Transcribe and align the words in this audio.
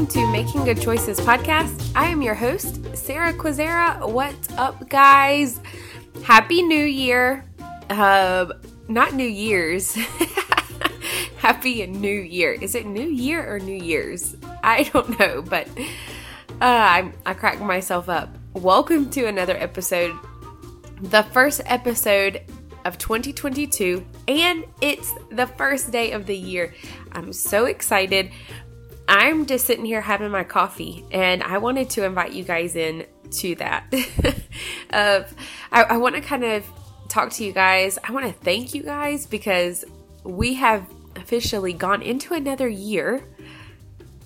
welcome 0.00 0.18
to 0.18 0.32
Making 0.32 0.64
Good 0.64 0.80
Choices 0.80 1.20
podcast. 1.20 1.92
I 1.94 2.06
am 2.06 2.22
your 2.22 2.34
host, 2.34 2.96
Sarah 2.96 3.34
Quazera. 3.34 3.98
What's 4.08 4.50
up, 4.52 4.88
guys? 4.88 5.60
Happy 6.24 6.62
New 6.62 6.86
Year. 6.86 7.44
Uh, 7.90 8.46
not 8.88 9.12
New 9.12 9.28
Year's. 9.28 9.94
Happy 11.36 11.86
New 11.86 12.08
Year. 12.08 12.52
Is 12.52 12.74
it 12.74 12.86
New 12.86 13.08
Year 13.08 13.46
or 13.46 13.58
New 13.58 13.76
Year's? 13.76 14.38
I 14.62 14.84
don't 14.84 15.20
know, 15.20 15.42
but 15.42 15.68
uh, 15.68 15.82
I, 16.62 17.12
I 17.26 17.34
cracked 17.34 17.60
myself 17.60 18.08
up. 18.08 18.34
Welcome 18.54 19.10
to 19.10 19.26
another 19.26 19.56
episode, 19.58 20.16
the 21.02 21.24
first 21.24 21.60
episode 21.66 22.40
of 22.86 22.96
2022, 22.96 24.06
and 24.28 24.64
it's 24.80 25.12
the 25.30 25.46
first 25.46 25.90
day 25.90 26.12
of 26.12 26.24
the 26.24 26.36
year. 26.36 26.72
I'm 27.12 27.34
so 27.34 27.66
excited. 27.66 28.30
I'm 29.10 29.46
just 29.46 29.66
sitting 29.66 29.84
here 29.84 30.00
having 30.00 30.30
my 30.30 30.44
coffee, 30.44 31.04
and 31.10 31.42
I 31.42 31.58
wanted 31.58 31.90
to 31.90 32.04
invite 32.04 32.32
you 32.32 32.44
guys 32.44 32.76
in 32.76 33.06
to 33.32 33.56
that. 33.56 33.92
of, 34.90 35.34
I, 35.72 35.82
I 35.82 35.96
want 35.96 36.14
to 36.14 36.20
kind 36.20 36.44
of 36.44 36.64
talk 37.08 37.32
to 37.32 37.44
you 37.44 37.52
guys. 37.52 37.98
I 38.04 38.12
want 38.12 38.26
to 38.26 38.32
thank 38.32 38.72
you 38.72 38.84
guys 38.84 39.26
because 39.26 39.84
we 40.22 40.54
have 40.54 40.86
officially 41.16 41.72
gone 41.72 42.02
into 42.02 42.34
another 42.34 42.68
year 42.68 43.24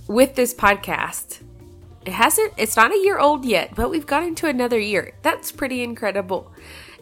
with 0.07 0.35
this 0.35 0.53
podcast. 0.53 1.41
It 2.05 2.13
hasn't, 2.13 2.53
it's 2.59 2.77
not 2.77 2.93
a 2.93 2.99
year 2.99 3.19
old 3.19 3.47
yet, 3.47 3.75
but 3.75 3.89
we've 3.89 4.07
gone 4.07 4.25
into 4.25 4.47
another 4.47 4.79
year. 4.79 5.15
That's 5.23 5.51
pretty 5.51 5.83
incredible. 5.83 6.53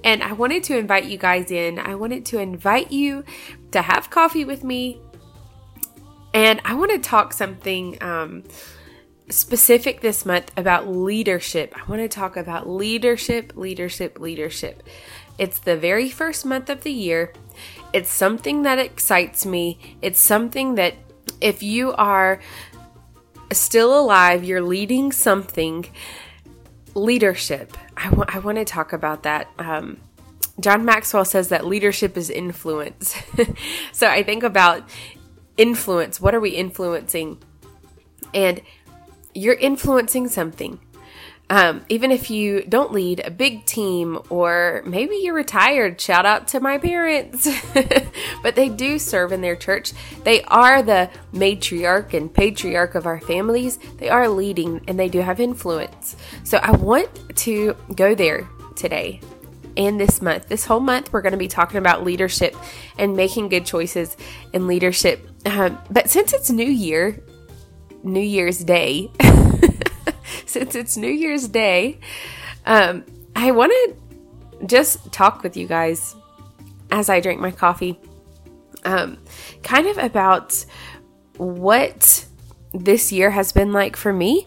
And 0.05 0.23
I 0.23 0.35
wanted 0.35 0.63
to 0.65 0.79
invite 0.79 1.07
you 1.07 1.19
guys 1.19 1.51
in. 1.51 1.81
I 1.81 1.97
wanted 1.97 2.25
to 2.27 2.39
invite 2.39 2.93
you 2.93 3.25
to 3.73 3.83
have 3.83 4.09
coffee 4.09 4.45
with 4.45 4.63
me. 4.63 5.01
And 6.35 6.61
I 6.65 6.75
want 6.75 6.91
to 6.93 6.99
talk 6.99 7.33
something 7.33 8.03
um, 8.03 8.45
specific 9.29 10.01
this 10.01 10.25
month 10.25 10.51
about 10.57 10.89
leadership. 10.89 11.75
I 11.77 11.89
want 11.89 12.03
to 12.03 12.09
talk 12.09 12.37
about 12.37 12.69
leadership, 12.69 13.53
leadership, 13.55 14.19
leadership. 14.19 14.83
It's 15.39 15.59
the 15.59 15.77
very 15.77 16.09
first 16.09 16.45
month 16.45 16.71
of 16.71 16.83
the 16.83 16.93
year. 16.93 17.33
It's 17.93 18.11
something 18.11 18.63
that 18.63 18.79
excites 18.79 19.45
me. 19.45 19.97
It's 20.01 20.21
something 20.21 20.77
that 20.77 20.95
if 21.41 21.63
you 21.63 21.93
are 21.93 22.41
still 23.53 23.99
alive, 23.99 24.45
you're 24.45 24.63
leading 24.63 25.13
something, 25.13 25.87
leadership. 26.95 27.77
I, 27.97 28.05
w- 28.05 28.25
I 28.29 28.39
want 28.39 28.59
to 28.59 28.65
talk 28.65 28.93
about 28.93 29.25
that. 29.25 29.49
Um, 29.59 29.99
John 30.61 30.85
Maxwell 30.85 31.25
says 31.25 31.49
that 31.49 31.67
leadership 31.67 32.17
is 32.17 32.31
influence. 32.31 33.17
so 33.93 34.07
I 34.07 34.23
think 34.23 34.43
about 34.43 34.89
influence. 35.57 36.21
What 36.21 36.35
are 36.35 36.41
we 36.41 36.51
influencing? 36.51 37.39
And 38.35 38.63
you're 39.35 39.55
influencing 39.55 40.29
something. 40.29 40.81
Um, 41.51 41.85
even 41.91 42.11
if 42.11 42.31
you 42.31 42.63
don't 42.63 42.93
lead 42.93 43.21
a 43.27 43.31
big 43.31 43.67
team 43.67 44.19
or 44.31 44.83
maybe 44.87 45.17
you're 45.17 45.35
retired, 45.35 46.01
shout 46.01 46.25
out 46.25 46.49
to 46.49 46.61
my 46.61 46.79
parents, 46.79 47.47
but 48.43 48.55
they 48.55 48.71
do 48.71 48.99
serve 48.99 49.33
in 49.33 49.43
their 49.43 49.57
church. 49.57 49.93
They 50.25 50.43
are 50.45 50.83
the 50.83 51.11
matriarch 51.35 52.15
and 52.15 52.33
patriarch 52.33 52.95
of 52.95 53.05
our 53.05 53.21
families. 53.21 53.79
They 53.99 54.09
are 54.09 54.31
leading 54.31 54.81
and 54.89 54.99
they 54.99 55.11
do 55.11 55.21
have 55.21 55.41
influence. 55.41 56.17
So 56.43 56.57
I 56.57 56.71
want 56.71 57.11
to 57.41 57.77
go 57.95 58.15
there 58.15 58.49
today 58.75 59.21
and 59.77 60.01
this 60.01 60.23
month. 60.23 60.49
This 60.49 60.65
whole 60.65 60.81
month, 60.81 61.13
we're 61.13 61.23
going 61.23 61.33
to 61.33 61.39
be 61.39 61.49
talking 61.49 61.77
about 61.77 62.03
leadership 62.03 62.57
and 62.97 63.15
making 63.15 63.49
good 63.49 63.67
choices 63.67 64.17
in 64.55 64.67
leadership. 64.67 65.29
Um, 65.45 65.79
but 65.91 66.09
since 66.09 66.33
it's 66.33 66.51
New 66.51 66.69
Year, 66.69 67.21
New 68.03 68.21
Year's 68.21 68.59
Day, 68.59 69.11
since 70.47 70.75
it's 70.75 70.97
New 70.97 71.11
Year's 71.11 71.49
Day, 71.49 71.99
um, 72.67 73.05
I 73.35 73.51
want 73.51 73.73
to 73.73 74.67
just 74.67 75.13
talk 75.13 75.43
with 75.43 75.57
you 75.57 75.67
guys 75.67 76.15
as 76.91 77.09
I 77.09 77.21
drink 77.21 77.41
my 77.41 77.51
coffee, 77.51 77.99
um, 78.85 79.19
kind 79.63 79.87
of 79.87 79.99
about 79.99 80.65
what 81.39 82.27
this 82.75 83.11
year 83.13 83.31
has 83.31 83.53
been 83.53 83.73
like 83.73 83.97
for 83.97 84.13
me 84.13 84.47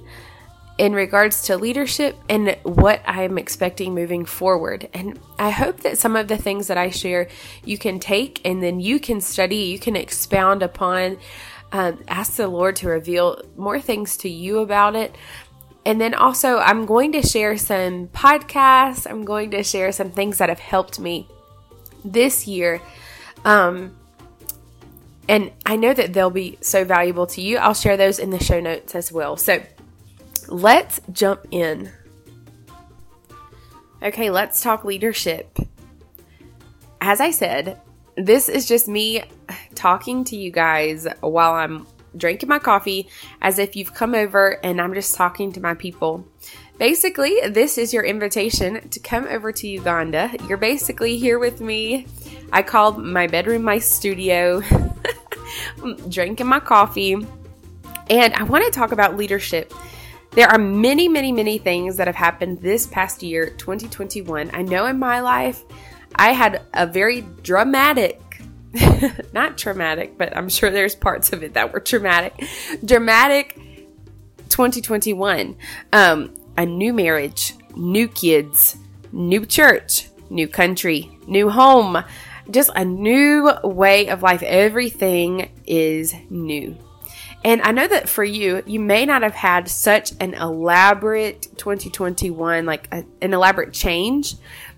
in 0.78 0.94
regards 0.94 1.44
to 1.44 1.58
leadership 1.58 2.18
and 2.28 2.58
what 2.64 3.02
I'm 3.06 3.38
expecting 3.38 3.94
moving 3.94 4.26
forward. 4.26 4.90
And 4.94 5.18
I 5.40 5.50
hope 5.50 5.82
that 5.82 5.98
some 5.98 6.16
of 6.16 6.28
the 6.28 6.38
things 6.38 6.68
that 6.68 6.78
I 6.78 6.90
share 6.90 7.30
you 7.64 7.78
can 7.78 8.00
take 8.00 8.42
and 8.44 8.62
then 8.62 8.80
you 8.80 9.00
can 9.00 9.22
study, 9.22 9.56
you 9.56 9.80
can 9.80 9.96
expound 9.96 10.64
upon, 10.64 11.18
um, 11.72 12.04
ask 12.08 12.36
the 12.36 12.48
Lord 12.48 12.76
to 12.78 12.90
reveal 12.90 13.42
more 13.56 13.80
things 13.80 14.18
to 14.18 14.30
you 14.30 14.60
about 14.60 14.96
it. 14.96 15.16
And 15.86 16.02
then 16.02 16.14
also, 16.14 16.58
I'm 16.58 16.86
going 16.86 17.12
to 17.14 17.22
share 17.22 17.58
some 17.58 18.08
podcasts. 18.08 19.10
I'm 19.10 19.24
going 19.24 19.52
to 19.52 19.64
share 19.64 19.92
some 19.92 20.12
things 20.12 20.40
that 20.40 20.50
have 20.50 20.60
helped 20.60 21.00
me 21.00 21.30
this 22.04 22.48
year. 22.48 22.82
Um, 23.46 23.96
and 25.30 25.52
I 25.66 25.76
know 25.76 25.94
that 25.94 26.12
they'll 26.12 26.30
be 26.32 26.58
so 26.62 26.84
valuable 26.84 27.28
to 27.28 27.42
you. 27.42 27.58
I'll 27.58 27.74
share 27.76 27.98
those 27.98 28.20
in 28.20 28.32
the 28.32 28.44
show 28.44 28.60
notes 28.60 28.96
as 28.96 29.12
well. 29.12 29.38
So 29.38 29.62
let's 30.48 31.02
jump 31.12 31.46
in. 31.52 31.92
Okay, 34.02 34.30
let's 34.30 34.62
talk 34.62 34.84
leadership. 34.84 35.58
As 37.02 37.22
I 37.22 37.32
said, 37.32 37.82
this 38.16 38.50
is 38.50 38.68
just 38.68 38.88
me 38.88 39.24
talking 39.74 40.24
to 40.26 40.36
you 40.36 40.52
guys 40.52 41.08
while 41.22 41.54
I'm 41.54 41.88
drinking 42.18 42.50
my 42.50 42.60
coffee 42.60 43.08
as 43.42 43.60
if 43.60 43.76
you've 43.76 43.94
come 43.94 44.16
over 44.16 44.60
and 44.64 44.80
I'm 44.80 44.94
just 44.94 45.16
talking 45.16 45.52
to 45.54 45.62
my 45.62 45.74
people. 45.74 46.26
Basically, 46.78 47.40
this 47.50 47.78
is 47.78 47.94
your 47.94 48.04
invitation 48.04 48.90
to 48.90 49.00
come 49.00 49.26
over 49.30 49.52
to 49.52 49.68
Uganda. 49.68 50.32
You're 50.48 50.58
basically 50.58 51.18
here 51.18 51.40
with 51.40 51.62
me. 51.62 52.06
I 52.52 52.64
called 52.64 52.98
my 52.98 53.28
bedroom 53.28 53.64
my 53.64 53.80
studio, 53.80 54.62
drinking 56.10 56.48
my 56.48 56.60
coffee, 56.60 57.14
and 58.10 58.34
I 58.34 58.44
want 58.44 58.66
to 58.66 58.72
talk 58.72 58.92
about 58.92 59.16
leadership. 59.16 59.74
There 60.36 60.50
are 60.50 60.58
many, 60.58 61.08
many, 61.08 61.32
many 61.32 61.58
things 61.58 61.98
that 61.98 62.08
have 62.08 62.16
happened 62.16 62.62
this 62.62 62.88
past 62.88 63.24
year, 63.24 63.52
2021. 63.52 64.52
I 64.54 64.62
know 64.62 64.86
in 64.86 65.00
my 65.00 65.22
life, 65.22 65.64
I 66.14 66.34
had 66.34 66.62
a 66.74 66.86
very 66.86 67.22
dramatic 67.42 68.22
not 69.34 69.58
traumatic, 69.58 70.18
but 70.18 70.36
I'm 70.36 70.50
sure 70.50 70.70
there's 70.70 70.96
parts 70.96 71.32
of 71.32 71.44
it 71.44 71.54
that 71.54 71.72
were 71.74 71.80
traumatic. 71.80 72.44
Dramatic 72.84 73.56
2021. 74.50 75.56
Um, 75.94 76.36
a 76.58 76.66
new 76.66 76.94
marriage, 76.94 77.54
new 77.76 78.08
kids, 78.08 78.78
new 79.12 79.46
church, 79.46 80.10
new 80.30 80.48
country, 80.48 81.18
new 81.28 81.50
home, 81.50 82.04
just 82.52 82.70
a 82.76 82.86
new 82.86 83.52
way 83.64 84.10
of 84.10 84.22
life. 84.22 84.44
Everything 84.44 85.50
is 85.66 86.14
new. 86.30 86.78
And 87.46 87.62
I 87.62 87.72
know 87.72 87.88
that 87.88 88.10
for 88.10 88.24
you, 88.24 88.64
you 88.66 88.80
may 88.80 89.06
not 89.06 89.22
have 89.22 89.36
had 89.36 89.70
such 89.70 90.14
an 90.20 90.34
elaborate 90.34 91.44
2021, 91.58 92.66
like 92.66 92.88
a, 92.92 93.06
an 93.22 93.36
elaborate 93.36 93.72
change, 93.72 94.34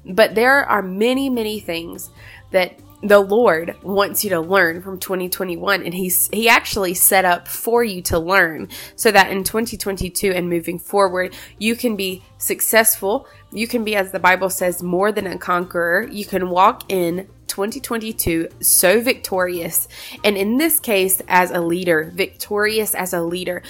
but 0.06 0.36
there 0.36 0.66
are 0.66 0.82
many, 0.82 1.30
many 1.30 1.62
things 1.62 2.10
that 2.52 2.78
the 3.04 3.20
Lord 3.20 3.76
wants 3.84 4.24
you 4.24 4.32
to 4.32 4.40
learn 4.40 4.82
from 4.82 5.00
2021 5.00 5.84
and 5.84 5.94
he's 5.94 6.30
he 6.34 6.50
actually 6.50 6.96
set 6.96 7.26
up 7.26 7.48
for 7.48 7.84
you 7.84 8.02
to 8.04 8.18
learn 8.18 8.70
so 8.96 9.12
that 9.12 9.30
in 9.32 9.44
2022 9.44 10.32
and 10.32 10.50
moving 10.50 10.80
forward 10.80 11.36
you 11.60 11.76
can 11.76 11.96
be 11.96 12.24
successful. 12.38 13.28
You 13.52 13.68
can 13.68 13.84
be 13.84 13.96
as 13.96 14.12
the 14.12 14.20
Bible 14.20 14.50
says 14.50 14.82
more 14.82 15.12
than 15.12 15.28
a 15.28 15.38
conqueror. 15.38 16.08
You 16.12 16.26
can 16.26 16.50
walk 16.50 16.92
in 16.92 17.28
2022 17.48 18.50
so 18.62 19.00
victorious 19.00 19.88
and 20.24 20.36
in 20.36 20.58
this 20.58 20.80
case 20.80 21.22
as 21.28 21.52
a 21.52 21.62
leader 21.62 22.12
victorious 22.16 22.96
as 22.96 23.14
a 23.14 23.22
leader. 23.22 23.62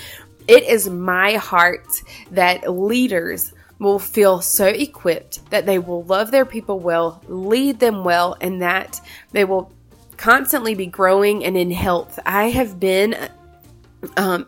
It 0.47 0.63
is 0.63 0.89
my 0.89 1.33
heart 1.33 1.85
that 2.31 2.71
leaders 2.71 3.51
will 3.79 3.99
feel 3.99 4.41
so 4.41 4.67
equipped 4.67 5.49
that 5.49 5.65
they 5.65 5.79
will 5.79 6.03
love 6.03 6.31
their 6.31 6.45
people 6.45 6.79
well, 6.79 7.21
lead 7.27 7.79
them 7.79 8.03
well, 8.03 8.35
and 8.41 8.61
that 8.61 8.99
they 9.31 9.45
will 9.45 9.71
constantly 10.17 10.73
be 10.73 10.87
growing 10.87 11.45
and 11.45 11.55
in 11.55 11.71
health. 11.71 12.19
I 12.25 12.49
have 12.49 12.79
been 12.79 13.15
um, 14.15 14.47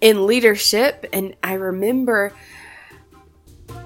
in 0.00 0.26
leadership, 0.26 1.06
and 1.12 1.34
I 1.42 1.54
remember 1.54 2.32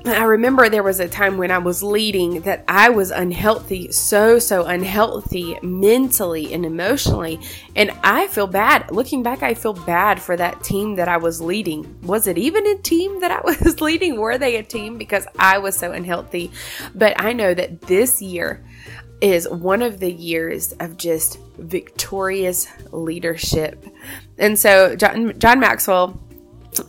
I 0.07 0.25
remember 0.25 0.69
there 0.69 0.83
was 0.83 1.01
a 1.01 1.09
time 1.09 1.39
when 1.39 1.51
I 1.51 1.57
was 1.57 1.83
leading 1.83 2.43
that 2.43 2.63
I 2.69 2.91
was 2.91 3.11
unhealthy, 3.11 3.91
so, 3.91 4.39
so 4.39 4.67
unhealthy 4.67 5.59
mentally 5.63 6.53
and 6.53 6.67
emotionally. 6.67 7.41
And 7.75 7.91
I 8.03 8.27
feel 8.27 8.47
bad. 8.47 8.91
Looking 8.91 9.23
back, 9.23 9.43
I 9.43 9.55
feel 9.55 9.73
bad 9.73 10.21
for 10.21 10.37
that 10.37 10.63
team 10.63 10.97
that 10.97 11.09
I 11.09 11.17
was 11.17 11.41
leading. 11.41 11.99
Was 12.03 12.27
it 12.27 12.37
even 12.37 12.67
a 12.67 12.77
team 12.77 13.21
that 13.21 13.31
I 13.31 13.41
was 13.45 13.81
leading? 13.81 14.21
Were 14.21 14.37
they 14.37 14.57
a 14.57 14.63
team? 14.63 14.99
Because 14.99 15.27
I 15.39 15.57
was 15.57 15.75
so 15.75 15.93
unhealthy. 15.93 16.51
But 16.95 17.19
I 17.19 17.33
know 17.33 17.55
that 17.55 17.81
this 17.83 18.21
year 18.21 18.63
is 19.23 19.49
one 19.49 19.81
of 19.81 20.01
the 20.01 20.13
years 20.13 20.73
of 20.81 20.99
just 20.99 21.39
victorious 21.57 22.69
leadership. 22.93 23.87
And 24.37 24.59
so, 24.59 24.97
John, 24.97 25.39
John 25.39 25.61
Maxwell 25.61 26.21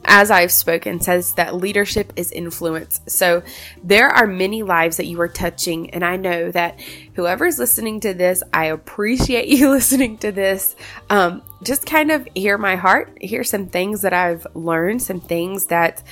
as 0.06 0.32
I've 0.32 0.52
spoken, 0.52 1.00
says 1.00 1.34
that 1.34 1.56
leadership 1.56 2.14
is 2.16 2.32
influence. 2.32 3.02
So 3.08 3.44
there 3.84 4.08
are 4.08 4.28
many 4.28 4.64
lives 4.64 4.98
that 4.98 5.06
you 5.06 5.20
are 5.22 5.28
touching. 5.28 5.90
And 5.92 6.04
I 6.04 6.18
know 6.18 6.52
that 6.52 6.80
whoever's 7.14 7.60
listening 7.60 8.00
to 8.02 8.14
this, 8.14 8.44
I 8.54 8.66
appreciate 8.66 9.48
you 9.50 9.70
listening 9.70 10.18
to 10.20 10.32
this. 10.32 10.76
Um, 11.10 11.42
just 11.64 11.86
kind 11.86 12.12
of 12.12 12.28
hear 12.36 12.58
my 12.58 12.76
heart, 12.76 13.18
hear 13.22 13.44
some 13.44 13.68
things 13.68 14.02
that 14.02 14.14
I've 14.14 14.46
learned, 14.54 15.02
some 15.02 15.20
things 15.20 15.68
that 15.68 16.04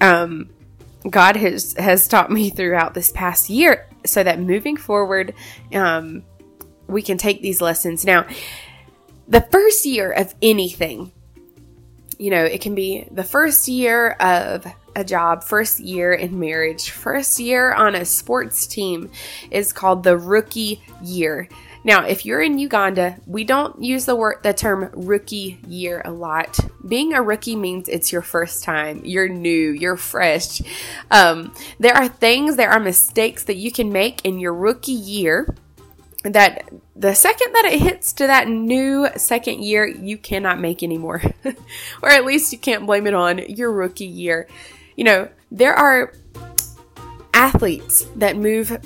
um, 0.00 0.50
God 1.08 1.36
has, 1.36 1.74
has 1.74 2.08
taught 2.08 2.30
me 2.30 2.50
throughout 2.50 2.94
this 2.94 3.12
past 3.12 3.50
year 3.50 3.88
so 4.06 4.22
that 4.22 4.40
moving 4.40 4.76
forward, 4.76 5.34
um, 5.72 6.22
we 6.86 7.02
can 7.02 7.18
take 7.18 7.42
these 7.42 7.60
lessons. 7.60 8.04
Now, 8.04 8.26
the 9.28 9.40
first 9.40 9.86
year 9.86 10.10
of 10.12 10.34
anything, 10.42 11.12
you 12.18 12.30
know, 12.30 12.44
it 12.44 12.60
can 12.60 12.74
be 12.74 13.06
the 13.10 13.24
first 13.24 13.68
year 13.68 14.10
of 14.12 14.66
a 14.96 15.04
job, 15.04 15.42
first 15.42 15.80
year 15.80 16.12
in 16.12 16.38
marriage, 16.38 16.90
first 16.90 17.38
year 17.38 17.72
on 17.72 17.94
a 17.94 18.04
sports 18.04 18.66
team 18.66 19.10
is 19.50 19.72
called 19.72 20.02
the 20.02 20.16
rookie 20.16 20.82
year. 21.02 21.48
Now, 21.86 22.06
if 22.06 22.24
you're 22.24 22.40
in 22.40 22.58
Uganda, 22.58 23.16
we 23.26 23.44
don't 23.44 23.82
use 23.82 24.06
the 24.06 24.16
word 24.16 24.42
the 24.42 24.54
term 24.54 24.90
rookie 24.94 25.58
year 25.68 26.00
a 26.04 26.10
lot. 26.10 26.58
Being 26.88 27.12
a 27.12 27.22
rookie 27.22 27.56
means 27.56 27.88
it's 27.88 28.10
your 28.10 28.22
first 28.22 28.64
time, 28.64 29.02
you're 29.04 29.28
new, 29.28 29.70
you're 29.70 29.98
fresh. 29.98 30.62
Um, 31.10 31.52
there 31.78 31.94
are 31.94 32.08
things, 32.08 32.56
there 32.56 32.70
are 32.70 32.80
mistakes 32.80 33.44
that 33.44 33.56
you 33.56 33.70
can 33.70 33.92
make 33.92 34.24
in 34.24 34.38
your 34.38 34.54
rookie 34.54 34.92
year 34.92 35.54
that 36.22 36.72
the 36.96 37.14
second 37.14 37.52
that 37.52 37.64
it 37.72 37.80
hits 37.80 38.12
to 38.14 38.26
that 38.28 38.48
new 38.48 39.08
second 39.16 39.64
year, 39.64 39.86
you 39.86 40.16
cannot 40.16 40.60
make 40.60 40.82
anymore. 40.82 41.22
or 42.02 42.08
at 42.08 42.24
least 42.24 42.52
you 42.52 42.58
can't 42.58 42.86
blame 42.86 43.06
it 43.06 43.14
on 43.14 43.38
your 43.38 43.72
rookie 43.72 44.06
year. 44.06 44.46
You 44.96 45.04
know, 45.04 45.28
there 45.50 45.74
are 45.74 46.12
athletes 47.32 48.04
that 48.16 48.36
move, 48.36 48.78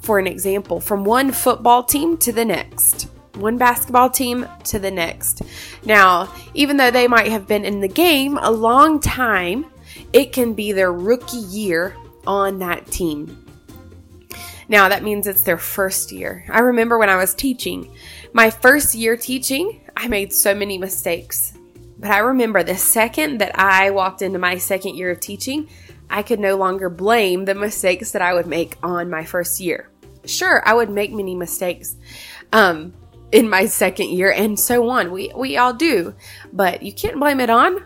for 0.00 0.18
an 0.18 0.26
example, 0.26 0.80
from 0.80 1.04
one 1.04 1.30
football 1.30 1.84
team 1.84 2.16
to 2.18 2.32
the 2.32 2.44
next, 2.44 3.08
one 3.34 3.56
basketball 3.56 4.10
team 4.10 4.46
to 4.64 4.80
the 4.80 4.90
next. 4.90 5.42
Now, 5.84 6.32
even 6.54 6.76
though 6.76 6.90
they 6.90 7.06
might 7.06 7.28
have 7.28 7.46
been 7.46 7.64
in 7.64 7.80
the 7.80 7.88
game 7.88 8.36
a 8.36 8.50
long 8.50 8.98
time, 8.98 9.66
it 10.12 10.32
can 10.32 10.54
be 10.54 10.72
their 10.72 10.92
rookie 10.92 11.36
year 11.36 11.96
on 12.26 12.58
that 12.58 12.86
team. 12.88 13.46
Now, 14.70 14.88
that 14.88 15.02
means 15.02 15.26
it's 15.26 15.42
their 15.42 15.58
first 15.58 16.12
year. 16.12 16.44
I 16.48 16.60
remember 16.60 16.96
when 16.96 17.10
I 17.10 17.16
was 17.16 17.34
teaching, 17.34 17.92
my 18.32 18.50
first 18.50 18.94
year 18.94 19.16
teaching, 19.16 19.80
I 19.96 20.06
made 20.06 20.32
so 20.32 20.54
many 20.54 20.78
mistakes. 20.78 21.54
But 21.98 22.12
I 22.12 22.18
remember 22.18 22.62
the 22.62 22.76
second 22.76 23.38
that 23.38 23.58
I 23.58 23.90
walked 23.90 24.22
into 24.22 24.38
my 24.38 24.58
second 24.58 24.94
year 24.94 25.10
of 25.10 25.18
teaching, 25.18 25.68
I 26.08 26.22
could 26.22 26.38
no 26.38 26.56
longer 26.56 26.88
blame 26.88 27.46
the 27.46 27.54
mistakes 27.56 28.12
that 28.12 28.22
I 28.22 28.32
would 28.32 28.46
make 28.46 28.76
on 28.80 29.10
my 29.10 29.24
first 29.24 29.58
year. 29.58 29.90
Sure, 30.24 30.62
I 30.64 30.72
would 30.72 30.88
make 30.88 31.10
many 31.10 31.34
mistakes 31.34 31.96
um, 32.52 32.94
in 33.32 33.50
my 33.50 33.66
second 33.66 34.10
year, 34.10 34.30
and 34.30 34.58
so 34.58 34.88
on. 34.88 35.10
We 35.10 35.32
we 35.34 35.56
all 35.56 35.74
do, 35.74 36.14
but 36.52 36.84
you 36.84 36.92
can't 36.92 37.18
blame 37.18 37.40
it 37.40 37.50
on 37.50 37.84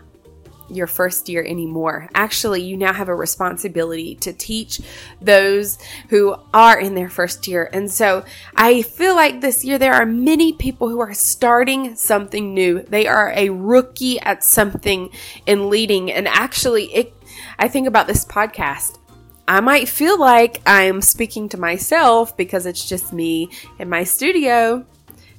your 0.69 0.87
first 0.87 1.29
year 1.29 1.43
anymore. 1.43 2.09
Actually, 2.13 2.61
you 2.61 2.77
now 2.77 2.93
have 2.93 3.09
a 3.09 3.15
responsibility 3.15 4.15
to 4.15 4.33
teach 4.33 4.81
those 5.21 5.77
who 6.09 6.35
are 6.53 6.79
in 6.79 6.95
their 6.95 7.09
first 7.09 7.47
year. 7.47 7.69
And 7.73 7.91
so 7.91 8.25
I 8.55 8.81
feel 8.81 9.15
like 9.15 9.41
this 9.41 9.63
year 9.63 9.77
there 9.77 9.93
are 9.93 10.05
many 10.05 10.53
people 10.53 10.89
who 10.89 10.99
are 10.99 11.13
starting 11.13 11.95
something 11.95 12.53
new. 12.53 12.81
They 12.81 13.07
are 13.07 13.31
a 13.35 13.49
rookie 13.49 14.19
at 14.19 14.43
something 14.43 15.09
in 15.45 15.69
leading. 15.69 16.11
And 16.11 16.27
actually, 16.27 16.93
it, 16.93 17.13
I 17.59 17.67
think 17.67 17.87
about 17.87 18.07
this 18.07 18.25
podcast. 18.25 18.99
I 19.47 19.59
might 19.59 19.87
feel 19.87 20.19
like 20.19 20.61
I'm 20.65 21.01
speaking 21.01 21.49
to 21.49 21.57
myself 21.57 22.35
because 22.35 22.65
it's 22.65 22.87
just 22.87 23.13
me 23.13 23.49
in 23.77 23.89
my 23.89 24.03
studio. 24.03 24.85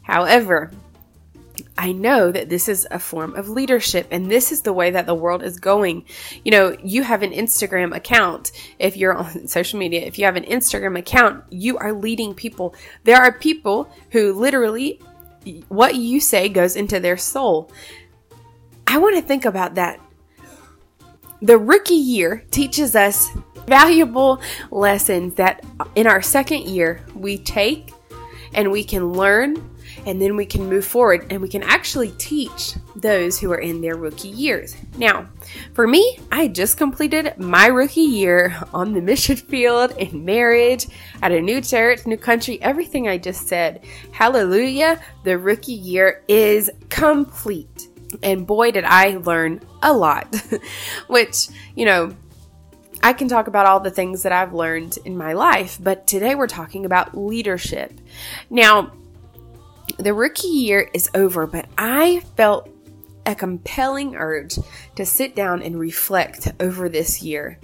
However, 0.03 0.71
I 1.79 1.93
know 1.93 2.33
that 2.33 2.49
this 2.49 2.69
is 2.69 2.87
a 2.91 2.99
form 2.99 3.35
of 3.35 3.49
leadership 3.49 4.09
and 4.11 4.31
this 4.31 4.51
is 4.51 4.63
the 4.63 4.73
way 4.73 4.91
that 4.91 5.07
the 5.07 5.15
world 5.15 5.43
is 5.43 5.59
going. 5.59 6.05
You 6.45 6.53
know, 6.53 6.77
you 6.83 7.03
have 7.03 7.23
an 7.23 7.33
Instagram 7.33 7.95
account. 7.95 8.53
If 8.79 8.97
you're 8.97 9.15
on 9.15 9.47
social 9.49 9.79
media, 9.79 10.01
if 10.01 10.19
you 10.19 10.25
have 10.25 10.37
an 10.37 10.45
Instagram 10.45 10.99
account, 10.99 11.45
you 11.51 11.77
are 11.79 11.93
leading 11.93 12.35
people. 12.35 12.75
There 13.05 13.17
are 13.17 13.33
people 13.33 13.91
who 14.11 14.33
literally, 14.33 15.01
what 15.69 15.97
you 15.97 16.19
say 16.21 16.49
goes 16.49 16.77
into 16.77 16.99
their 16.99 17.19
soul. 17.19 17.71
I 18.87 18.99
want 18.99 19.17
to 19.17 19.23
think 19.23 19.45
about 19.45 19.75
that. 19.75 20.01
The 21.43 21.59
rookie 21.59 21.95
year 21.95 22.45
teaches 22.51 22.97
us 22.97 23.29
valuable 23.67 24.41
lessons 24.71 25.35
that 25.35 25.65
in 25.95 26.07
our 26.07 26.23
second 26.23 26.63
year 26.63 27.05
we 27.15 27.37
take 27.37 27.93
and 28.55 28.71
we 28.71 28.83
can 28.83 29.13
learn 29.13 29.76
and 30.07 30.23
then 30.23 30.37
we 30.37 30.47
can 30.47 30.69
move 30.69 30.85
forward 30.85 31.27
and 31.31 31.43
we 31.43 31.49
can 31.49 31.65
actually 31.65 32.13
teach 32.13 32.75
those 32.95 33.39
who 33.39 33.53
are 33.53 33.59
in 33.59 33.81
their 33.81 33.97
rookie 33.97 34.29
years. 34.29 34.77
Now, 34.97 35.27
for 35.75 35.87
me, 35.87 36.19
I 36.31 36.49
just 36.49 36.79
completed 36.79 37.37
my 37.39 37.67
rookie 37.67 38.01
year 38.01 38.57
on 38.73 38.95
the 38.95 39.03
mission 39.03 39.37
field 39.37 39.93
in 39.99 40.25
marriage, 40.25 40.87
at 41.23 41.33
a 41.33 41.41
new 41.41 41.61
church, 41.61 42.07
new 42.07 42.17
country, 42.17 42.63
everything 42.63 43.09
I 43.09 43.19
just 43.19 43.49
said. 43.49 43.85
Hallelujah, 44.13 45.01
the 45.25 45.37
rookie 45.37 45.73
year 45.73 46.23
is 46.29 46.71
complete. 46.89 47.89
And 48.23 48.47
boy, 48.47 48.71
did 48.71 48.85
I 48.85 49.17
learn 49.17 49.61
a 49.83 49.93
lot, 49.93 50.35
which, 51.09 51.49
you 51.75 51.85
know, 51.85 52.17
I 53.03 53.13
can 53.13 53.29
talk 53.29 53.47
about 53.47 53.67
all 53.67 53.81
the 53.81 53.91
things 53.91 54.23
that 54.23 54.33
I've 54.33 54.55
learned 54.55 54.99
in 55.05 55.17
my 55.17 55.33
life, 55.33 55.79
but 55.81 56.07
today 56.07 56.35
we're 56.35 56.47
talking 56.47 56.87
about 56.87 57.17
leadership. 57.17 57.93
Now, 58.49 58.93
the 59.99 60.15
rookie 60.15 60.49
year 60.49 60.91
is 60.93 61.11
over, 61.15 61.47
but 61.47 61.67
I 61.79 62.21
felt 62.37 62.69
a 63.25 63.35
compelling 63.35 64.15
urge 64.15 64.59
to 64.95 65.05
sit 65.05 65.35
down 65.35 65.63
and 65.63 65.79
reflect 65.79 66.53
over 66.61 66.89
this 66.89 67.23
year. 67.23 67.59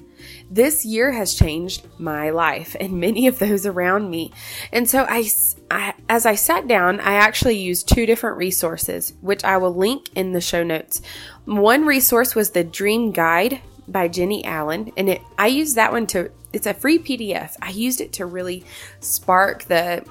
This 0.50 0.84
year 0.84 1.12
has 1.12 1.34
changed 1.34 1.86
my 1.98 2.30
life 2.30 2.76
and 2.78 3.00
many 3.00 3.26
of 3.26 3.38
those 3.38 3.66
around 3.66 4.10
me. 4.10 4.32
And 4.72 4.88
so 4.88 5.04
I, 5.08 5.28
I, 5.70 5.94
as 6.08 6.26
I 6.26 6.34
sat 6.34 6.68
down, 6.68 7.00
I 7.00 7.14
actually 7.14 7.58
used 7.58 7.88
two 7.88 8.06
different 8.06 8.36
resources, 8.36 9.14
which 9.20 9.44
I 9.44 9.56
will 9.56 9.74
link 9.74 10.10
in 10.14 10.32
the 10.32 10.40
show 10.40 10.62
notes. 10.62 11.02
One 11.44 11.86
resource 11.86 12.34
was 12.34 12.50
the 12.50 12.64
Dream 12.64 13.12
Guide 13.12 13.60
by 13.88 14.08
Jennie 14.08 14.44
Allen, 14.44 14.92
and 14.96 15.08
it 15.08 15.20
I 15.38 15.48
used 15.48 15.74
that 15.76 15.90
one 15.90 16.06
to 16.08 16.30
it's 16.52 16.66
a 16.66 16.74
free 16.74 16.98
PDF. 16.98 17.56
I 17.60 17.70
used 17.70 18.00
it 18.00 18.12
to 18.14 18.26
really 18.26 18.64
spark 19.00 19.64
the 19.64 20.04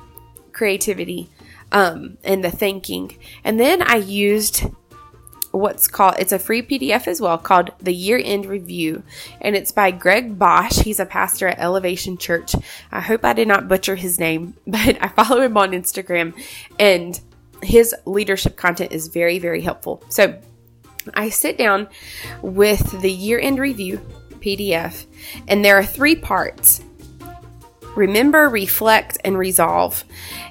creativity 0.52 1.30
um, 1.72 2.18
and 2.24 2.44
the 2.44 2.52
thinking. 2.52 3.18
And 3.44 3.60
then 3.60 3.82
I 3.82 3.96
used 3.96 4.64
what's 5.52 5.88
called 5.88 6.16
it's 6.18 6.32
a 6.32 6.40
free 6.40 6.62
PDF 6.62 7.08
as 7.08 7.20
well 7.20 7.38
called 7.38 7.72
the 7.80 7.94
Year 7.94 8.20
End 8.24 8.46
Review, 8.46 9.04
and 9.40 9.56
it's 9.56 9.72
by 9.72 9.92
Greg 9.92 10.38
Bosch. 10.40 10.80
He's 10.80 11.00
a 11.00 11.06
pastor 11.06 11.48
at 11.48 11.60
Elevation 11.60 12.18
Church. 12.18 12.56
I 12.92 13.02
hope 13.02 13.24
I 13.26 13.34
did 13.34 13.48
not 13.48 13.68
butcher 13.68 13.96
his 13.96 14.20
name, 14.20 14.56
but 14.68 14.98
I 15.02 15.08
follow 15.10 15.42
him 15.42 15.58
on 15.58 15.72
Instagram, 15.72 16.34
and 16.80 17.20
his 17.62 17.94
leadership 18.06 18.58
content 18.58 18.92
is 18.92 19.08
very 19.08 19.40
very 19.40 19.62
helpful. 19.62 20.04
So 20.10 20.40
I 21.14 21.30
sit 21.30 21.58
down 21.58 21.88
with 22.42 23.02
the 23.02 23.12
Year 23.12 23.40
End 23.40 23.60
Review 23.60 24.00
PDF, 24.40 25.06
and 25.48 25.64
there 25.64 25.78
are 25.78 25.86
three 25.86 26.16
parts 26.16 26.82
remember, 27.96 28.50
reflect, 28.50 29.18
and 29.24 29.38
resolve. 29.38 30.04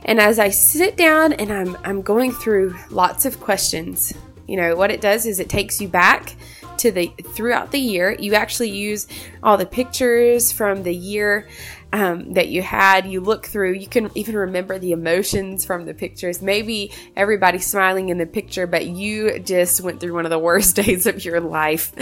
And 0.04 0.20
as 0.20 0.38
I 0.38 0.50
sit 0.50 0.96
down 0.96 1.32
and 1.32 1.52
I'm, 1.52 1.76
I'm 1.84 2.02
going 2.02 2.32
through 2.32 2.76
lots 2.90 3.24
of 3.24 3.40
questions, 3.40 4.12
you 4.46 4.56
know, 4.56 4.74
what 4.76 4.90
it 4.90 5.00
does 5.00 5.26
is 5.26 5.38
it 5.38 5.48
takes 5.48 5.80
you 5.80 5.88
back 5.88 6.34
to 6.78 6.90
the 6.90 7.12
throughout 7.34 7.70
the 7.70 7.78
year. 7.78 8.16
You 8.18 8.34
actually 8.34 8.70
use 8.70 9.06
all 9.42 9.56
the 9.56 9.66
pictures 9.66 10.50
from 10.50 10.82
the 10.82 10.94
year 10.94 11.48
um, 11.92 12.34
that 12.34 12.48
you 12.48 12.62
had. 12.62 13.06
You 13.06 13.20
look 13.20 13.46
through, 13.46 13.74
you 13.74 13.86
can 13.86 14.10
even 14.14 14.36
remember 14.36 14.78
the 14.78 14.92
emotions 14.92 15.64
from 15.64 15.84
the 15.86 15.94
pictures. 15.94 16.40
Maybe 16.40 16.92
everybody's 17.16 17.66
smiling 17.66 18.08
in 18.08 18.18
the 18.18 18.26
picture, 18.26 18.66
but 18.66 18.86
you 18.86 19.38
just 19.40 19.80
went 19.80 20.00
through 20.00 20.14
one 20.14 20.24
of 20.24 20.30
the 20.30 20.38
worst 20.38 20.76
days 20.84 21.06
of 21.06 21.24
your 21.24 21.40
life. 21.40 21.92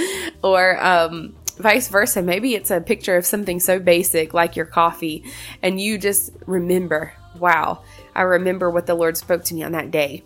Or, 0.42 0.82
um, 0.82 1.34
vice 1.58 1.88
versa. 1.88 2.22
Maybe 2.22 2.54
it's 2.54 2.70
a 2.70 2.80
picture 2.80 3.16
of 3.16 3.26
something 3.26 3.60
so 3.60 3.78
basic 3.78 4.34
like 4.34 4.56
your 4.56 4.66
coffee, 4.66 5.24
and 5.62 5.80
you 5.80 5.98
just 5.98 6.32
remember, 6.46 7.12
wow, 7.38 7.82
I 8.14 8.22
remember 8.22 8.70
what 8.70 8.86
the 8.86 8.94
Lord 8.94 9.16
spoke 9.16 9.44
to 9.44 9.54
me 9.54 9.62
on 9.62 9.72
that 9.72 9.90
day. 9.90 10.22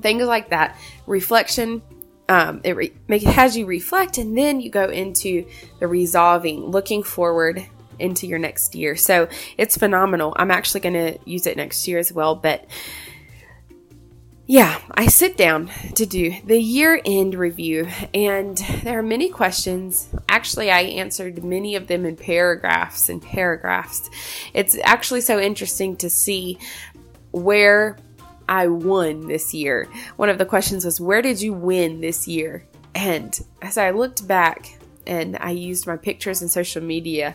Things 0.00 0.24
like 0.24 0.50
that. 0.50 0.78
Reflection. 1.06 1.82
Um, 2.26 2.62
it, 2.64 2.74
re- 2.74 2.94
it 3.08 3.22
has 3.24 3.54
you 3.56 3.66
reflect, 3.66 4.16
and 4.16 4.36
then 4.36 4.60
you 4.60 4.70
go 4.70 4.86
into 4.86 5.46
the 5.78 5.86
resolving, 5.86 6.64
looking 6.64 7.02
forward 7.02 7.66
into 7.98 8.26
your 8.26 8.38
next 8.38 8.74
year. 8.74 8.96
So 8.96 9.28
it's 9.58 9.76
phenomenal. 9.76 10.34
I'm 10.36 10.50
actually 10.50 10.80
going 10.80 10.94
to 10.94 11.18
use 11.24 11.46
it 11.46 11.56
next 11.56 11.86
year 11.86 11.98
as 11.98 12.12
well, 12.12 12.34
but 12.34 12.66
yeah, 14.46 14.78
I 14.90 15.06
sit 15.06 15.38
down 15.38 15.70
to 15.94 16.04
do 16.04 16.34
the 16.44 16.60
year 16.60 17.00
end 17.04 17.34
review, 17.34 17.88
and 18.12 18.58
there 18.82 18.98
are 18.98 19.02
many 19.02 19.30
questions. 19.30 20.08
Actually, 20.28 20.70
I 20.70 20.80
answered 20.80 21.42
many 21.42 21.76
of 21.76 21.86
them 21.86 22.04
in 22.04 22.16
paragraphs 22.16 23.08
and 23.08 23.22
paragraphs. 23.22 24.10
It's 24.52 24.76
actually 24.84 25.22
so 25.22 25.40
interesting 25.40 25.96
to 25.96 26.10
see 26.10 26.58
where 27.32 27.96
I 28.46 28.66
won 28.66 29.28
this 29.28 29.54
year. 29.54 29.88
One 30.16 30.28
of 30.28 30.36
the 30.36 30.44
questions 30.44 30.84
was, 30.84 31.00
Where 31.00 31.22
did 31.22 31.40
you 31.40 31.54
win 31.54 32.02
this 32.02 32.28
year? 32.28 32.66
And 32.94 33.38
as 33.62 33.78
I 33.78 33.90
looked 33.90 34.28
back 34.28 34.78
and 35.06 35.38
I 35.40 35.50
used 35.52 35.86
my 35.86 35.96
pictures 35.96 36.42
and 36.42 36.50
social 36.50 36.82
media, 36.82 37.34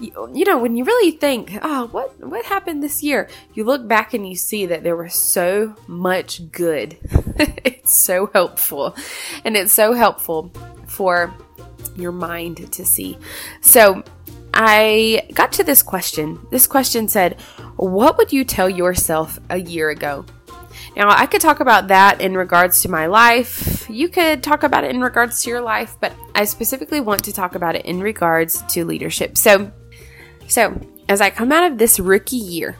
you, 0.00 0.44
know 0.44 0.58
when 0.58 0.76
you 0.76 0.84
really 0.84 1.10
think 1.12 1.58
oh 1.62 1.86
what 1.88 2.18
what 2.20 2.44
happened 2.46 2.82
this 2.82 3.02
year? 3.02 3.28
You 3.54 3.64
look 3.64 3.86
back 3.86 4.14
and 4.14 4.28
you 4.28 4.36
see 4.36 4.66
that 4.66 4.82
there 4.82 4.96
was 4.96 5.14
so 5.14 5.76
much 5.86 6.50
good. 6.50 6.98
It's 7.64 7.96
so 7.96 8.30
helpful. 8.34 8.94
And 9.44 9.56
it's 9.56 9.72
so 9.72 9.94
helpful 9.94 10.52
for 10.86 11.34
your 11.96 12.12
mind 12.12 12.70
to 12.72 12.84
see. 12.84 13.18
So 13.62 14.04
i 14.52 15.26
got 15.32 15.52
to 15.52 15.64
this 15.64 15.82
question. 15.82 16.38
This 16.50 16.66
question 16.66 17.08
said 17.08 17.40
what 17.76 18.18
would 18.18 18.32
you 18.32 18.44
tell 18.44 18.68
yourself 18.68 19.38
a 19.48 19.56
year 19.56 19.90
ago? 19.90 20.26
Now, 20.96 21.08
I 21.08 21.26
could 21.26 21.40
talk 21.40 21.60
about 21.60 21.88
that 21.88 22.20
in 22.20 22.36
regards 22.36 22.82
to 22.82 22.90
my 22.90 23.06
life. 23.06 23.88
You 23.88 24.08
could 24.08 24.42
talk 24.42 24.62
about 24.62 24.84
it 24.84 24.90
in 24.90 25.00
regards 25.00 25.42
to 25.42 25.50
your 25.50 25.60
life, 25.60 25.96
but 26.00 26.12
I 26.34 26.44
specifically 26.44 27.00
want 27.00 27.24
to 27.24 27.32
talk 27.32 27.54
about 27.54 27.76
it 27.76 27.86
in 27.86 28.00
regards 28.00 28.62
to 28.62 28.84
leadership. 28.84 29.38
So, 29.38 29.72
so, 30.50 30.78
as 31.08 31.20
I 31.20 31.30
come 31.30 31.52
out 31.52 31.70
of 31.70 31.78
this 31.78 32.00
rookie 32.00 32.36
year, 32.36 32.76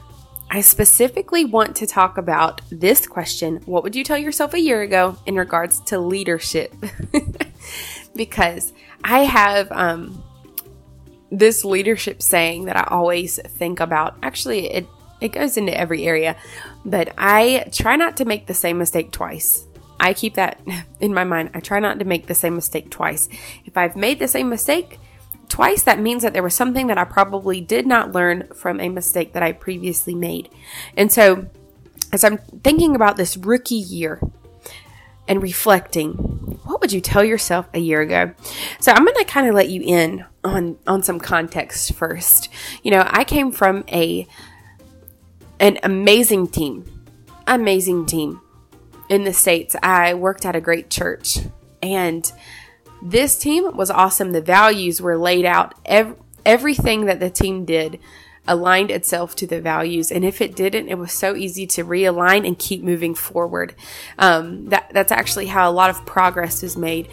I 0.49 0.59
specifically 0.59 1.45
want 1.45 1.77
to 1.77 1.87
talk 1.87 2.17
about 2.17 2.59
this 2.69 3.07
question 3.07 3.61
What 3.65 3.83
would 3.83 3.95
you 3.95 4.03
tell 4.03 4.17
yourself 4.17 4.53
a 4.53 4.59
year 4.59 4.81
ago 4.81 5.17
in 5.25 5.35
regards 5.35 5.79
to 5.85 5.97
leadership? 5.97 6.75
because 8.15 8.73
I 9.05 9.19
have 9.19 9.71
um, 9.71 10.21
this 11.31 11.63
leadership 11.63 12.21
saying 12.21 12.65
that 12.65 12.75
I 12.75 12.83
always 12.89 13.39
think 13.41 13.79
about. 13.79 14.17
Actually, 14.21 14.69
it, 14.69 14.87
it 15.21 15.29
goes 15.29 15.55
into 15.55 15.75
every 15.75 16.05
area, 16.05 16.35
but 16.83 17.13
I 17.17 17.69
try 17.71 17.95
not 17.95 18.17
to 18.17 18.25
make 18.25 18.47
the 18.47 18.53
same 18.53 18.77
mistake 18.77 19.11
twice. 19.11 19.65
I 19.97 20.13
keep 20.13 20.33
that 20.33 20.59
in 20.99 21.13
my 21.13 21.23
mind. 21.23 21.51
I 21.53 21.61
try 21.61 21.79
not 21.79 21.99
to 21.99 22.05
make 22.05 22.27
the 22.27 22.35
same 22.35 22.55
mistake 22.55 22.89
twice. 22.89 23.29
If 23.63 23.77
I've 23.77 23.95
made 23.95 24.19
the 24.19 24.27
same 24.27 24.49
mistake, 24.49 24.99
twice, 25.51 25.83
that 25.83 25.99
means 25.99 26.23
that 26.23 26.31
there 26.33 26.41
was 26.41 26.55
something 26.55 26.87
that 26.87 26.97
I 26.97 27.03
probably 27.03 27.59
did 27.59 27.85
not 27.85 28.13
learn 28.13 28.47
from 28.55 28.79
a 28.79 28.87
mistake 28.87 29.33
that 29.33 29.43
I 29.43 29.51
previously 29.51 30.15
made. 30.15 30.49
And 30.95 31.11
so, 31.11 31.47
as 32.13 32.23
I'm 32.23 32.37
thinking 32.37 32.95
about 32.95 33.17
this 33.17 33.35
rookie 33.35 33.75
year 33.75 34.21
and 35.27 35.43
reflecting, 35.43 36.13
what 36.63 36.79
would 36.79 36.93
you 36.93 37.01
tell 37.01 37.23
yourself 37.23 37.67
a 37.73 37.79
year 37.79 37.99
ago? 37.99 38.31
So, 38.79 38.93
I'm 38.93 39.03
going 39.03 39.17
to 39.17 39.25
kind 39.25 39.47
of 39.47 39.53
let 39.53 39.69
you 39.69 39.81
in 39.83 40.25
on 40.43 40.77
on 40.87 41.03
some 41.03 41.19
context 41.19 41.93
first. 41.93 42.49
You 42.81 42.91
know, 42.91 43.03
I 43.05 43.25
came 43.25 43.51
from 43.51 43.83
a 43.89 44.25
an 45.59 45.79
amazing 45.83 46.47
team. 46.47 46.85
Amazing 47.45 48.05
team 48.05 48.39
in 49.09 49.25
the 49.25 49.33
states. 49.33 49.75
I 49.83 50.13
worked 50.13 50.45
at 50.45 50.55
a 50.55 50.61
great 50.61 50.89
church 50.89 51.39
and 51.83 52.31
this 53.01 53.37
team 53.37 53.75
was 53.75 53.89
awesome. 53.89 54.31
The 54.31 54.41
values 54.41 55.01
were 55.01 55.17
laid 55.17 55.45
out. 55.45 55.75
Every, 55.85 56.15
everything 56.45 57.05
that 57.05 57.19
the 57.19 57.29
team 57.29 57.65
did 57.65 57.99
aligned 58.47 58.91
itself 58.91 59.35
to 59.35 59.47
the 59.47 59.61
values. 59.61 60.11
And 60.11 60.25
if 60.25 60.41
it 60.41 60.55
didn't, 60.55 60.89
it 60.89 60.97
was 60.97 61.11
so 61.11 61.35
easy 61.35 61.67
to 61.67 61.83
realign 61.83 62.45
and 62.45 62.57
keep 62.57 62.83
moving 62.83 63.13
forward. 63.13 63.75
Um, 64.17 64.69
that, 64.69 64.91
that's 64.93 65.11
actually 65.11 65.47
how 65.47 65.69
a 65.69 65.73
lot 65.73 65.89
of 65.89 66.05
progress 66.05 66.63
is 66.63 66.75
made. 66.75 67.07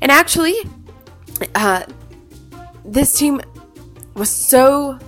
And 0.00 0.10
actually, 0.10 0.56
uh, 1.54 1.84
this 2.84 3.16
team 3.16 3.40
was 4.14 4.30
so 4.30 4.98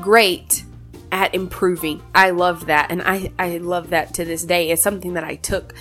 great 0.00 0.64
at 1.10 1.34
improving. 1.34 2.02
I 2.14 2.30
love 2.30 2.66
that. 2.66 2.90
And 2.90 3.02
I, 3.02 3.32
I 3.38 3.58
love 3.58 3.90
that 3.90 4.14
to 4.14 4.24
this 4.24 4.44
day. 4.44 4.70
It's 4.70 4.82
something 4.82 5.14
that 5.14 5.24
I 5.24 5.34
took 5.36 5.74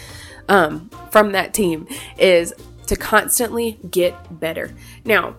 um, 0.50 0.90
from 1.12 1.32
that 1.32 1.54
team 1.54 1.88
is 2.18 2.54
to 2.92 2.98
constantly 2.98 3.80
get 3.90 4.14
better. 4.42 4.70
Now, 5.06 5.38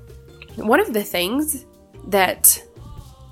one 0.57 0.81
of 0.81 0.95
the 0.95 1.05
things 1.05 1.67
that 2.07 2.63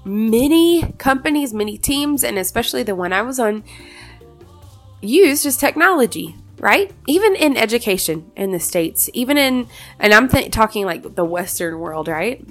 many 0.05 0.93
companies, 0.99 1.55
many 1.55 1.79
teams, 1.79 2.23
and 2.23 2.39
especially 2.39 2.83
the 2.83 2.95
one 2.95 3.15
I 3.15 3.23
was 3.23 3.41
on, 3.41 3.65
used 5.01 5.47
is 5.47 5.57
technology, 5.57 6.37
right? 6.59 6.93
Even 7.07 7.35
in 7.35 7.57
education 7.57 8.31
in 8.37 8.53
the 8.53 8.61
States, 8.61 9.09
even 9.15 9.39
in, 9.39 9.69
and 9.99 10.13
I'm 10.13 10.29
th- 10.29 10.51
talking 10.51 10.85
like 10.85 11.15
the 11.15 11.25
Western 11.25 11.79
world, 11.79 12.07
right? 12.07 12.47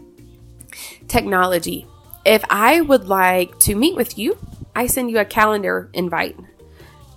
Technology. 1.08 1.86
If 2.26 2.44
I 2.50 2.82
would 2.82 3.08
like 3.08 3.60
to 3.60 3.76
meet 3.76 3.96
with 3.96 4.18
you, 4.18 4.40
I 4.76 4.88
send 4.88 5.12
you 5.12 5.20
a 5.20 5.26
calendar 5.26 5.92
invite. 5.94 6.36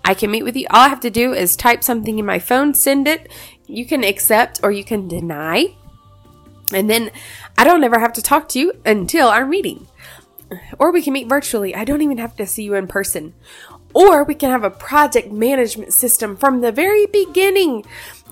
I 0.05 0.13
can 0.13 0.31
meet 0.31 0.43
with 0.43 0.57
you. 0.57 0.67
All 0.69 0.81
I 0.81 0.89
have 0.89 1.01
to 1.01 1.11
do 1.11 1.33
is 1.33 1.57
type 1.57 1.83
something 1.83 2.19
in 2.19 2.27
my 2.27 2.39
phone, 2.39 2.75
send 2.75 3.09
it. 3.09 3.33
You 3.73 3.87
can 3.87 4.05
accept 4.05 4.61
or 4.63 4.71
you 4.71 4.85
can 4.85 5.09
deny. 5.09 5.75
And 6.75 6.89
then 6.91 7.11
I 7.57 7.65
don't 7.65 7.85
ever 7.85 7.99
have 7.99 8.13
to 8.15 8.23
talk 8.23 8.49
to 8.51 8.59
you 8.59 8.73
until 8.85 9.29
our 9.29 9.47
meeting. 9.47 9.89
Or 10.79 10.93
we 10.93 11.01
can 11.01 11.15
meet 11.15 11.29
virtually. 11.29 11.75
I 11.75 11.85
don't 11.85 12.03
even 12.03 12.19
have 12.19 12.37
to 12.37 12.47
see 12.47 12.65
you 12.65 12.75
in 12.75 12.87
person. 12.87 13.35
Or 13.95 14.25
we 14.25 14.35
can 14.35 14.51
have 14.51 14.65
a 14.65 14.71
project 14.71 15.33
management 15.33 15.93
system 15.95 16.37
from 16.37 16.61
the 16.61 16.73
very 16.73 17.07
beginning. 17.07 17.85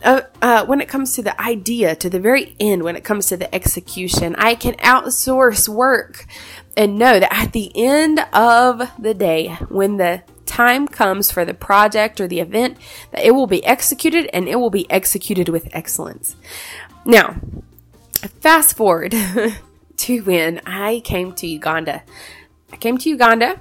Uh, 0.03 0.23
uh, 0.41 0.65
when 0.65 0.81
it 0.81 0.89
comes 0.89 1.15
to 1.15 1.23
the 1.23 1.39
idea 1.41 1.95
to 1.97 2.09
the 2.09 2.21
very 2.21 2.57
end, 2.59 2.83
when 2.83 2.97
it 2.97 3.05
comes 3.05 3.27
to 3.27 3.37
the 3.37 3.55
execution, 3.55 4.35
I 4.37 4.55
can 4.55 4.75
outsource 4.77 5.69
work 5.69 6.27
and 6.77 6.99
know 6.99 7.21
that 7.21 7.33
at 7.33 7.53
the 7.53 7.73
end 7.75 8.21
of 8.33 8.91
the 8.99 9.15
day, 9.15 9.49
when 9.69 9.97
the 9.97 10.23
time 10.47 10.89
comes 10.89 11.31
for 11.31 11.45
the 11.45 11.55
project 11.55 12.21
or 12.21 12.27
the 12.27 12.41
event 12.41 12.77
that 13.13 13.25
it 13.25 13.33
will 13.33 13.47
be 13.47 13.65
executed 13.65 14.29
and 14.33 14.49
it 14.49 14.57
will 14.57 14.71
be 14.71 14.91
executed 14.91 15.49
with 15.49 15.69
excellence. 15.73 16.37
Now, 17.05 17.37
fast 18.41 18.77
forward 18.77 19.15
to 19.97 20.21
when 20.23 20.61
I 20.67 21.01
came 21.05 21.33
to 21.35 21.47
Uganda. 21.47 22.03
I 22.73 22.77
came 22.77 22.99
to 22.99 23.09
Uganda 23.09 23.61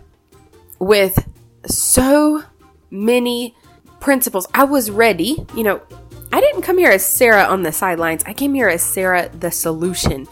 with 0.80 1.28
so 1.66 2.44
many 2.90 3.56
principles. 4.00 4.48
I 4.54 4.64
was 4.64 4.90
ready, 4.90 5.46
you 5.56 5.64
know, 5.64 5.82
I 6.32 6.42
didn't 6.42 6.62
come 6.62 6.78
here 6.78 6.92
as 6.92 7.04
Sarah 7.04 7.44
on 7.44 7.64
the 7.64 7.72
sidelines. 7.72 8.24
I 8.26 8.34
came 8.34 8.54
here 8.54 8.70
as 8.70 8.84
Sarah 8.84 9.30
the 9.30 9.52
solution 9.52 10.28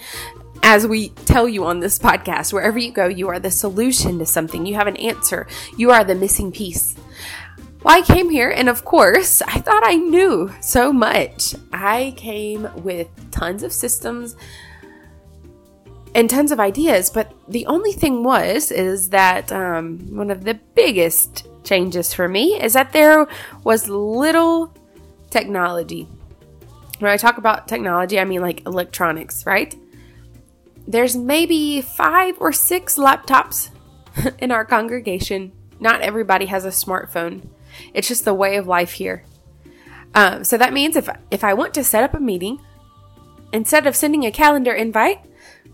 as 0.63 0.87
we 0.87 1.09
tell 1.09 1.47
you 1.47 1.65
on 1.65 1.79
this 1.79 1.99
podcast, 1.99 2.53
wherever 2.53 2.77
you 2.77 2.91
go, 2.91 3.07
you 3.07 3.29
are 3.29 3.39
the 3.39 3.51
solution 3.51 4.19
to 4.19 4.25
something. 4.25 4.65
You 4.65 4.75
have 4.75 4.87
an 4.87 4.97
answer. 4.97 5.47
You 5.77 5.91
are 5.91 6.03
the 6.03 6.15
missing 6.15 6.51
piece. 6.51 6.95
Well, 7.83 7.95
I 7.95 8.01
came 8.01 8.29
here, 8.29 8.49
and 8.49 8.69
of 8.69 8.83
course, 8.83 9.41
I 9.41 9.59
thought 9.59 9.83
I 9.85 9.95
knew 9.95 10.51
so 10.61 10.91
much. 10.91 11.55
I 11.71 12.13
came 12.17 12.67
with 12.83 13.07
tons 13.31 13.63
of 13.63 13.71
systems 13.71 14.35
and 16.15 16.29
tons 16.29 16.51
of 16.51 16.59
ideas, 16.59 17.09
but 17.09 17.33
the 17.47 17.65
only 17.67 17.91
thing 17.91 18.23
was 18.23 18.71
is 18.71 19.09
that 19.09 19.51
um, 19.51 19.99
one 20.15 20.31
of 20.31 20.43
the 20.43 20.55
biggest 20.73 21.47
changes 21.63 22.13
for 22.13 22.27
me 22.27 22.59
is 22.61 22.73
that 22.73 22.93
there 22.93 23.27
was 23.63 23.87
little 23.87 24.73
technology. 25.29 26.07
When 26.99 27.11
I 27.11 27.17
talk 27.17 27.37
about 27.37 27.67
technology, 27.67 28.19
I 28.19 28.25
mean 28.25 28.41
like 28.41 28.65
electronics, 28.65 29.45
right? 29.45 29.75
There's 30.88 31.15
maybe 31.15 31.82
five 31.82 32.38
or 32.39 32.53
six 32.53 32.96
laptops 32.96 33.70
in 34.39 34.51
our 34.51 34.65
congregation. 34.65 35.51
Not 35.79 36.01
everybody 36.01 36.46
has 36.48 36.65
a 36.65 36.70
smartphone. 36.70 37.50
It's 37.94 38.08
just 38.08 38.25
the 38.25 38.34
way 38.34 38.56
of 38.56 38.65
life 38.65 38.94
here. 38.94 39.24
Um, 40.15 40.44
so 40.44 40.58
that 40.58 40.74
means 40.74 40.96
if 40.96 41.10
if 41.29 41.44
I 41.44 41.53
want 41.53 41.74
to 41.75 41.84
set 41.84 42.03
up 42.03 42.13
a 42.13 42.20
meeting, 42.20 42.60
instead 43.51 43.86
of 43.86 43.96
sending 43.96 44.25
a 44.25 44.32
calendar 44.32 44.74
invite, 44.74 45.20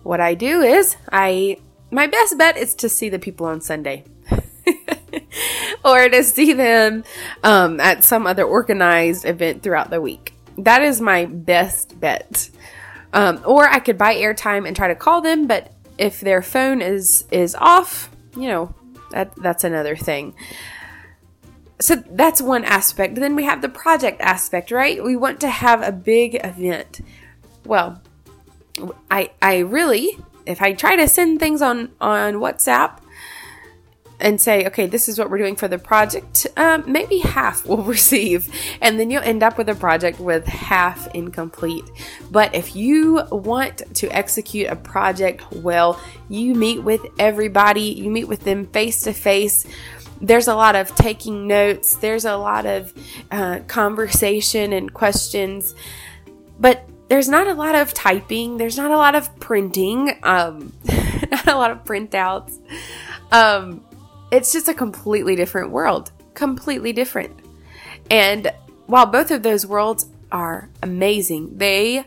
what 0.02 0.20
I 0.20 0.34
do 0.34 0.62
is 0.62 0.98
I 1.12 1.58
my 1.92 2.08
best 2.08 2.38
bet 2.38 2.58
is 2.58 2.74
to 2.76 2.90
see 2.90 3.10
the 3.10 3.20
people 3.20 3.46
on 3.46 3.62
Sunday. 3.62 4.04
or 5.86 6.10
to 6.10 6.24
see 6.24 6.54
them 6.54 7.04
um, 7.44 7.80
at 7.80 8.04
some 8.04 8.26
other 8.26 8.44
organized 8.44 9.26
event 9.26 9.62
throughout 9.62 9.90
the 9.90 10.02
week. 10.02 10.34
That 10.58 10.82
is 10.82 11.02
my 11.02 11.26
best 11.26 12.00
bet. 12.00 12.50
Um, 13.14 13.42
or 13.46 13.70
I 13.70 13.80
could 13.80 13.98
buy 13.98 14.16
airtime 14.16 14.68
and 14.68 14.76
try 14.76 14.88
to 14.88 14.96
call 14.96 15.22
them, 15.22 15.46
but 15.48 15.72
if 15.98 16.20
their 16.20 16.42
phone 16.42 16.82
is 16.82 17.26
is 17.32 17.56
off, 17.56 18.10
you 18.36 18.48
know, 18.48 18.74
that 19.12 19.36
that's 19.36 19.64
another 19.64 19.96
thing. 19.96 20.34
So 21.80 21.96
that's 21.96 22.42
one 22.42 22.64
aspect. 22.64 23.16
Then 23.16 23.36
we 23.36 23.44
have 23.44 23.62
the 23.62 23.70
project 23.70 24.22
aspect, 24.22 24.72
right? 24.72 25.04
We 25.04 25.16
want 25.16 25.40
to 25.42 25.50
have 25.50 25.82
a 25.82 25.92
big 25.92 26.40
event. 26.44 27.02
Well, 27.66 28.02
I 29.12 29.32
I 29.42 29.60
really 29.60 30.18
if 30.46 30.62
I 30.62 30.74
try 30.74 30.96
to 30.96 31.08
send 31.08 31.40
things 31.40 31.62
on 31.62 31.92
on 32.02 32.36
WhatsApp, 32.36 33.00
and 34.24 34.40
say, 34.40 34.66
okay, 34.66 34.88
this 34.88 35.08
is 35.10 35.20
what 35.20 35.30
we're 35.30 35.38
doing 35.38 35.56
for 35.56 35.68
the 35.68 35.78
project, 35.78 36.48
um, 36.58 36.84
maybe 36.92 37.20
half 37.20 37.66
will 37.68 37.84
receive. 37.84 38.50
And 38.82 39.00
then 39.00 39.12
you'll 39.12 39.24
end 39.24 39.44
up 39.44 39.58
with 39.58 39.70
a 39.70 39.76
project 39.76 40.20
with 40.20 40.46
half 40.48 41.14
incomplete. 41.14 41.84
But 42.32 42.56
if 42.56 42.76
you 42.76 43.24
want 43.32 43.84
to 43.96 44.08
execute 44.10 44.70
a 44.70 44.76
project 44.76 45.52
well, 45.52 46.00
you 46.30 46.56
meet 46.56 46.80
with 46.80 47.02
everybody, 47.20 47.82
you 47.82 48.10
meet 48.10 48.28
with 48.28 48.44
them 48.44 48.66
face 48.68 49.02
to 49.02 49.14
face 49.14 49.68
there's 50.22 50.48
a 50.48 50.56
lot 50.56 50.76
of 50.76 50.96
taking 50.96 51.48
notes, 51.48 51.98
there's 51.98 52.24
a 52.24 52.38
lot 52.38 52.66
of 52.66 52.94
uh, 53.30 53.60
conversation 53.68 54.72
and 54.72 54.94
questions, 54.94 55.76
but 56.58 56.88
there's 57.10 57.28
not 57.28 57.48
a 57.48 57.54
lot 57.54 57.76
of 57.76 57.94
typing, 57.94 58.56
there's 58.56 58.78
not 58.78 58.90
a 58.90 58.96
lot 58.96 59.16
of 59.16 59.38
printing, 59.42 60.18
um, 60.24 60.72
not 61.30 61.48
a 61.48 61.56
lot 61.56 61.72
of 61.72 61.84
printouts. 61.84 62.58
Um, 63.34 63.84
it's 64.34 64.52
just 64.52 64.68
a 64.68 64.74
completely 64.74 65.36
different 65.36 65.70
world. 65.70 66.12
Completely 66.34 66.92
different. 66.92 67.40
And 68.10 68.52
while 68.88 69.06
both 69.06 69.30
of 69.30 69.44
those 69.44 69.66
worlds 69.66 70.08
are 70.32 70.70
amazing, 70.82 71.60
they 71.60 72.06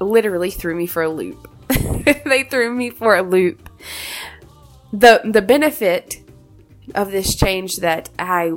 literally 0.00 0.50
threw 0.50 0.74
me 0.76 0.86
for 0.86 1.02
a 1.02 1.08
loop. 1.08 1.50
they 2.26 2.44
threw 2.44 2.74
me 2.74 2.90
for 2.90 3.16
a 3.16 3.22
loop. 3.22 3.70
The 4.92 5.22
the 5.24 5.42
benefit 5.42 6.22
of 6.94 7.10
this 7.10 7.34
change 7.34 7.78
that 7.78 8.10
I 8.18 8.52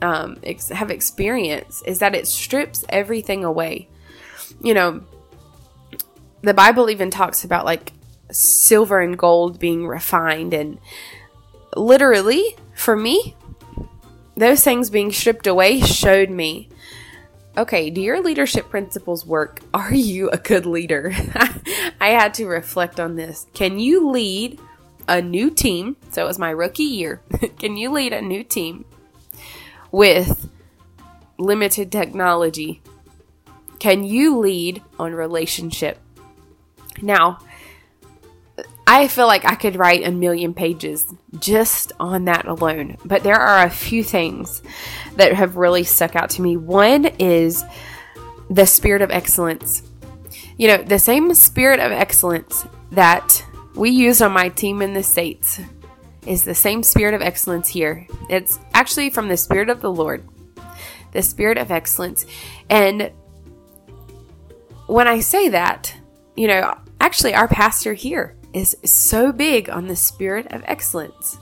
um, 0.00 0.38
ex- 0.44 0.68
have 0.68 0.90
experienced 0.92 1.86
is 1.86 1.98
that 1.98 2.14
it 2.14 2.28
strips 2.28 2.84
everything 2.88 3.44
away. 3.44 3.88
You 4.62 4.74
know, 4.74 5.04
the 6.42 6.54
Bible 6.54 6.88
even 6.88 7.10
talks 7.10 7.44
about 7.44 7.64
like 7.64 7.92
silver 8.30 9.00
and 9.00 9.18
gold 9.18 9.58
being 9.58 9.86
refined 9.86 10.54
and 10.54 10.78
literally, 11.76 12.56
for 12.74 12.96
me, 12.96 13.34
those 14.36 14.62
things 14.64 14.90
being 14.90 15.12
stripped 15.12 15.46
away 15.46 15.80
showed 15.80 16.30
me 16.30 16.68
okay, 17.56 17.90
do 17.90 18.00
your 18.00 18.20
leadership 18.20 18.68
principles 18.68 19.24
work? 19.24 19.60
Are 19.74 19.94
you 19.94 20.30
a 20.30 20.36
good 20.36 20.66
leader? 20.66 21.12
I 22.00 22.08
had 22.08 22.34
to 22.34 22.46
reflect 22.46 23.00
on 23.00 23.16
this. 23.16 23.46
Can 23.54 23.78
you 23.78 24.10
lead 24.10 24.58
a 25.08 25.22
new 25.22 25.50
team? 25.50 25.96
So 26.10 26.24
it 26.24 26.26
was 26.26 26.38
my 26.38 26.50
rookie 26.50 26.82
year. 26.82 27.22
Can 27.58 27.76
you 27.76 27.90
lead 27.90 28.12
a 28.12 28.22
new 28.22 28.44
team 28.44 28.84
with 29.90 30.50
limited 31.38 31.92
technology? 31.92 32.82
Can 33.78 34.04
you 34.04 34.38
lead 34.38 34.82
on 34.98 35.12
relationship? 35.12 35.98
Now, 37.02 37.38
I 38.86 39.08
feel 39.08 39.26
like 39.26 39.44
I 39.44 39.54
could 39.54 39.76
write 39.76 40.06
a 40.06 40.10
million 40.10 40.52
pages 40.52 41.06
just 41.38 41.92
on 41.98 42.26
that 42.26 42.46
alone. 42.46 42.96
But 43.04 43.22
there 43.22 43.40
are 43.40 43.64
a 43.64 43.70
few 43.70 44.04
things 44.04 44.62
that 45.16 45.32
have 45.32 45.56
really 45.56 45.84
stuck 45.84 46.14
out 46.16 46.30
to 46.30 46.42
me. 46.42 46.56
One 46.56 47.06
is 47.18 47.64
the 48.50 48.66
spirit 48.66 49.02
of 49.02 49.10
excellence. 49.10 49.82
You 50.58 50.68
know, 50.68 50.82
the 50.82 50.98
same 50.98 51.32
spirit 51.34 51.80
of 51.80 51.92
excellence 51.92 52.66
that 52.90 53.44
we 53.74 53.90
use 53.90 54.20
on 54.20 54.32
my 54.32 54.50
team 54.50 54.82
in 54.82 54.92
the 54.92 55.02
States 55.02 55.60
is 56.26 56.44
the 56.44 56.54
same 56.54 56.82
spirit 56.82 57.14
of 57.14 57.22
excellence 57.22 57.68
here. 57.68 58.06
It's 58.28 58.58
actually 58.72 59.10
from 59.10 59.28
the 59.28 59.36
Spirit 59.36 59.68
of 59.68 59.80
the 59.80 59.92
Lord, 59.92 60.26
the 61.12 61.22
spirit 61.22 61.58
of 61.58 61.70
excellence. 61.70 62.24
And 62.70 63.10
when 64.86 65.08
I 65.08 65.20
say 65.20 65.48
that, 65.50 65.94
you 66.36 66.48
know, 66.48 66.78
actually, 67.00 67.34
our 67.34 67.48
pastor 67.48 67.94
here 67.94 68.36
is 68.54 68.76
so 68.84 69.32
big 69.32 69.68
on 69.68 69.88
the 69.88 69.96
spirit 69.96 70.46
of 70.50 70.62
excellence. 70.64 71.36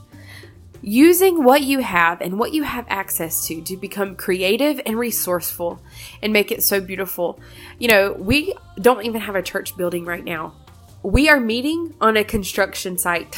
Using 0.81 1.45
what 1.45 1.61
you 1.61 1.79
have 1.79 2.19
and 2.19 2.37
what 2.37 2.51
you 2.51 2.63
have 2.63 2.85
access 2.89 3.47
to 3.47 3.61
to 3.61 3.77
become 3.77 4.17
creative 4.17 4.81
and 4.85 4.97
resourceful 4.97 5.81
and 6.21 6.33
make 6.33 6.51
it 6.51 6.61
so 6.61 6.81
beautiful. 6.81 7.39
You 7.79 7.87
know, 7.87 8.13
we 8.13 8.53
don't 8.81 9.05
even 9.05 9.21
have 9.21 9.35
a 9.35 9.41
church 9.41 9.77
building 9.77 10.03
right 10.03 10.25
now. 10.25 10.55
We 11.01 11.29
are 11.29 11.39
meeting 11.39 11.95
on 12.01 12.17
a 12.17 12.23
construction 12.25 12.97
site. 12.97 13.37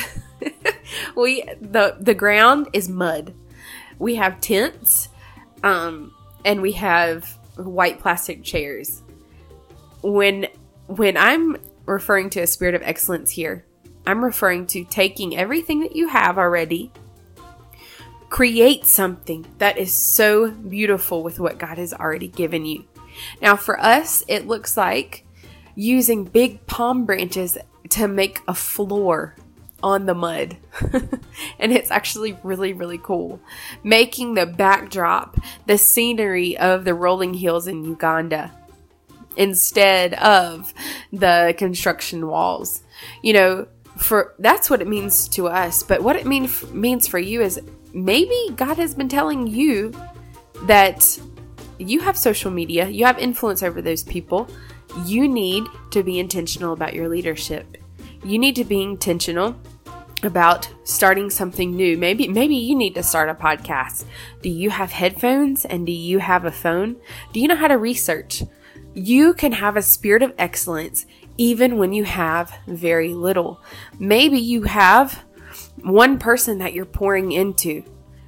we 1.16 1.44
the 1.62 1.98
the 2.00 2.16
ground 2.16 2.70
is 2.74 2.90
mud. 2.90 3.36
We 4.00 4.16
have 4.16 4.42
tents 4.42 5.10
um 5.64 6.16
and 6.46 6.62
we 6.62 6.72
have 6.74 7.26
white 7.58 8.00
plastic 8.00 8.44
chairs. 8.44 9.04
When 10.02 10.48
when 10.88 11.16
I'm 11.16 11.58
referring 11.86 12.30
to 12.32 12.42
a 12.42 12.48
spirit 12.48 12.76
of 12.76 12.82
excellence 12.84 13.32
here. 13.32 13.66
I'm 14.06 14.24
referring 14.24 14.68
to 14.68 14.84
taking 14.84 15.36
everything 15.38 15.80
that 15.82 15.96
you 15.96 16.08
have 16.08 16.38
already, 16.38 16.92
create 18.30 18.86
something 18.86 19.46
that 19.58 19.78
is 19.78 19.94
so 19.94 20.52
beautiful 20.52 21.24
with 21.24 21.40
what 21.40 21.58
God 21.58 21.78
has 21.78 21.94
already 21.94 22.28
given 22.28 22.66
you. 22.66 22.86
Now, 23.42 23.56
for 23.56 23.80
us, 23.80 24.24
it 24.28 24.48
looks 24.48 24.76
like 24.76 25.26
using 25.76 26.26
big 26.26 26.66
palm 26.68 27.06
branches 27.06 27.58
to 27.90 28.08
make 28.08 28.42
a 28.48 28.54
floor 28.54 29.36
on 29.84 30.06
the 30.06 30.16
mud. 30.16 30.58
and 31.60 31.72
it's 31.72 31.92
actually 31.92 32.38
really, 32.44 32.74
really 32.74 32.98
cool. 32.98 33.40
Making 33.84 34.34
the 34.34 34.46
backdrop, 34.46 35.38
the 35.66 35.78
scenery 35.78 36.58
of 36.58 36.86
the 36.86 36.94
rolling 36.94 37.36
hills 37.36 37.68
in 37.68 37.84
Uganda 37.84 38.52
instead 39.38 40.14
of 40.16 40.74
the 41.12 41.54
construction 41.58 42.28
walls. 42.28 42.84
You 43.22 43.34
know, 43.34 43.68
for 43.98 44.36
that's 44.40 44.70
what 44.70 44.82
it 44.82 44.88
means 44.88 45.28
to 45.30 45.48
us, 45.48 45.84
but 45.84 46.02
what 46.02 46.16
it 46.16 46.26
mean, 46.26 46.50
means 46.72 47.08
for 47.08 47.20
you 47.20 47.42
is 47.42 47.62
maybe 47.94 48.50
God 48.56 48.78
has 48.78 48.94
been 48.94 49.10
telling 49.10 49.48
you 49.48 49.94
that 50.64 51.20
you 51.78 52.00
have 52.02 52.18
social 52.18 52.52
media, 52.52 52.88
you 52.88 53.06
have 53.06 53.18
influence 53.18 53.64
over 53.64 53.82
those 53.82 54.04
people. 54.04 54.48
You 55.06 55.28
need 55.28 55.66
to 55.92 56.04
be 56.04 56.20
intentional 56.20 56.74
about 56.74 56.94
your 56.94 57.10
leadership. 57.10 57.78
You 58.24 58.40
need 58.40 58.56
to 58.56 58.64
be 58.64 58.82
intentional 58.82 59.56
about 60.24 60.70
starting 60.84 61.30
something 61.30 61.76
new. 61.76 61.98
Maybe 61.98 62.28
maybe 62.28 62.56
you 62.56 62.76
need 62.76 62.96
to 62.96 63.04
start 63.04 63.30
a 63.30 63.36
podcast. 63.36 64.06
Do 64.42 64.50
you 64.50 64.70
have 64.70 64.92
headphones 64.92 65.66
and 65.66 65.86
do 65.86 65.92
you 65.92 66.20
have 66.20 66.46
a 66.46 66.52
phone? 66.52 66.96
Do 67.34 67.40
you 67.40 67.48
know 67.48 67.56
how 67.56 67.68
to 67.68 67.78
research? 67.78 68.44
You 68.94 69.34
can 69.34 69.52
have 69.52 69.76
a 69.76 69.82
spirit 69.82 70.24
of 70.24 70.34
excellence 70.38 71.06
even 71.38 71.78
when 71.78 71.94
you 71.94 72.04
have 72.04 72.54
very 72.68 73.14
little. 73.14 73.62
Maybe 74.00 74.40
you 74.40 74.64
have 74.64 75.24
one 75.82 76.20
person 76.20 76.58
that 76.60 76.74
you're 76.74 76.86
pouring 76.86 77.32
into. 77.32 77.84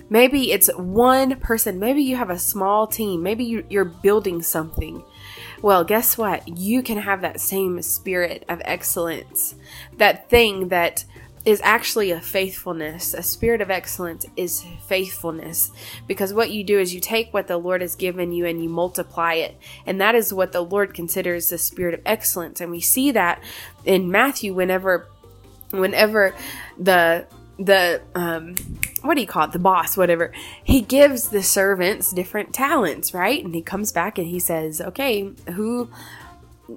Maybe 0.09 0.51
it's 0.51 0.69
one 0.75 1.39
person. 1.39 1.79
Maybe 1.79 2.01
you 2.01 2.15
have 2.15 2.29
a 2.29 2.39
small 2.39 2.87
team. 2.87 3.23
Maybe 3.23 3.63
you're 3.69 3.85
building 3.85 4.41
something. 4.41 5.03
Well, 5.61 5.83
guess 5.83 6.17
what? 6.17 6.47
You 6.47 6.83
can 6.83 6.99
have 6.99 7.21
that 7.21 7.41
same 7.41 7.81
spirit 7.81 8.45
of 8.47 8.61
excellence. 8.63 9.55
That 9.97 10.29
thing 10.29 10.69
that 10.69 11.03
is 11.45 11.61
actually 11.63 12.11
a 12.11 12.19
faithfulness. 12.19 13.13
A 13.13 13.23
spirit 13.23 13.61
of 13.61 13.71
excellence 13.71 14.25
is 14.35 14.65
faithfulness 14.85 15.71
because 16.07 16.33
what 16.33 16.51
you 16.51 16.63
do 16.63 16.79
is 16.79 16.93
you 16.93 16.99
take 16.99 17.33
what 17.33 17.47
the 17.47 17.57
Lord 17.57 17.81
has 17.81 17.95
given 17.95 18.31
you 18.31 18.45
and 18.45 18.61
you 18.61 18.69
multiply 18.69 19.33
it. 19.33 19.57
And 19.85 20.01
that 20.01 20.15
is 20.15 20.33
what 20.33 20.51
the 20.51 20.61
Lord 20.61 20.93
considers 20.93 21.49
the 21.49 21.57
spirit 21.57 21.93
of 21.93 22.01
excellence. 22.05 22.59
And 22.59 22.69
we 22.71 22.81
see 22.81 23.11
that 23.11 23.41
in 23.85 24.11
Matthew 24.11 24.53
whenever 24.53 25.07
whenever 25.71 26.33
the 26.77 27.25
the 27.59 28.01
um 28.13 28.55
what 29.01 29.15
do 29.15 29.21
you 29.21 29.27
call 29.27 29.45
it 29.45 29.51
the 29.51 29.59
boss 29.59 29.97
whatever 29.97 30.31
he 30.63 30.79
gives 30.79 31.29
the 31.29 31.41
servants 31.41 32.11
different 32.11 32.53
talents 32.53 33.13
right 33.13 33.43
and 33.43 33.55
he 33.55 33.61
comes 33.61 33.91
back 33.91 34.17
and 34.17 34.27
he 34.27 34.39
says 34.39 34.79
okay 34.79 35.29
who 35.53 35.89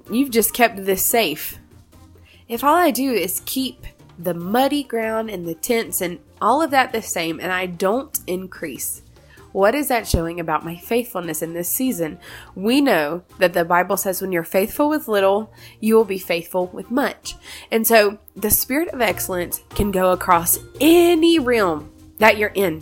you've 0.09 0.31
just 0.31 0.53
kept 0.53 0.85
this 0.85 1.05
safe 1.05 1.59
if 2.47 2.63
all 2.63 2.75
i 2.75 2.89
do 2.89 3.13
is 3.13 3.41
keep 3.45 3.85
the 4.23 4.33
muddy 4.33 4.83
ground 4.83 5.29
and 5.29 5.47
the 5.47 5.55
tents 5.55 6.01
and 6.01 6.19
all 6.41 6.61
of 6.61 6.71
that 6.71 6.91
the 6.91 7.01
same, 7.01 7.39
and 7.39 7.51
I 7.51 7.65
don't 7.65 8.19
increase. 8.27 9.01
What 9.51 9.75
is 9.75 9.89
that 9.89 10.07
showing 10.07 10.39
about 10.39 10.63
my 10.63 10.77
faithfulness 10.77 11.41
in 11.41 11.53
this 11.53 11.67
season? 11.67 12.19
We 12.55 12.79
know 12.79 13.23
that 13.37 13.53
the 13.53 13.65
Bible 13.65 13.97
says 13.97 14.21
when 14.21 14.31
you're 14.31 14.43
faithful 14.43 14.89
with 14.89 15.09
little, 15.09 15.53
you 15.79 15.95
will 15.95 16.05
be 16.05 16.17
faithful 16.17 16.67
with 16.67 16.89
much. 16.89 17.35
And 17.69 17.85
so 17.85 18.19
the 18.35 18.49
spirit 18.49 18.87
of 18.89 19.01
excellence 19.01 19.61
can 19.71 19.91
go 19.91 20.11
across 20.11 20.57
any 20.79 21.37
realm 21.37 21.91
that 22.19 22.37
you're 22.37 22.53
in. 22.55 22.81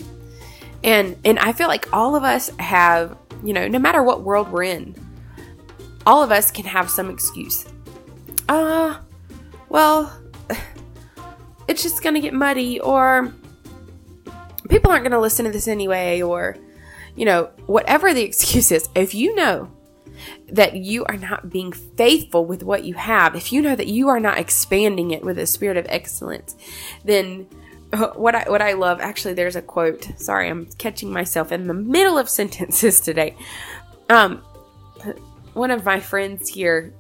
And 0.83 1.17
and 1.25 1.39
I 1.39 1.53
feel 1.53 1.67
like 1.67 1.91
all 1.91 2.15
of 2.15 2.23
us 2.23 2.49
have, 2.59 3.17
you 3.43 3.53
know, 3.53 3.67
no 3.67 3.79
matter 3.79 4.03
what 4.03 4.21
world 4.21 4.51
we're 4.51 4.63
in, 4.63 4.95
all 6.05 6.21
of 6.23 6.31
us 6.31 6.51
can 6.51 6.65
have 6.65 6.89
some 6.89 7.09
excuse. 7.09 7.65
Ah, 8.47 8.99
uh, 8.99 9.01
well, 9.69 10.21
it's 11.69 11.83
just 11.83 12.01
going 12.01 12.15
to 12.15 12.21
get 12.21 12.33
muddy 12.33 12.79
or 12.79 13.31
people 14.69 14.91
aren't 14.91 15.03
going 15.03 15.11
to 15.11 15.19
listen 15.19 15.45
to 15.45 15.51
this 15.51 15.67
anyway 15.67 16.21
or 16.21 16.57
you 17.15 17.25
know 17.25 17.49
whatever 17.67 18.13
the 18.13 18.21
excuse 18.29 18.71
is 18.71 18.89
if 18.95 19.13
you 19.13 19.35
know 19.35 19.71
that 20.51 20.75
you 20.75 21.05
are 21.05 21.15
not 21.15 21.49
being 21.49 21.71
faithful 21.71 22.43
with 22.43 22.63
what 22.63 22.83
you 22.83 22.95
have 22.95 23.35
if 23.35 23.53
you 23.53 23.61
know 23.61 23.75
that 23.75 23.87
you 23.87 24.09
are 24.09 24.19
not 24.19 24.37
expanding 24.37 25.11
it 25.11 25.23
with 25.23 25.37
a 25.37 25.45
spirit 25.45 25.77
of 25.77 25.85
excellence 25.89 26.55
then 27.05 27.47
what 28.15 28.35
I 28.35 28.43
what 28.49 28.61
I 28.61 28.73
love 28.73 28.99
actually 29.01 29.33
there's 29.33 29.55
a 29.55 29.63
quote. 29.63 30.07
Sorry, 30.17 30.47
I'm 30.47 30.67
catching 30.77 31.11
myself 31.11 31.51
in 31.51 31.67
the 31.67 31.73
middle 31.73 32.17
of 32.19 32.29
sentences 32.39 32.99
today. 32.99 33.35
Um 34.09 34.43
one 35.53 35.71
of 35.71 35.83
my 35.85 35.99
friends 35.99 36.49
here 36.49 36.93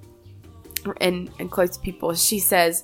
and 0.99 1.29
and 1.39 1.51
close 1.51 1.77
people, 1.77 2.13
she 2.15 2.39
says 2.39 2.83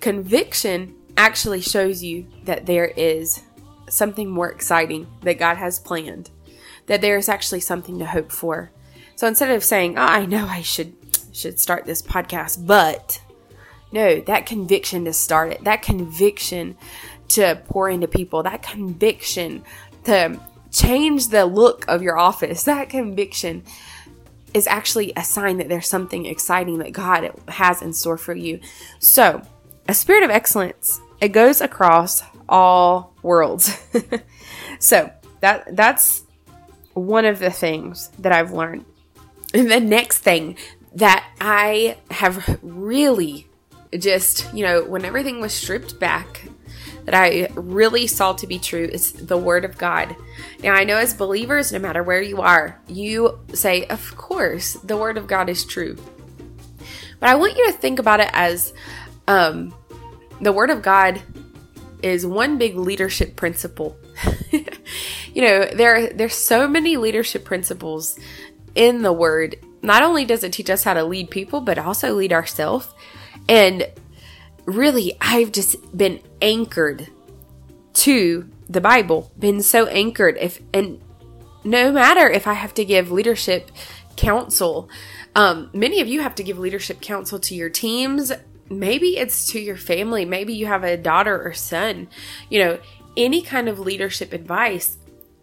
conviction 0.00 0.94
actually 1.20 1.60
shows 1.60 2.02
you 2.02 2.26
that 2.44 2.64
there 2.64 2.86
is 2.86 3.42
something 3.90 4.30
more 4.30 4.50
exciting 4.50 5.06
that 5.20 5.38
God 5.38 5.58
has 5.58 5.78
planned. 5.78 6.30
That 6.86 7.02
there 7.02 7.18
is 7.18 7.28
actually 7.28 7.60
something 7.60 7.98
to 7.98 8.06
hope 8.06 8.32
for. 8.32 8.70
So 9.16 9.26
instead 9.26 9.50
of 9.50 9.62
saying, 9.62 9.98
oh, 9.98 10.02
I 10.02 10.24
know 10.24 10.46
I 10.46 10.62
should 10.62 10.96
should 11.32 11.60
start 11.60 11.84
this 11.84 12.00
podcast, 12.02 12.66
but 12.66 13.20
no, 13.92 14.20
that 14.22 14.46
conviction 14.46 15.04
to 15.04 15.12
start 15.12 15.52
it, 15.52 15.64
that 15.64 15.82
conviction 15.82 16.76
to 17.28 17.60
pour 17.66 17.90
into 17.90 18.08
people, 18.08 18.42
that 18.42 18.62
conviction 18.62 19.62
to 20.04 20.40
change 20.72 21.28
the 21.28 21.44
look 21.44 21.84
of 21.86 22.02
your 22.02 22.16
office, 22.18 22.62
that 22.64 22.88
conviction 22.88 23.62
is 24.54 24.66
actually 24.66 25.12
a 25.16 25.22
sign 25.22 25.58
that 25.58 25.68
there's 25.68 25.86
something 25.86 26.24
exciting 26.24 26.78
that 26.78 26.92
God 26.92 27.30
has 27.48 27.82
in 27.82 27.92
store 27.92 28.16
for 28.16 28.34
you. 28.34 28.58
So, 28.98 29.42
a 29.86 29.94
spirit 29.94 30.24
of 30.24 30.30
excellence, 30.30 31.00
it 31.20 31.28
goes 31.28 31.60
across 31.60 32.22
all 32.48 33.14
worlds. 33.22 33.78
so, 34.78 35.10
that 35.40 35.74
that's 35.76 36.24
one 36.94 37.24
of 37.24 37.38
the 37.38 37.50
things 37.50 38.10
that 38.18 38.32
I've 38.32 38.52
learned. 38.52 38.84
And 39.54 39.70
the 39.70 39.80
next 39.80 40.18
thing 40.18 40.56
that 40.94 41.26
I 41.40 41.96
have 42.10 42.58
really 42.62 43.48
just, 43.98 44.52
you 44.54 44.64
know, 44.64 44.84
when 44.84 45.04
everything 45.04 45.40
was 45.40 45.52
stripped 45.52 45.98
back, 45.98 46.42
that 47.04 47.14
I 47.14 47.48
really 47.54 48.06
saw 48.06 48.32
to 48.34 48.46
be 48.46 48.58
true 48.58 48.84
is 48.84 49.12
the 49.12 49.36
Word 49.36 49.64
of 49.64 49.78
God. 49.78 50.14
Now, 50.62 50.74
I 50.74 50.84
know 50.84 50.96
as 50.96 51.14
believers, 51.14 51.72
no 51.72 51.78
matter 51.78 52.02
where 52.02 52.22
you 52.22 52.40
are, 52.40 52.80
you 52.86 53.38
say, 53.52 53.86
Of 53.86 54.16
course, 54.16 54.74
the 54.74 54.96
Word 54.96 55.16
of 55.16 55.26
God 55.26 55.48
is 55.48 55.64
true. 55.64 55.96
But 57.18 57.28
I 57.28 57.34
want 57.34 57.56
you 57.56 57.66
to 57.66 57.72
think 57.72 57.98
about 57.98 58.20
it 58.20 58.30
as 58.32 58.72
um, 59.26 59.74
the 60.40 60.52
Word 60.52 60.70
of 60.70 60.82
God 60.82 61.22
is 62.02 62.26
one 62.26 62.58
big 62.58 62.76
leadership 62.76 63.36
principle. 63.36 63.96
you 64.50 65.42
know, 65.42 65.66
there 65.66 65.96
are 65.96 66.06
there's 66.08 66.34
so 66.34 66.66
many 66.66 66.96
leadership 66.96 67.44
principles 67.44 68.18
in 68.74 69.02
the 69.02 69.12
Word. 69.12 69.56
Not 69.82 70.02
only 70.02 70.24
does 70.24 70.44
it 70.44 70.52
teach 70.52 70.70
us 70.70 70.84
how 70.84 70.94
to 70.94 71.04
lead 71.04 71.30
people, 71.30 71.60
but 71.60 71.78
also 71.78 72.14
lead 72.14 72.32
ourselves. 72.32 72.88
And 73.48 73.88
really, 74.66 75.16
I've 75.20 75.52
just 75.52 75.96
been 75.96 76.20
anchored 76.40 77.08
to 77.94 78.48
the 78.68 78.80
Bible, 78.80 79.32
been 79.38 79.62
so 79.62 79.86
anchored. 79.86 80.36
If 80.40 80.60
and 80.72 81.00
no 81.64 81.92
matter 81.92 82.28
if 82.28 82.46
I 82.46 82.54
have 82.54 82.74
to 82.74 82.84
give 82.84 83.10
leadership 83.10 83.70
counsel, 84.16 84.88
um, 85.34 85.70
many 85.72 86.00
of 86.00 86.08
you 86.08 86.20
have 86.20 86.34
to 86.36 86.42
give 86.42 86.58
leadership 86.58 87.00
counsel 87.00 87.38
to 87.40 87.54
your 87.54 87.70
teams. 87.70 88.32
Maybe 88.70 89.18
it's 89.18 89.46
to 89.48 89.60
your 89.60 89.76
family. 89.76 90.24
Maybe 90.24 90.54
you 90.54 90.66
have 90.66 90.84
a 90.84 90.96
daughter 90.96 91.42
or 91.42 91.52
son. 91.52 92.08
You 92.48 92.64
know, 92.64 92.78
any 93.16 93.42
kind 93.42 93.68
of 93.68 93.78
leadership 93.78 94.32
advice. 94.32 94.96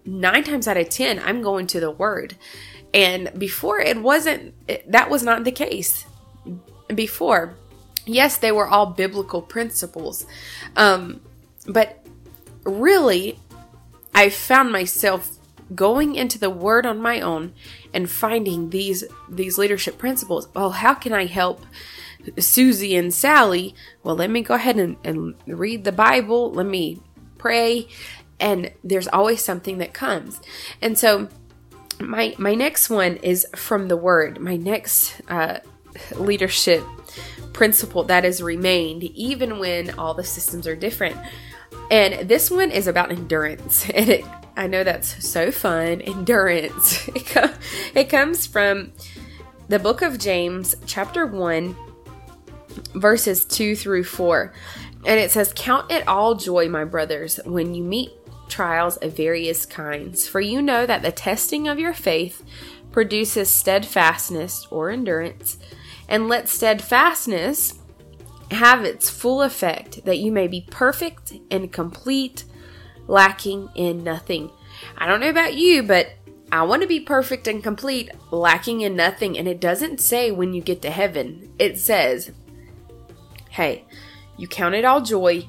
Nine 0.05 0.45
times 0.45 0.67
out 0.67 0.77
of 0.77 0.87
ten, 0.87 1.19
I'm 1.19 1.41
going 1.41 1.67
to 1.67 1.81
the 1.81 1.91
Word. 1.91 2.37
And 2.93 3.31
before, 3.37 3.79
it 3.81 4.01
wasn't. 4.01 4.55
That 4.89 5.09
was 5.09 5.21
not 5.21 5.43
the 5.43 5.51
case. 5.51 6.05
Before, 6.87 7.55
yes, 8.05 8.37
they 8.37 8.53
were 8.53 8.67
all 8.67 8.85
biblical 8.85 9.41
principles. 9.41 10.25
Um, 10.77 11.19
but 11.67 12.05
really, 12.63 13.37
I 14.15 14.29
found 14.29 14.71
myself 14.71 15.37
going 15.75 16.15
into 16.15 16.39
the 16.39 16.49
word 16.49 16.85
on 16.85 16.99
my 16.99 17.19
own 17.19 17.53
and 17.93 18.09
finding 18.09 18.69
these 18.69 19.03
these 19.29 19.57
leadership 19.57 19.97
principles. 19.97 20.47
Oh, 20.55 20.69
how 20.69 20.93
can 20.93 21.11
I 21.11 21.25
help 21.25 21.65
Susie 22.39 22.95
and 22.95 23.13
Sally? 23.13 23.75
Well, 24.03 24.15
let 24.15 24.29
me 24.29 24.41
go 24.41 24.55
ahead 24.55 24.77
and, 24.77 24.97
and 25.03 25.35
read 25.45 25.83
the 25.83 25.91
Bible. 25.91 26.51
Let 26.51 26.65
me 26.65 27.01
pray. 27.37 27.87
And 28.39 28.71
there's 28.83 29.07
always 29.07 29.43
something 29.43 29.79
that 29.79 29.93
comes. 29.93 30.39
And 30.81 30.97
so 30.97 31.29
my 31.99 32.35
my 32.37 32.53
next 32.53 32.89
one 32.89 33.17
is 33.17 33.47
from 33.55 33.87
the 33.87 33.97
word. 33.97 34.39
My 34.39 34.55
next 34.55 35.19
uh, 35.27 35.59
leadership 36.15 36.83
principle 37.53 38.03
that 38.03 38.23
has 38.23 38.41
remained 38.41 39.03
even 39.03 39.57
when 39.57 39.97
all 39.97 40.13
the 40.13 40.23
systems 40.23 40.67
are 40.67 40.75
different. 40.75 41.17
And 41.89 42.27
this 42.29 42.51
one 42.51 42.71
is 42.71 42.87
about 42.87 43.11
endurance. 43.11 43.89
And 43.95 44.09
it, 44.09 44.25
I 44.55 44.67
know 44.67 44.83
that's 44.83 45.27
so 45.27 45.51
fun. 45.51 46.01
Endurance. 46.01 47.07
It, 47.15 47.25
co- 47.25 47.53
it 47.95 48.09
comes 48.09 48.45
from 48.45 48.91
the 49.69 49.79
book 49.79 50.01
of 50.01 50.17
James, 50.17 50.75
chapter 50.85 51.25
1, 51.25 51.75
verses 52.93 53.45
2 53.45 53.75
through 53.75 54.03
4. 54.03 54.53
And 55.05 55.19
it 55.19 55.31
says, 55.31 55.53
Count 55.55 55.91
it 55.91 56.07
all 56.07 56.35
joy, 56.35 56.67
my 56.69 56.83
brothers, 56.83 57.39
when 57.45 57.73
you 57.73 57.83
meet 57.83 58.11
trials 58.49 58.97
of 58.97 59.15
various 59.15 59.65
kinds, 59.65 60.27
for 60.27 60.39
you 60.39 60.61
know 60.61 60.85
that 60.85 61.01
the 61.01 61.11
testing 61.11 61.67
of 61.67 61.79
your 61.79 61.93
faith 61.93 62.43
produces 62.91 63.49
steadfastness 63.49 64.67
or 64.71 64.89
endurance 64.89 65.57
and 66.07 66.27
let 66.27 66.49
steadfastness 66.49 67.79
have 68.51 68.83
its 68.83 69.09
full 69.09 69.41
effect, 69.41 70.05
that 70.05 70.19
you 70.19 70.31
may 70.31 70.47
be 70.47 70.65
perfect 70.69 71.33
and 71.51 71.71
complete, 71.71 72.45
lacking 73.07 73.69
in 73.75 74.03
nothing. 74.03 74.49
I 74.97 75.05
don't 75.05 75.19
know 75.19 75.29
about 75.29 75.55
you, 75.55 75.83
but 75.83 76.11
I 76.51 76.63
want 76.63 76.81
to 76.81 76.87
be 76.87 77.01
perfect 77.01 77.47
and 77.47 77.61
complete, 77.61 78.09
lacking 78.31 78.81
in 78.81 78.95
nothing. 78.95 79.37
And 79.37 79.47
it 79.47 79.59
doesn't 79.59 79.99
say 79.99 80.31
when 80.31 80.53
you 80.53 80.61
get 80.61 80.81
to 80.83 80.89
heaven, 80.91 81.53
it 81.59 81.77
says, 81.77 82.31
hey, 83.57 83.83
you 84.37 84.47
count 84.47 84.75
it 84.75 84.85
all 84.85 85.01
joy 85.01 85.45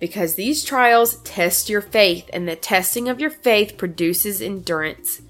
because 0.00 0.34
these 0.34 0.64
trials 0.64 1.16
test 1.22 1.68
your 1.68 1.80
faith, 1.80 2.28
and 2.32 2.46
the 2.46 2.56
testing 2.56 3.08
of 3.08 3.20
your 3.20 3.30
faith 3.30 3.78
produces 3.78 4.42
endurance. 4.42 5.22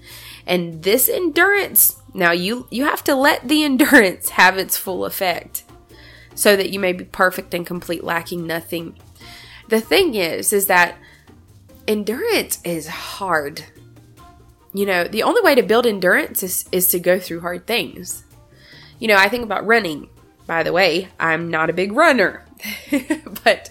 And 0.45 0.83
this 0.83 1.07
endurance 1.07 1.95
now 2.13 2.31
you 2.31 2.67
you 2.71 2.85
have 2.85 3.03
to 3.03 3.15
let 3.15 3.47
the 3.47 3.63
endurance 3.69 4.29
have 4.29 4.57
its 4.57 4.77
full 4.77 5.05
effect 5.05 5.63
so 6.35 6.55
that 6.55 6.71
you 6.71 6.79
may 6.79 6.93
be 6.93 7.03
perfect 7.05 7.53
and 7.53 7.65
complete 7.65 8.03
lacking 8.03 8.47
nothing. 8.47 8.97
The 9.67 9.81
thing 9.81 10.15
is 10.15 10.51
is 10.51 10.67
that 10.67 10.97
endurance 11.87 12.59
is 12.63 12.87
hard. 12.87 13.65
You 14.73 14.85
know, 14.85 15.03
the 15.05 15.23
only 15.23 15.41
way 15.41 15.55
to 15.55 15.63
build 15.63 15.85
endurance 15.85 16.43
is, 16.43 16.65
is 16.71 16.87
to 16.89 16.99
go 16.99 17.19
through 17.19 17.41
hard 17.41 17.65
things. 17.65 18.23
You 18.99 19.07
know, 19.07 19.15
I 19.15 19.27
think 19.27 19.43
about 19.43 19.65
running. 19.65 20.09
By 20.49 20.63
the 20.63 20.73
way, 20.73 21.09
I'm 21.19 21.51
not 21.51 21.69
a 21.69 21.73
big 21.73 21.91
runner. 21.91 22.43
but 23.43 23.69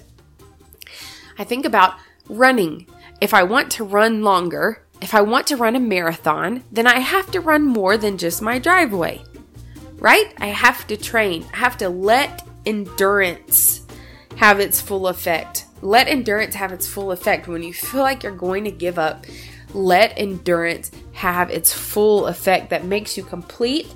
I 1.36 1.42
think 1.42 1.64
about 1.64 1.94
running. 2.28 2.86
If 3.20 3.34
I 3.34 3.42
want 3.42 3.72
to 3.72 3.84
run 3.84 4.22
longer, 4.22 4.84
if 5.02 5.12
I 5.12 5.22
want 5.22 5.48
to 5.48 5.56
run 5.56 5.74
a 5.74 5.80
marathon, 5.80 6.62
then 6.70 6.86
I 6.86 7.00
have 7.00 7.32
to 7.32 7.40
run 7.40 7.64
more 7.64 7.98
than 7.98 8.16
just 8.16 8.40
my 8.40 8.60
driveway, 8.60 9.24
right? 9.96 10.32
I 10.38 10.46
have 10.46 10.86
to 10.86 10.96
train. 10.96 11.44
I 11.52 11.56
have 11.56 11.76
to 11.78 11.88
let 11.88 12.46
endurance 12.64 13.84
have 14.36 14.60
its 14.60 14.80
full 14.80 15.08
effect. 15.08 15.64
Let 15.82 16.06
endurance 16.06 16.54
have 16.54 16.70
its 16.70 16.86
full 16.86 17.10
effect. 17.10 17.48
When 17.48 17.64
you 17.64 17.74
feel 17.74 18.02
like 18.02 18.22
you're 18.22 18.30
going 18.30 18.62
to 18.62 18.70
give 18.70 19.00
up, 19.00 19.26
let 19.74 20.16
endurance 20.16 20.92
have 21.14 21.50
its 21.50 21.72
full 21.72 22.28
effect 22.28 22.70
that 22.70 22.84
makes 22.84 23.16
you 23.16 23.24
complete, 23.24 23.92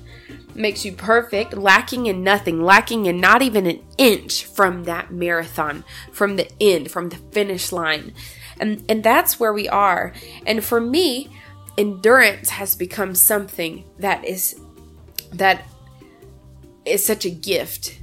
makes 0.55 0.85
you 0.85 0.91
perfect, 0.91 1.53
lacking 1.53 2.05
in 2.05 2.23
nothing, 2.23 2.61
lacking 2.61 3.05
in 3.05 3.19
not 3.19 3.41
even 3.41 3.65
an 3.65 3.83
inch 3.97 4.45
from 4.45 4.83
that 4.85 5.11
marathon, 5.11 5.83
from 6.11 6.35
the 6.35 6.49
end, 6.61 6.91
from 6.91 7.09
the 7.09 7.17
finish 7.17 7.71
line. 7.71 8.13
And 8.59 8.83
and 8.87 9.03
that's 9.03 9.39
where 9.39 9.53
we 9.53 9.67
are. 9.67 10.13
And 10.45 10.63
for 10.63 10.79
me, 10.79 11.29
endurance 11.77 12.51
has 12.51 12.75
become 12.75 13.15
something 13.15 13.83
that 13.99 14.23
is 14.25 14.59
that 15.31 15.65
is 16.85 17.05
such 17.05 17.25
a 17.25 17.29
gift 17.29 17.99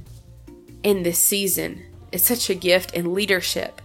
in 0.83 1.03
this 1.03 1.19
season. 1.19 1.83
It's 2.11 2.25
such 2.25 2.49
a 2.49 2.55
gift 2.55 2.93
in 2.93 3.13
leadership. 3.13 3.81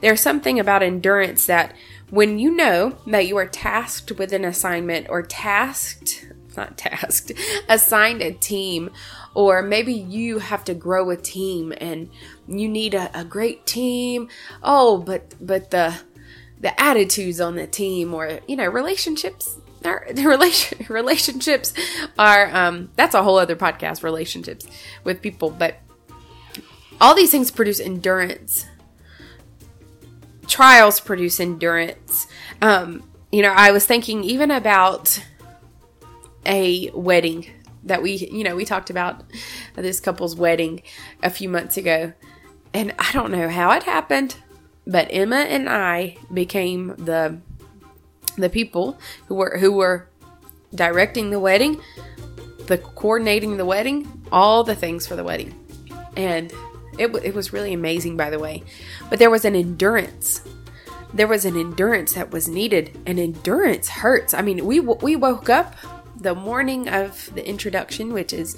There's 0.00 0.20
something 0.20 0.58
about 0.58 0.82
endurance 0.82 1.46
that 1.46 1.74
when 2.10 2.38
you 2.38 2.54
know 2.54 2.98
that 3.06 3.26
you 3.26 3.36
are 3.38 3.46
tasked 3.46 4.12
with 4.12 4.32
an 4.32 4.44
assignment 4.44 5.06
or 5.08 5.22
tasked, 5.22 6.31
not 6.56 6.76
tasked, 6.76 7.32
assigned 7.68 8.22
a 8.22 8.32
team, 8.32 8.90
or 9.34 9.62
maybe 9.62 9.92
you 9.92 10.38
have 10.38 10.64
to 10.64 10.74
grow 10.74 11.10
a 11.10 11.16
team 11.16 11.72
and 11.78 12.10
you 12.46 12.68
need 12.68 12.94
a, 12.94 13.10
a 13.18 13.24
great 13.24 13.66
team. 13.66 14.28
Oh, 14.62 14.98
but 14.98 15.34
but 15.40 15.70
the 15.70 16.00
the 16.60 16.80
attitudes 16.80 17.40
on 17.40 17.56
the 17.56 17.66
team 17.66 18.14
or 18.14 18.38
you 18.46 18.56
know 18.56 18.68
relationships 18.68 19.56
are 19.84 20.06
relation 20.14 20.86
relationships 20.88 21.74
are 22.16 22.54
um 22.54 22.88
that's 22.94 23.16
a 23.16 23.22
whole 23.24 23.36
other 23.36 23.56
podcast 23.56 24.04
relationships 24.04 24.64
with 25.02 25.20
people 25.20 25.50
but 25.50 25.80
all 27.00 27.16
these 27.16 27.32
things 27.32 27.50
produce 27.50 27.80
endurance 27.80 28.66
trials 30.52 31.00
produce 31.00 31.40
endurance. 31.40 32.26
Um, 32.60 33.02
you 33.30 33.42
know, 33.42 33.52
I 33.52 33.70
was 33.70 33.86
thinking 33.86 34.22
even 34.22 34.50
about 34.50 35.24
a 36.46 36.90
wedding 36.90 37.46
that 37.84 38.02
we, 38.02 38.12
you 38.14 38.44
know, 38.44 38.54
we 38.54 38.64
talked 38.64 38.90
about 38.90 39.22
this 39.74 40.00
couple's 40.00 40.36
wedding 40.36 40.82
a 41.22 41.30
few 41.30 41.48
months 41.48 41.76
ago. 41.76 42.12
And 42.74 42.94
I 42.98 43.12
don't 43.12 43.32
know 43.32 43.48
how 43.48 43.72
it 43.72 43.82
happened, 43.82 44.36
but 44.86 45.08
Emma 45.10 45.36
and 45.36 45.68
I 45.68 46.16
became 46.32 46.94
the 46.96 47.38
the 48.38 48.48
people 48.48 48.98
who 49.26 49.34
were 49.34 49.58
who 49.58 49.72
were 49.72 50.08
directing 50.74 51.30
the 51.30 51.40
wedding, 51.40 51.80
the 52.66 52.78
coordinating 52.78 53.58
the 53.58 53.66
wedding, 53.66 54.24
all 54.32 54.64
the 54.64 54.74
things 54.74 55.06
for 55.06 55.16
the 55.16 55.24
wedding. 55.24 55.54
And 56.16 56.52
it, 56.98 57.14
it 57.24 57.34
was 57.34 57.52
really 57.52 57.72
amazing, 57.72 58.16
by 58.16 58.30
the 58.30 58.38
way. 58.38 58.62
But 59.10 59.18
there 59.18 59.30
was 59.30 59.44
an 59.44 59.54
endurance. 59.54 60.42
There 61.12 61.28
was 61.28 61.44
an 61.44 61.56
endurance 61.56 62.14
that 62.14 62.30
was 62.30 62.48
needed, 62.48 62.98
and 63.04 63.18
endurance 63.18 63.88
hurts. 63.88 64.32
I 64.32 64.40
mean, 64.40 64.64
we 64.64 64.80
we 64.80 65.14
woke 65.14 65.50
up 65.50 65.74
the 66.22 66.34
morning 66.34 66.88
of 66.88 67.32
the 67.34 67.46
introduction, 67.46 68.12
which 68.12 68.32
is 68.32 68.56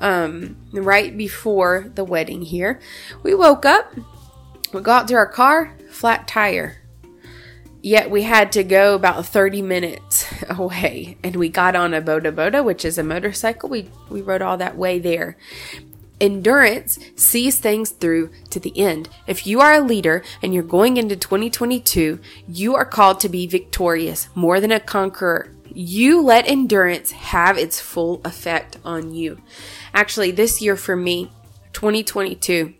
um, 0.00 0.56
right 0.72 1.16
before 1.16 1.90
the 1.94 2.04
wedding 2.04 2.42
here. 2.42 2.80
We 3.22 3.34
woke 3.34 3.64
up, 3.64 3.94
we 4.72 4.80
got 4.80 5.08
to 5.08 5.14
our 5.14 5.26
car, 5.26 5.76
flat 5.90 6.28
tire. 6.28 6.82
Yet 7.80 8.10
we 8.10 8.22
had 8.22 8.50
to 8.52 8.64
go 8.64 8.94
about 8.94 9.24
30 9.24 9.62
minutes 9.62 10.26
away 10.48 11.16
and 11.22 11.36
we 11.36 11.48
got 11.48 11.76
on 11.76 11.94
a 11.94 12.02
Boda 12.02 12.34
Boda, 12.34 12.64
which 12.64 12.84
is 12.84 12.98
a 12.98 13.04
motorcycle. 13.04 13.68
We, 13.68 13.88
we 14.08 14.20
rode 14.20 14.42
all 14.42 14.56
that 14.56 14.76
way 14.76 14.98
there. 14.98 15.36
Endurance 16.20 16.98
sees 17.14 17.60
things 17.60 17.90
through 17.90 18.30
to 18.50 18.58
the 18.58 18.76
end. 18.76 19.08
If 19.28 19.46
you 19.46 19.60
are 19.60 19.74
a 19.74 19.80
leader 19.80 20.24
and 20.42 20.52
you're 20.52 20.64
going 20.64 20.96
into 20.96 21.14
2022, 21.14 22.18
you 22.48 22.74
are 22.74 22.84
called 22.84 23.20
to 23.20 23.28
be 23.28 23.46
victorious 23.46 24.28
more 24.34 24.58
than 24.58 24.72
a 24.72 24.80
conqueror. 24.80 25.54
You 25.80 26.22
let 26.22 26.48
endurance 26.48 27.12
have 27.12 27.56
its 27.56 27.78
full 27.78 28.20
effect 28.24 28.78
on 28.84 29.14
you. 29.14 29.40
Actually, 29.94 30.32
this 30.32 30.60
year 30.60 30.74
for 30.74 30.96
me, 30.96 31.30
2022, 31.72 32.74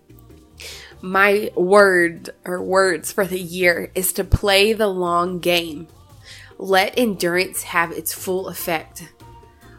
my 1.01 1.53
word 1.55 2.31
or 2.45 2.61
words 2.61 3.13
for 3.13 3.25
the 3.25 3.39
year 3.39 3.93
is 3.95 4.13
to 4.15 4.25
play 4.25 4.73
the 4.73 4.89
long 4.89 5.39
game. 5.39 5.87
Let 6.59 6.99
endurance 6.99 7.63
have 7.63 7.93
its 7.93 8.13
full 8.13 8.49
effect. 8.49 9.13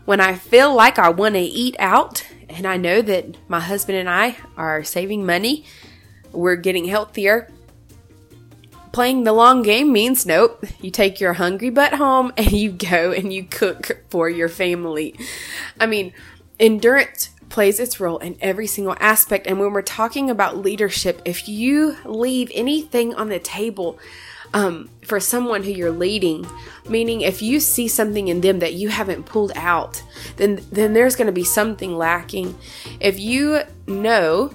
When 0.05 0.21
I 0.21 0.36
feel 0.36 0.73
like 0.73 0.97
I 0.97 1.10
want 1.10 1.36
to 1.36 1.41
eat 1.41 1.75
out 1.77 2.25
and 2.47 2.65
I 2.65 2.77
know 2.77 3.01
that 3.01 3.36
my 3.49 3.60
husband 3.60 3.97
and 3.97 4.10
I 4.10 4.38
are 4.55 4.82
saving 4.86 5.25
money, 5.25 5.65
we're 6.32 6.55
getting 6.55 6.86
healthier. 6.86 7.51
Playing 8.91 9.23
the 9.23 9.34
long 9.34 9.62
game 9.62 9.93
means 9.93 10.25
nope, 10.25 10.63
you 10.82 10.89
take 10.89 11.19
your 11.19 11.34
hungry 11.34 11.69
butt 11.69 11.93
home 11.93 12.34
and 12.38 12.52
you 12.52 12.71
go 12.71 13.12
and 13.12 13.32
you 13.32 13.43
cook 13.43 14.04
for 14.10 14.30
your 14.30 14.49
family. 14.49 15.15
I 15.80 15.86
mean, 15.86 16.13
endurance 16.60 17.30
plays 17.49 17.80
its 17.80 17.99
role 17.99 18.19
in 18.19 18.38
every 18.41 18.67
single 18.67 18.95
aspect. 18.99 19.47
And 19.47 19.60
when 19.60 19.73
we're 19.73 19.82
talking 19.82 20.30
about 20.30 20.58
leadership, 20.58 21.21
if 21.25 21.49
you 21.49 21.97
leave 22.06 22.52
anything 22.54 23.15
on 23.15 23.30
the 23.30 23.39
table, 23.39 23.99
um, 24.54 24.89
for 25.04 25.19
someone 25.19 25.63
who 25.63 25.71
you're 25.71 25.91
leading, 25.91 26.47
meaning 26.88 27.21
if 27.21 27.41
you 27.41 27.60
see 27.60 27.88
something 27.88 28.28
in 28.28 28.41
them 28.41 28.60
that 28.60 28.73
you 28.73 28.89
haven't 28.89 29.25
pulled 29.25 29.52
out, 29.56 30.02
then 30.38 30.63
then 30.71 30.93
there's 30.93 31.15
going 31.15 31.28
to 31.28 31.32
be 31.34 31.43
something 31.43 31.95
lacking. 31.95 32.58
If 32.99 33.19
you 33.19 33.62
know 33.88 34.54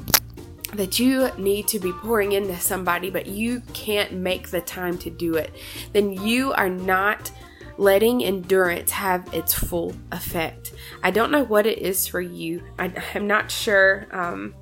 that 0.74 0.98
you 0.98 1.30
need 1.38 1.68
to 1.68 1.78
be 1.78 1.92
pouring 1.92 2.32
into 2.32 2.58
somebody, 2.58 3.10
but 3.10 3.26
you 3.26 3.60
can't 3.72 4.12
make 4.12 4.48
the 4.48 4.60
time 4.60 4.98
to 4.98 5.10
do 5.10 5.36
it, 5.36 5.54
then 5.92 6.12
you 6.12 6.52
are 6.52 6.68
not 6.68 7.30
letting 7.76 8.22
endurance 8.22 8.90
have 8.92 9.32
its 9.32 9.52
full 9.52 9.94
effect. 10.12 10.72
I 11.02 11.10
don't 11.10 11.30
know 11.30 11.44
what 11.44 11.66
it 11.66 11.78
is 11.78 12.06
for 12.06 12.20
you. 12.20 12.62
I, 12.78 12.92
am 13.14 13.26
not 13.26 13.50
sure 13.50 14.06
um, 14.12 14.54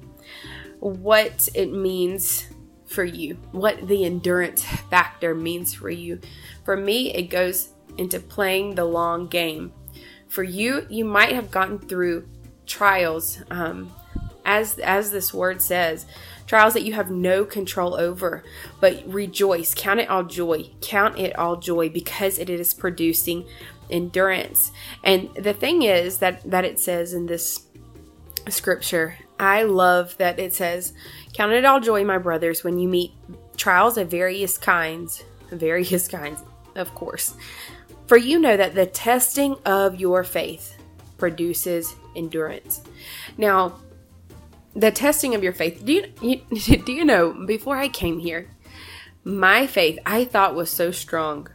what 0.80 1.48
it 1.54 1.72
means 1.72 2.48
for 2.86 3.04
you, 3.04 3.34
what 3.52 3.86
the 3.88 4.04
endurance 4.04 4.64
factor 4.64 5.34
means 5.34 5.74
for 5.74 5.90
you. 5.90 6.20
For 6.64 6.76
me, 6.76 7.12
it 7.12 7.24
goes 7.24 7.70
into 7.98 8.20
playing 8.20 8.74
the 8.74 8.84
long 8.84 9.26
game. 9.26 9.72
For 10.28 10.42
you, 10.42 10.86
you 10.88 11.04
might 11.04 11.32
have 11.32 11.50
gotten 11.50 11.78
through 11.78 12.28
trials, 12.66 13.38
um, 13.50 13.92
as 14.44 14.78
as 14.78 15.10
this 15.10 15.32
word 15.32 15.62
says, 15.62 16.06
trials 16.46 16.74
that 16.74 16.84
you 16.84 16.92
have 16.94 17.10
no 17.10 17.44
control 17.44 17.94
over. 17.94 18.42
But 18.80 19.02
rejoice, 19.06 19.74
count 19.74 20.00
it 20.00 20.08
all 20.08 20.24
joy, 20.24 20.70
count 20.80 21.18
it 21.18 21.36
all 21.38 21.56
joy, 21.56 21.88
because 21.88 22.38
it 22.38 22.50
is 22.50 22.74
producing 22.74 23.46
endurance. 23.90 24.72
And 25.02 25.34
the 25.34 25.54
thing 25.54 25.82
is 25.82 26.18
that 26.18 26.48
that 26.50 26.64
it 26.64 26.78
says 26.78 27.14
in 27.14 27.26
this 27.26 27.66
scripture, 28.48 29.18
I 29.38 29.62
love 29.62 30.16
that 30.18 30.38
it 30.38 30.54
says 30.54 30.92
Count 31.32 31.52
it 31.52 31.64
all 31.64 31.80
joy, 31.80 32.04
my 32.04 32.18
brothers, 32.18 32.62
when 32.62 32.78
you 32.78 32.88
meet 32.88 33.12
trials 33.56 33.96
of 33.96 34.10
various 34.10 34.58
kinds, 34.58 35.24
various 35.50 36.06
kinds, 36.08 36.42
of 36.74 36.94
course. 36.94 37.34
For 38.06 38.18
you 38.18 38.38
know 38.38 38.56
that 38.56 38.74
the 38.74 38.86
testing 38.86 39.56
of 39.64 39.98
your 39.98 40.24
faith 40.24 40.76
produces 41.16 41.94
endurance. 42.14 42.82
Now, 43.38 43.80
the 44.74 44.90
testing 44.90 45.34
of 45.34 45.42
your 45.42 45.52
faith, 45.52 45.84
do 45.84 45.92
you, 45.92 46.12
you, 46.20 46.76
do 46.84 46.92
you 46.92 47.04
know, 47.04 47.32
before 47.46 47.76
I 47.76 47.88
came 47.88 48.18
here, 48.18 48.48
my 49.24 49.66
faith 49.66 49.98
I 50.04 50.24
thought 50.24 50.54
was 50.54 50.70
so 50.70 50.90
strong. 50.90 51.48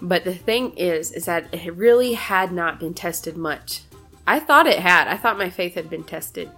But 0.00 0.24
the 0.24 0.34
thing 0.34 0.72
is, 0.72 1.12
is 1.12 1.26
that 1.26 1.52
it 1.52 1.74
really 1.74 2.14
had 2.14 2.52
not 2.52 2.80
been 2.80 2.94
tested 2.94 3.36
much. 3.36 3.82
I 4.26 4.40
thought 4.40 4.66
it 4.66 4.78
had. 4.78 5.08
I 5.08 5.16
thought 5.16 5.38
my 5.38 5.50
faith 5.50 5.74
had 5.74 5.90
been 5.90 6.04
tested. 6.04 6.50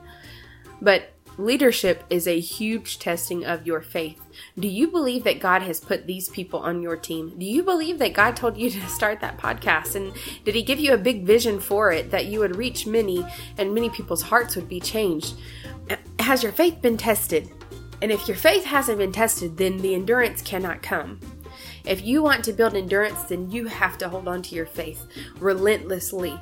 But 0.81 1.13
Leadership 1.39 2.03
is 2.09 2.27
a 2.27 2.41
huge 2.41 2.99
testing 2.99 3.45
of 3.45 3.67
your 3.67 3.83
faith. 3.83 4.19
Do 4.59 4.69
you 4.69 4.89
believe 4.89 5.25
that 5.25 5.39
God 5.39 5.61
has 5.63 5.81
put 5.81 6.07
these 6.07 6.31
people 6.31 6.61
on 6.61 6.81
your 6.81 6.97
team? 6.97 7.35
Do 7.39 7.45
you 7.45 7.63
believe 7.63 7.99
that 7.99 8.15
God 8.15 8.37
told 8.37 8.57
you 8.57 8.71
to 8.71 8.89
start 8.89 9.21
that 9.21 9.37
podcast? 9.37 9.97
And 9.97 10.15
did 10.45 10.55
He 10.55 10.63
give 10.63 10.81
you 10.81 10.95
a 10.95 10.99
big 10.99 11.25
vision 11.25 11.61
for 11.61 11.93
it 11.93 12.11
that 12.11 12.27
you 12.27 12.41
would 12.41 12.57
reach 12.57 12.87
many 12.87 13.25
and 13.59 13.75
many 13.75 13.91
people's 13.91 14.23
hearts 14.23 14.57
would 14.57 14.69
be 14.69 14.81
changed? 14.81 15.35
Has 16.21 16.43
your 16.43 16.53
faith 16.53 16.81
been 16.83 16.97
tested? 16.97 17.51
And 18.03 18.13
if 18.13 18.29
your 18.29 18.37
faith 18.37 18.65
hasn't 18.65 18.99
been 18.99 19.13
tested, 19.13 19.57
then 19.57 19.79
the 19.79 19.95
endurance 19.95 20.43
cannot 20.43 20.83
come. 20.83 21.21
If 21.85 22.05
you 22.05 22.23
want 22.23 22.45
to 22.45 22.53
build 22.53 22.75
endurance, 22.75 23.23
then 23.25 23.51
you 23.51 23.67
have 23.67 23.97
to 23.99 24.09
hold 24.09 24.29
on 24.29 24.43
to 24.43 24.55
your 24.55 24.67
faith 24.67 25.07
relentlessly. 25.39 26.39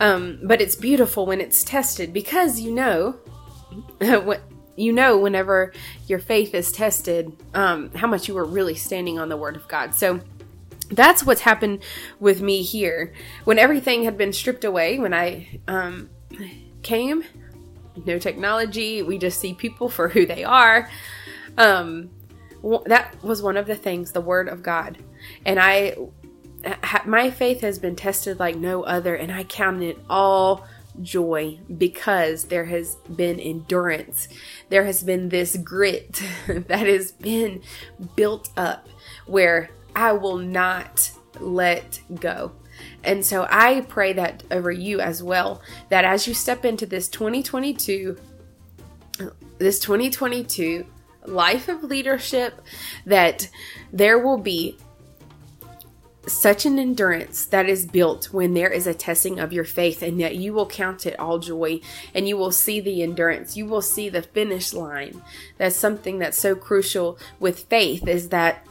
Um, 0.00 0.40
but 0.42 0.60
it's 0.60 0.74
beautiful 0.74 1.26
when 1.26 1.40
it's 1.40 1.62
tested 1.62 2.12
because 2.12 2.60
you 2.60 2.72
know 2.72 3.20
you 4.76 4.92
know 4.92 5.18
whenever 5.18 5.72
your 6.06 6.18
faith 6.18 6.54
is 6.54 6.72
tested 6.72 7.36
um, 7.54 7.90
how 7.94 8.06
much 8.06 8.26
you 8.26 8.34
were 8.34 8.44
really 8.44 8.74
standing 8.74 9.18
on 9.18 9.28
the 9.28 9.36
word 9.36 9.56
of 9.56 9.68
god 9.68 9.94
so 9.94 10.20
that's 10.90 11.24
what's 11.24 11.42
happened 11.42 11.82
with 12.18 12.40
me 12.40 12.62
here 12.62 13.12
when 13.44 13.58
everything 13.58 14.04
had 14.04 14.16
been 14.16 14.32
stripped 14.32 14.64
away 14.64 14.98
when 14.98 15.14
i 15.14 15.60
um, 15.68 16.08
came 16.82 17.22
no 18.06 18.18
technology 18.18 19.02
we 19.02 19.18
just 19.18 19.40
see 19.40 19.54
people 19.54 19.88
for 19.88 20.08
who 20.08 20.26
they 20.26 20.44
are 20.44 20.88
um, 21.58 22.10
that 22.86 23.22
was 23.22 23.42
one 23.42 23.56
of 23.56 23.66
the 23.66 23.76
things 23.76 24.12
the 24.12 24.20
word 24.20 24.48
of 24.48 24.62
god 24.62 24.98
and 25.44 25.58
i 25.58 25.96
my 27.06 27.30
faith 27.30 27.60
has 27.62 27.78
been 27.78 27.96
tested 27.96 28.38
like 28.38 28.56
no 28.56 28.82
other 28.82 29.14
and 29.14 29.32
i 29.32 29.42
count 29.44 29.82
it 29.82 29.98
all 30.08 30.66
joy 31.02 31.58
because 31.76 32.44
there 32.44 32.66
has 32.66 32.96
been 33.14 33.40
endurance. 33.40 34.28
There 34.68 34.84
has 34.84 35.02
been 35.02 35.28
this 35.28 35.56
grit 35.56 36.22
that 36.46 36.86
has 36.86 37.12
been 37.12 37.62
built 38.16 38.50
up 38.56 38.88
where 39.26 39.70
I 39.94 40.12
will 40.12 40.38
not 40.38 41.10
let 41.38 42.00
go. 42.20 42.52
And 43.04 43.24
so 43.24 43.46
I 43.50 43.82
pray 43.82 44.12
that 44.14 44.42
over 44.50 44.70
you 44.70 45.00
as 45.00 45.22
well 45.22 45.62
that 45.88 46.04
as 46.04 46.26
you 46.26 46.34
step 46.34 46.64
into 46.64 46.86
this 46.86 47.08
2022 47.08 48.16
this 49.58 49.78
2022 49.78 50.86
life 51.26 51.68
of 51.68 51.84
leadership 51.84 52.60
that 53.04 53.48
there 53.92 54.18
will 54.18 54.38
be 54.38 54.78
such 56.26 56.66
an 56.66 56.78
endurance 56.78 57.46
that 57.46 57.68
is 57.68 57.86
built 57.86 58.32
when 58.32 58.54
there 58.54 58.70
is 58.70 58.86
a 58.86 58.94
testing 58.94 59.38
of 59.40 59.52
your 59.52 59.64
faith, 59.64 60.02
and 60.02 60.20
that 60.20 60.36
you 60.36 60.52
will 60.52 60.66
count 60.66 61.06
it 61.06 61.18
all 61.18 61.38
joy 61.38 61.80
and 62.14 62.28
you 62.28 62.36
will 62.36 62.52
see 62.52 62.80
the 62.80 63.02
endurance. 63.02 63.56
You 63.56 63.66
will 63.66 63.82
see 63.82 64.08
the 64.08 64.22
finish 64.22 64.72
line. 64.72 65.22
That's 65.58 65.76
something 65.76 66.18
that's 66.18 66.38
so 66.38 66.54
crucial 66.54 67.18
with 67.38 67.64
faith 67.64 68.06
is 68.06 68.28
that 68.28 68.66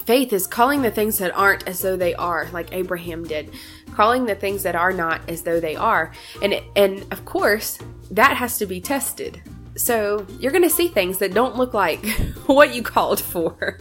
faith 0.00 0.32
is 0.32 0.46
calling 0.46 0.82
the 0.82 0.90
things 0.90 1.18
that 1.18 1.36
aren't 1.36 1.68
as 1.68 1.80
though 1.80 1.96
they 1.96 2.14
are, 2.14 2.48
like 2.52 2.72
Abraham 2.72 3.24
did, 3.24 3.52
calling 3.92 4.24
the 4.26 4.34
things 4.34 4.62
that 4.62 4.74
are 4.74 4.92
not 4.92 5.28
as 5.28 5.42
though 5.42 5.60
they 5.60 5.76
are. 5.76 6.12
And, 6.42 6.60
and 6.74 7.04
of 7.12 7.24
course, 7.24 7.78
that 8.10 8.36
has 8.36 8.58
to 8.58 8.66
be 8.66 8.80
tested 8.80 9.42
So 9.76 10.26
you're 10.40 10.52
going 10.52 10.64
to 10.64 10.70
see 10.70 10.88
things 10.88 11.18
that 11.18 11.34
don't 11.34 11.56
look 11.56 11.72
like 11.72 12.04
what 12.46 12.74
you 12.74 12.82
called 12.82 13.20
for. 13.20 13.78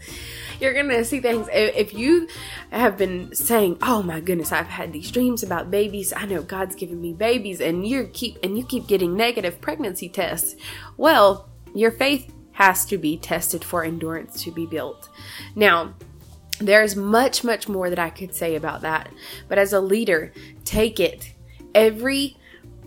you're 0.60 0.72
going 0.72 0.88
to 0.88 1.04
see 1.04 1.20
things. 1.20 1.48
If 1.52 1.92
you 1.92 2.28
have 2.70 2.96
been 2.96 3.34
saying, 3.34 3.78
"Oh 3.82 4.02
my 4.02 4.20
goodness, 4.20 4.52
I've 4.52 4.66
had 4.68 4.92
these 4.92 5.10
dreams 5.10 5.42
about 5.42 5.70
babies. 5.70 6.12
I 6.16 6.24
know 6.24 6.42
God's 6.42 6.74
given 6.74 7.00
me 7.00 7.12
babies," 7.12 7.60
and 7.60 7.86
you 7.86 8.08
keep 8.12 8.38
and 8.42 8.56
you 8.56 8.64
keep 8.64 8.86
getting 8.86 9.16
negative 9.16 9.60
pregnancy 9.60 10.08
tests. 10.08 10.56
Well, 10.96 11.50
your 11.74 11.90
faith 11.90 12.32
has 12.54 12.84
to 12.86 12.98
be 12.98 13.16
tested 13.16 13.62
for 13.62 13.84
endurance 13.84 14.42
to 14.44 14.50
be 14.50 14.66
built. 14.66 15.08
Now, 15.54 15.94
there's 16.58 16.96
much, 16.96 17.44
much 17.44 17.68
more 17.68 17.90
that 17.90 17.98
I 17.98 18.10
could 18.10 18.34
say 18.34 18.54
about 18.56 18.82
that. 18.82 19.10
But 19.48 19.58
as 19.58 19.72
a 19.72 19.80
leader, 19.80 20.32
take 20.64 21.00
it. 21.00 21.32
Every 21.74 22.36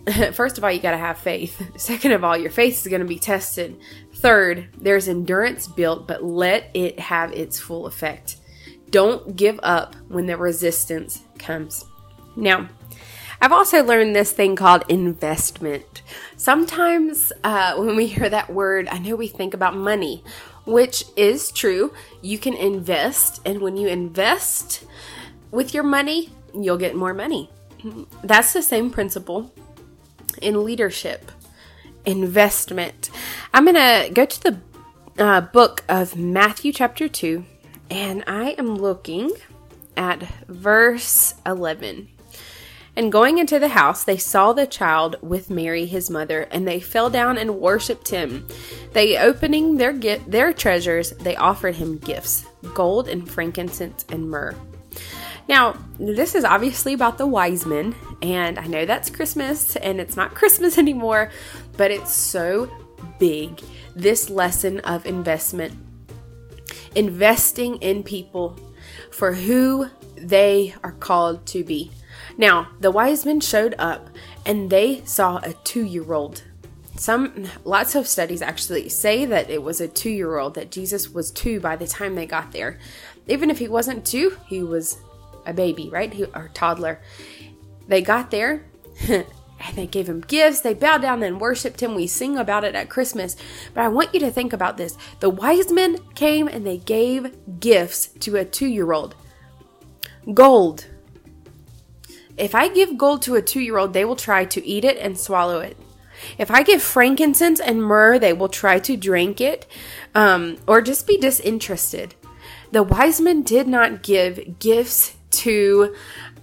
first 0.32 0.58
of 0.58 0.64
all, 0.64 0.70
you 0.70 0.80
got 0.80 0.92
to 0.92 0.98
have 0.98 1.18
faith. 1.18 1.60
Second 1.76 2.12
of 2.12 2.24
all, 2.24 2.36
your 2.36 2.50
faith 2.50 2.80
is 2.80 2.88
going 2.88 3.02
to 3.02 3.06
be 3.06 3.18
tested. 3.18 3.78
Third, 4.14 4.68
there's 4.78 5.08
endurance 5.08 5.66
built, 5.66 6.08
but 6.08 6.24
let 6.24 6.70
it 6.74 6.98
have 6.98 7.32
its 7.32 7.58
full 7.58 7.86
effect. 7.86 8.36
Don't 8.90 9.36
give 9.36 9.60
up 9.62 9.96
when 10.08 10.26
the 10.26 10.36
resistance 10.36 11.22
comes. 11.38 11.84
Now, 12.36 12.68
I've 13.40 13.52
also 13.52 13.84
learned 13.84 14.16
this 14.16 14.32
thing 14.32 14.56
called 14.56 14.84
investment. 14.88 16.02
Sometimes 16.36 17.32
uh, 17.44 17.76
when 17.76 17.94
we 17.94 18.06
hear 18.06 18.28
that 18.28 18.50
word, 18.50 18.88
I 18.88 18.98
know 18.98 19.14
we 19.14 19.28
think 19.28 19.54
about 19.54 19.76
money, 19.76 20.24
which 20.66 21.04
is 21.16 21.52
true. 21.52 21.92
You 22.20 22.38
can 22.38 22.54
invest, 22.54 23.40
and 23.46 23.60
when 23.60 23.76
you 23.76 23.86
invest 23.86 24.84
with 25.52 25.72
your 25.72 25.84
money, 25.84 26.30
you'll 26.52 26.78
get 26.78 26.96
more 26.96 27.14
money. 27.14 27.48
That's 28.24 28.52
the 28.52 28.62
same 28.62 28.90
principle 28.90 29.52
in 30.42 30.64
leadership, 30.64 31.30
investment. 32.04 33.08
I'm 33.54 33.64
going 33.64 33.76
to 33.76 34.12
go 34.12 34.24
to 34.24 34.42
the 34.42 34.60
uh, 35.18 35.40
book 35.42 35.84
of 35.88 36.16
Matthew, 36.16 36.72
chapter 36.72 37.08
2, 37.08 37.44
and 37.88 38.24
I 38.26 38.50
am 38.58 38.74
looking 38.76 39.30
at 39.96 40.22
verse 40.48 41.34
11. 41.46 42.08
And 42.98 43.12
going 43.12 43.38
into 43.38 43.60
the 43.60 43.68
house, 43.68 44.02
they 44.02 44.16
saw 44.16 44.52
the 44.52 44.66
child 44.66 45.14
with 45.22 45.50
Mary, 45.50 45.86
his 45.86 46.10
mother, 46.10 46.48
and 46.50 46.66
they 46.66 46.80
fell 46.80 47.08
down 47.08 47.38
and 47.38 47.60
worshipped 47.60 48.08
him. 48.08 48.44
They 48.92 49.16
opening 49.16 49.76
their 49.76 49.92
their 49.92 50.52
treasures, 50.52 51.12
they 51.12 51.36
offered 51.36 51.76
him 51.76 51.98
gifts, 51.98 52.44
gold 52.74 53.06
and 53.06 53.30
frankincense 53.30 54.04
and 54.08 54.28
myrrh. 54.28 54.56
Now, 55.48 55.76
this 56.00 56.34
is 56.34 56.42
obviously 56.42 56.92
about 56.92 57.18
the 57.18 57.26
wise 57.28 57.64
men, 57.64 57.94
and 58.20 58.58
I 58.58 58.66
know 58.66 58.84
that's 58.84 59.10
Christmas 59.10 59.76
and 59.76 60.00
it's 60.00 60.16
not 60.16 60.34
Christmas 60.40 60.76
anymore, 60.76 61.30
but 61.76 61.92
it's 61.92 62.12
so 62.12 62.68
big. 63.20 63.62
This 63.94 64.28
lesson 64.28 64.80
of 64.80 65.06
investment, 65.06 65.72
investing 66.96 67.76
in 67.76 68.02
people 68.02 68.58
for 69.12 69.34
who 69.34 69.88
they 70.16 70.74
are 70.82 70.92
called 70.98 71.46
to 71.46 71.62
be. 71.62 71.92
Now, 72.38 72.68
the 72.78 72.92
wise 72.92 73.26
men 73.26 73.40
showed 73.40 73.74
up 73.78 74.08
and 74.46 74.70
they 74.70 75.04
saw 75.04 75.38
a 75.38 75.52
two 75.64 75.84
year 75.84 76.12
old. 76.12 76.44
Some, 76.96 77.46
lots 77.64 77.94
of 77.94 78.08
studies 78.08 78.42
actually 78.42 78.88
say 78.88 79.24
that 79.24 79.50
it 79.50 79.62
was 79.62 79.80
a 79.80 79.88
two 79.88 80.10
year 80.10 80.38
old, 80.38 80.54
that 80.54 80.70
Jesus 80.70 81.10
was 81.10 81.30
two 81.32 81.60
by 81.60 81.76
the 81.76 81.86
time 81.86 82.14
they 82.14 82.26
got 82.26 82.52
there. 82.52 82.78
Even 83.26 83.50
if 83.50 83.58
he 83.58 83.68
wasn't 83.68 84.06
two, 84.06 84.38
he 84.46 84.62
was 84.62 84.98
a 85.46 85.52
baby, 85.52 85.90
right? 85.90 86.12
He, 86.12 86.24
or 86.24 86.50
toddler. 86.54 87.00
They 87.88 88.02
got 88.02 88.30
there 88.30 88.64
and 89.08 89.26
they 89.74 89.86
gave 89.86 90.08
him 90.08 90.20
gifts. 90.20 90.60
They 90.60 90.74
bowed 90.74 91.02
down 91.02 91.22
and 91.24 91.40
worshiped 91.40 91.82
him. 91.82 91.94
We 91.94 92.06
sing 92.06 92.36
about 92.36 92.64
it 92.64 92.76
at 92.76 92.88
Christmas. 92.88 93.36
But 93.74 93.84
I 93.84 93.88
want 93.88 94.14
you 94.14 94.20
to 94.20 94.30
think 94.30 94.52
about 94.52 94.76
this. 94.76 94.96
The 95.18 95.30
wise 95.30 95.72
men 95.72 95.98
came 96.14 96.46
and 96.46 96.64
they 96.64 96.78
gave 96.78 97.58
gifts 97.58 98.08
to 98.20 98.36
a 98.36 98.44
two 98.44 98.68
year 98.68 98.92
old. 98.92 99.16
Gold, 100.34 100.86
if 102.38 102.54
I 102.54 102.68
give 102.68 102.96
gold 102.96 103.22
to 103.22 103.34
a 103.34 103.42
two 103.42 103.60
year 103.60 103.78
old, 103.78 103.92
they 103.92 104.04
will 104.04 104.16
try 104.16 104.44
to 104.46 104.66
eat 104.66 104.84
it 104.84 104.96
and 104.98 105.18
swallow 105.18 105.60
it. 105.60 105.76
If 106.36 106.50
I 106.50 106.62
give 106.62 106.82
frankincense 106.82 107.60
and 107.60 107.82
myrrh, 107.82 108.18
they 108.18 108.32
will 108.32 108.48
try 108.48 108.78
to 108.80 108.96
drink 108.96 109.40
it 109.40 109.66
um, 110.14 110.56
or 110.66 110.80
just 110.80 111.06
be 111.06 111.16
disinterested. 111.16 112.14
The 112.72 112.82
wise 112.82 113.20
men 113.20 113.42
did 113.42 113.66
not 113.66 114.02
give 114.02 114.58
gifts 114.58 115.16
to 115.30 115.94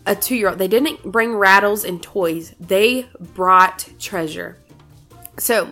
a 0.05 0.15
two 0.15 0.35
year 0.35 0.49
old, 0.49 0.59
they 0.59 0.67
didn't 0.67 1.03
bring 1.03 1.35
rattles 1.35 1.83
and 1.83 2.01
toys, 2.01 2.53
they 2.59 3.07
brought 3.19 3.89
treasure. 3.99 4.57
So, 5.37 5.71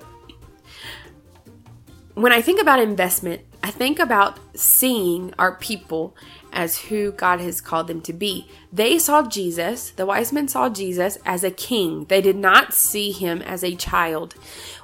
when 2.16 2.32
I 2.32 2.42
think 2.42 2.62
about 2.62 2.80
investment, 2.80 3.42
I 3.64 3.72
think 3.72 4.00
about 4.00 4.40
seeing 4.56 5.34
our 5.40 5.56
people 5.56 6.16
as 6.54 6.84
who 6.84 7.12
God 7.12 7.42
has 7.42 7.60
called 7.60 7.88
them 7.88 8.02
to 8.02 8.14
be. 8.14 8.48
They 8.72 8.98
saw 9.00 9.28
Jesus, 9.28 9.90
the 9.92 10.06
wise 10.06 10.32
men 10.32 10.48
saw 10.48 10.70
Jesus 10.70 11.18
as 11.26 11.44
a 11.44 11.52
king. 11.52 12.06
They 12.06 12.22
did 12.22 12.38
not 12.38 12.74
see 12.74 13.12
him 13.12 13.42
as 13.42 13.64
a 13.64 13.76
child. 13.76 14.36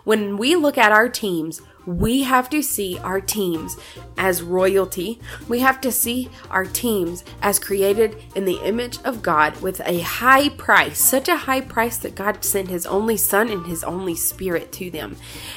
When 0.03 0.37
we 0.37 0.55
look 0.55 0.77
at 0.77 0.91
our 0.91 1.07
teams, 1.07 1.61
we 1.97 2.23
have 2.23 2.49
to 2.51 2.61
see 2.61 2.99
our 2.99 3.19
teams 3.19 3.75
as 4.17 4.43
royalty. 4.43 5.19
We 5.47 5.59
have 5.59 5.81
to 5.81 5.91
see 5.91 6.29
our 6.51 6.65
teams 6.65 7.23
as 7.41 7.57
created 7.57 8.21
in 8.35 8.45
the 8.45 8.59
image 8.63 8.99
of 9.03 9.23
God 9.23 9.59
with 9.61 9.81
a 9.85 10.01
high 10.01 10.49
price, 10.49 10.99
such 10.99 11.27
a 11.27 11.35
high 11.35 11.61
price 11.61 11.97
that 11.97 12.15
God 12.15 12.43
sent 12.43 12.67
His 12.67 12.85
only 12.85 13.17
Son 13.17 13.49
and 13.49 13.65
His 13.65 13.83
only 13.83 14.15
Spirit 14.15 14.71
to 14.73 14.91
them. 14.91 15.15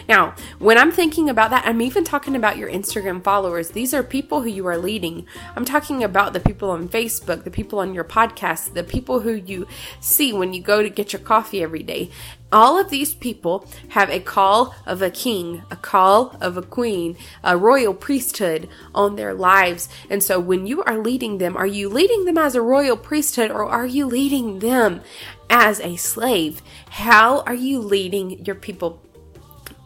Now, 0.09 0.35
when 0.59 0.79
I'm 0.79 0.90
thinking 0.90 1.29
about 1.29 1.51
that, 1.51 1.66
I'm 1.66 1.83
even 1.83 2.05
talking 2.05 2.35
about 2.35 2.57
your 2.57 2.71
Instagram 2.71 3.23
followers. 3.23 3.71
These 3.71 3.92
are 3.92 4.03
people 4.03 4.42
who 4.42 4.49
you 4.49 4.66
are 4.66 4.79
leading. 4.79 5.27
I'm 5.55 5.64
talking 5.64 6.03
about 6.03 6.33
the 6.33 6.40
people 6.40 6.71
on 6.71 6.88
Facebook, 6.88 7.45
the 7.45 7.51
people 7.51 7.79
on 7.79 7.92
your 7.92 8.05
podcast, 8.05 8.73
the 8.73 8.85
people 8.85 9.21
who 9.21 9.33
you 9.33 9.66
see 10.01 10.33
when 10.33 10.55
you 10.55 10.62
go 10.62 10.83
to 10.83 10.88
get 10.88 11.12
your 11.12 11.21
coffee 11.21 11.62
every 11.62 11.83
day. 11.83 12.11
All 12.53 12.79
of 12.79 12.91
these 12.91 13.15
people 13.15 13.67
have 13.88 14.11
a 14.11 14.21
call 14.21 14.75
of 14.85 15.01
a 15.01 15.11
king, 15.11 15.62
a 15.71 15.77
call 15.77 16.37
of 16.38 16.59
a 16.59 16.62
queen, 16.62 17.17
a 17.43 17.57
royal 17.57 17.95
priesthood 17.95 18.69
on 18.95 19.17
their 19.17 19.33
lives. 19.33 19.88
And 20.11 20.23
so 20.23 20.38
when 20.38 20.67
you 20.67 20.83
are 20.83 20.99
leading 20.99 21.38
them, 21.38 21.57
are 21.57 21.67
you 21.67 21.88
leading 21.88 22.27
them 22.27 22.37
as 22.37 22.55
a 22.55 22.61
royal 22.61 22.99
priesthood 22.99 23.51
or 23.51 23.65
are 23.65 23.87
you 23.87 24.05
leading 24.05 24.59
them 24.59 25.01
as 25.49 25.81
a 25.81 25.97
slave? 25.97 26.61
How 26.91 27.41
are 27.41 27.55
you 27.55 27.81
leading 27.81 28.45
your 28.45 28.57
people? 28.57 29.01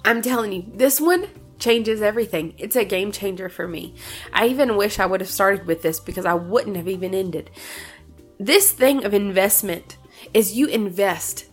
I'm 0.05 0.21
telling 0.21 0.53
you, 0.53 0.65
this 0.75 1.01
one 1.01 1.29
changes 1.61 2.03
everything. 2.03 2.55
It's 2.59 2.77
a 2.77 2.85
game 2.85 3.13
changer 3.13 3.49
for 3.49 3.69
me. 3.69 3.95
I 4.33 4.49
even 4.49 4.77
wish 4.77 4.99
I 4.99 5.07
would 5.07 5.21
have 5.21 5.31
started 5.31 5.67
with 5.67 5.83
this 5.83 6.01
because 6.01 6.27
I 6.27 6.35
wouldn't 6.35 6.77
have 6.77 6.89
even 6.89 7.15
ended. 7.15 7.51
This 8.39 8.73
thing 8.73 9.05
of 9.05 9.15
investment 9.15 9.99
is 10.35 10.57
you 10.57 10.67
invest 10.67 11.47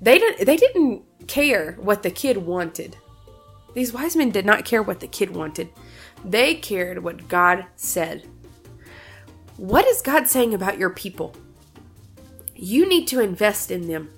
they 0.00 0.18
didn't 0.18 0.46
they 0.46 0.56
didn't 0.56 1.04
care 1.26 1.72
what 1.80 2.02
the 2.02 2.10
kid 2.10 2.38
wanted. 2.38 2.96
These 3.74 3.92
wise 3.92 4.16
men 4.16 4.30
did 4.30 4.46
not 4.46 4.64
care 4.64 4.82
what 4.82 5.00
the 5.00 5.06
kid 5.06 5.34
wanted. 5.34 5.70
They 6.24 6.54
cared 6.54 7.02
what 7.02 7.28
God 7.28 7.66
said. 7.76 8.26
What 9.56 9.86
is 9.86 10.02
God 10.02 10.26
saying 10.26 10.54
about 10.54 10.78
your 10.78 10.90
people? 10.90 11.34
You 12.54 12.88
need 12.88 13.06
to 13.08 13.20
invest 13.20 13.70
in 13.70 13.88
them. 13.88 14.10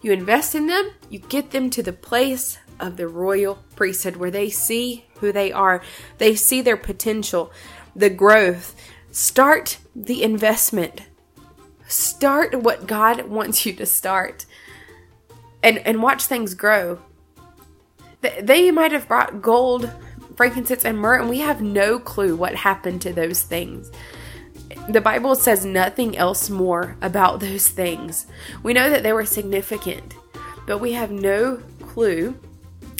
You 0.00 0.12
invest 0.12 0.54
in 0.54 0.66
them, 0.66 0.90
you 1.10 1.20
get 1.20 1.52
them 1.52 1.70
to 1.70 1.82
the 1.82 1.92
place 1.92 2.58
of 2.80 2.96
the 2.96 3.06
royal 3.06 3.62
priesthood 3.76 4.16
where 4.16 4.32
they 4.32 4.50
see 4.50 5.04
who 5.20 5.30
they 5.30 5.52
are, 5.52 5.80
they 6.18 6.34
see 6.34 6.60
their 6.60 6.76
potential, 6.76 7.52
the 7.94 8.10
growth. 8.10 8.74
Start 9.12 9.78
the 9.94 10.24
investment. 10.24 11.02
Start 11.86 12.60
what 12.62 12.88
God 12.88 13.28
wants 13.28 13.64
you 13.64 13.74
to 13.74 13.86
start 13.86 14.44
and 15.62 15.78
and 15.78 16.02
watch 16.02 16.24
things 16.24 16.54
grow. 16.54 16.98
They 18.40 18.70
might 18.70 18.92
have 18.92 19.08
brought 19.08 19.42
gold, 19.42 19.90
frankincense, 20.36 20.84
and 20.84 20.98
myrrh, 20.98 21.20
and 21.20 21.28
we 21.28 21.40
have 21.40 21.60
no 21.60 21.98
clue 21.98 22.36
what 22.36 22.54
happened 22.54 23.02
to 23.02 23.12
those 23.12 23.42
things. 23.42 23.90
The 24.88 25.00
Bible 25.00 25.34
says 25.34 25.64
nothing 25.64 26.16
else 26.16 26.48
more 26.48 26.96
about 27.02 27.40
those 27.40 27.68
things. 27.68 28.26
We 28.62 28.72
know 28.72 28.90
that 28.90 29.02
they 29.02 29.12
were 29.12 29.26
significant, 29.26 30.14
but 30.66 30.78
we 30.78 30.92
have 30.92 31.10
no 31.10 31.62
clue 31.80 32.36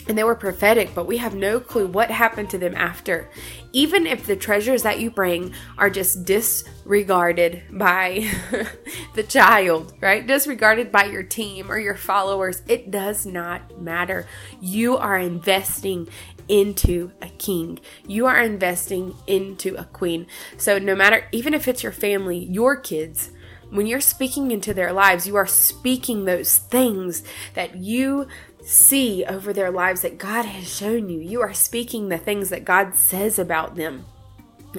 and 0.07 0.17
they 0.17 0.23
were 0.23 0.35
prophetic, 0.35 0.93
but 0.93 1.07
we 1.07 1.17
have 1.17 1.33
no 1.33 1.59
clue 1.59 1.87
what 1.87 2.11
happened 2.11 2.49
to 2.51 2.57
them 2.57 2.75
after. 2.75 3.29
Even 3.71 4.05
if 4.05 4.25
the 4.25 4.35
treasures 4.35 4.83
that 4.83 4.99
you 4.99 5.09
bring 5.09 5.53
are 5.77 5.89
just 5.89 6.25
disregarded 6.25 7.63
by 7.71 8.29
the 9.15 9.23
child, 9.23 9.93
right? 10.01 10.25
Disregarded 10.25 10.91
by 10.91 11.05
your 11.05 11.23
team 11.23 11.71
or 11.71 11.79
your 11.79 11.95
followers, 11.95 12.61
it 12.67 12.91
does 12.91 13.25
not 13.25 13.81
matter. 13.81 14.27
You 14.59 14.97
are 14.97 15.17
investing 15.17 16.07
into 16.47 17.11
a 17.21 17.29
king. 17.29 17.79
You 18.05 18.25
are 18.25 18.41
investing 18.41 19.15
into 19.27 19.75
a 19.75 19.85
queen. 19.85 20.27
So, 20.57 20.77
no 20.77 20.95
matter, 20.95 21.27
even 21.31 21.53
if 21.53 21.67
it's 21.67 21.83
your 21.83 21.91
family, 21.91 22.37
your 22.37 22.75
kids, 22.75 23.31
when 23.73 23.87
you're 23.87 24.01
speaking 24.01 24.51
into 24.51 24.73
their 24.73 24.93
lives, 24.93 25.25
you 25.25 25.35
are 25.35 25.47
speaking 25.47 26.25
those 26.25 26.57
things 26.57 27.23
that 27.55 27.75
you 27.75 28.27
see 28.63 29.25
over 29.25 29.53
their 29.53 29.71
lives 29.71 30.01
that 30.01 30.17
God 30.17 30.45
has 30.45 30.73
shown 30.73 31.09
you. 31.09 31.19
You 31.19 31.41
are 31.41 31.53
speaking 31.53 32.09
the 32.09 32.17
things 32.17 32.49
that 32.49 32.65
God 32.65 32.95
says 32.95 33.37
about 33.37 33.75
them. 33.75 34.05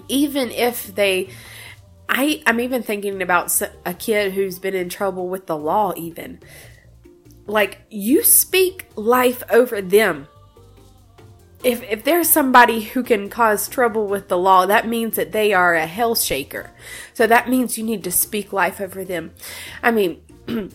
Even 0.08 0.50
if 0.50 0.94
they 0.94 1.30
I 2.08 2.42
I'm 2.46 2.60
even 2.60 2.82
thinking 2.82 3.22
about 3.22 3.60
a 3.84 3.94
kid 3.94 4.32
who's 4.32 4.58
been 4.58 4.74
in 4.74 4.88
trouble 4.88 5.28
with 5.28 5.46
the 5.46 5.56
law 5.56 5.92
even. 5.96 6.40
Like 7.46 7.82
you 7.90 8.22
speak 8.22 8.88
life 8.96 9.42
over 9.50 9.80
them. 9.80 10.28
If 11.62 11.82
if 11.84 12.04
there's 12.04 12.28
somebody 12.28 12.82
who 12.82 13.02
can 13.02 13.30
cause 13.30 13.68
trouble 13.68 14.06
with 14.06 14.28
the 14.28 14.38
law, 14.38 14.66
that 14.66 14.86
means 14.86 15.16
that 15.16 15.32
they 15.32 15.52
are 15.52 15.74
a 15.74 15.86
hell 15.86 16.14
shaker. 16.14 16.70
So 17.14 17.26
that 17.26 17.48
means 17.48 17.78
you 17.78 17.84
need 17.84 18.04
to 18.04 18.10
speak 18.10 18.52
life 18.52 18.80
over 18.80 19.04
them. 19.04 19.32
I 19.82 19.90
mean, 19.90 20.22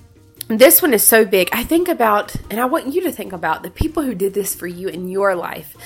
this 0.49 0.81
one 0.81 0.95
is 0.95 1.03
so 1.03 1.25
big. 1.25 1.47
I 1.51 1.63
think 1.63 1.87
about, 1.87 2.35
and 2.49 2.59
I 2.59 2.65
want 2.65 2.91
you 2.91 3.01
to 3.01 3.11
think 3.11 3.33
about 3.33 3.61
the 3.61 3.69
people 3.69 4.01
who 4.01 4.15
did 4.15 4.33
this 4.33 4.55
for 4.55 4.65
you 4.65 4.87
in 4.87 5.07
your 5.07 5.35
life. 5.35 5.77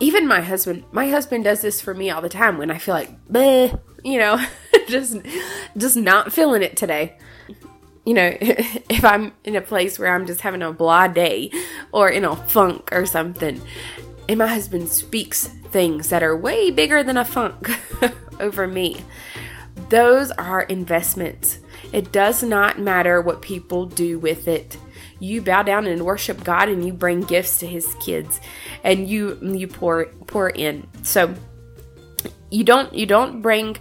Even 0.00 0.26
my 0.26 0.40
husband, 0.40 0.84
my 0.92 1.10
husband 1.10 1.44
does 1.44 1.60
this 1.60 1.82
for 1.82 1.92
me 1.92 2.08
all 2.08 2.22
the 2.22 2.30
time 2.30 2.56
when 2.56 2.70
I 2.70 2.78
feel 2.78 2.94
like, 2.94 3.10
you 4.02 4.18
know, 4.18 4.42
just, 4.88 5.18
just 5.76 5.96
not 5.96 6.32
feeling 6.32 6.62
it 6.62 6.74
today. 6.74 7.18
You 8.06 8.14
know, 8.14 8.34
if 8.40 9.04
I'm 9.04 9.32
in 9.44 9.56
a 9.56 9.60
place 9.60 9.98
where 9.98 10.14
I'm 10.14 10.26
just 10.26 10.40
having 10.40 10.62
a 10.62 10.72
blah 10.72 11.08
day 11.08 11.52
or 11.92 12.08
in 12.08 12.24
a 12.24 12.34
funk 12.34 12.88
or 12.92 13.04
something, 13.04 13.60
and 14.26 14.38
my 14.38 14.46
husband 14.46 14.88
speaks 14.88 15.48
things 15.48 16.08
that 16.08 16.22
are 16.22 16.34
way 16.34 16.70
bigger 16.70 17.02
than 17.02 17.18
a 17.18 17.26
funk 17.26 17.68
over 18.40 18.66
me, 18.66 19.04
those 19.90 20.30
are 20.32 20.62
investments 20.62 21.58
it 21.92 22.12
does 22.12 22.42
not 22.42 22.78
matter 22.78 23.20
what 23.20 23.42
people 23.42 23.86
do 23.86 24.18
with 24.18 24.48
it. 24.48 24.76
You 25.20 25.42
bow 25.42 25.62
down 25.62 25.86
and 25.86 26.04
worship 26.04 26.44
God 26.44 26.68
and 26.68 26.84
you 26.86 26.92
bring 26.92 27.22
gifts 27.22 27.58
to 27.58 27.66
his 27.66 27.94
kids 27.96 28.40
and 28.84 29.08
you 29.08 29.38
you 29.42 29.66
pour 29.66 30.06
pour 30.26 30.50
in. 30.50 30.86
So 31.02 31.34
you 32.50 32.64
don't 32.64 32.94
you 32.94 33.06
don't 33.06 33.42
bring 33.42 33.76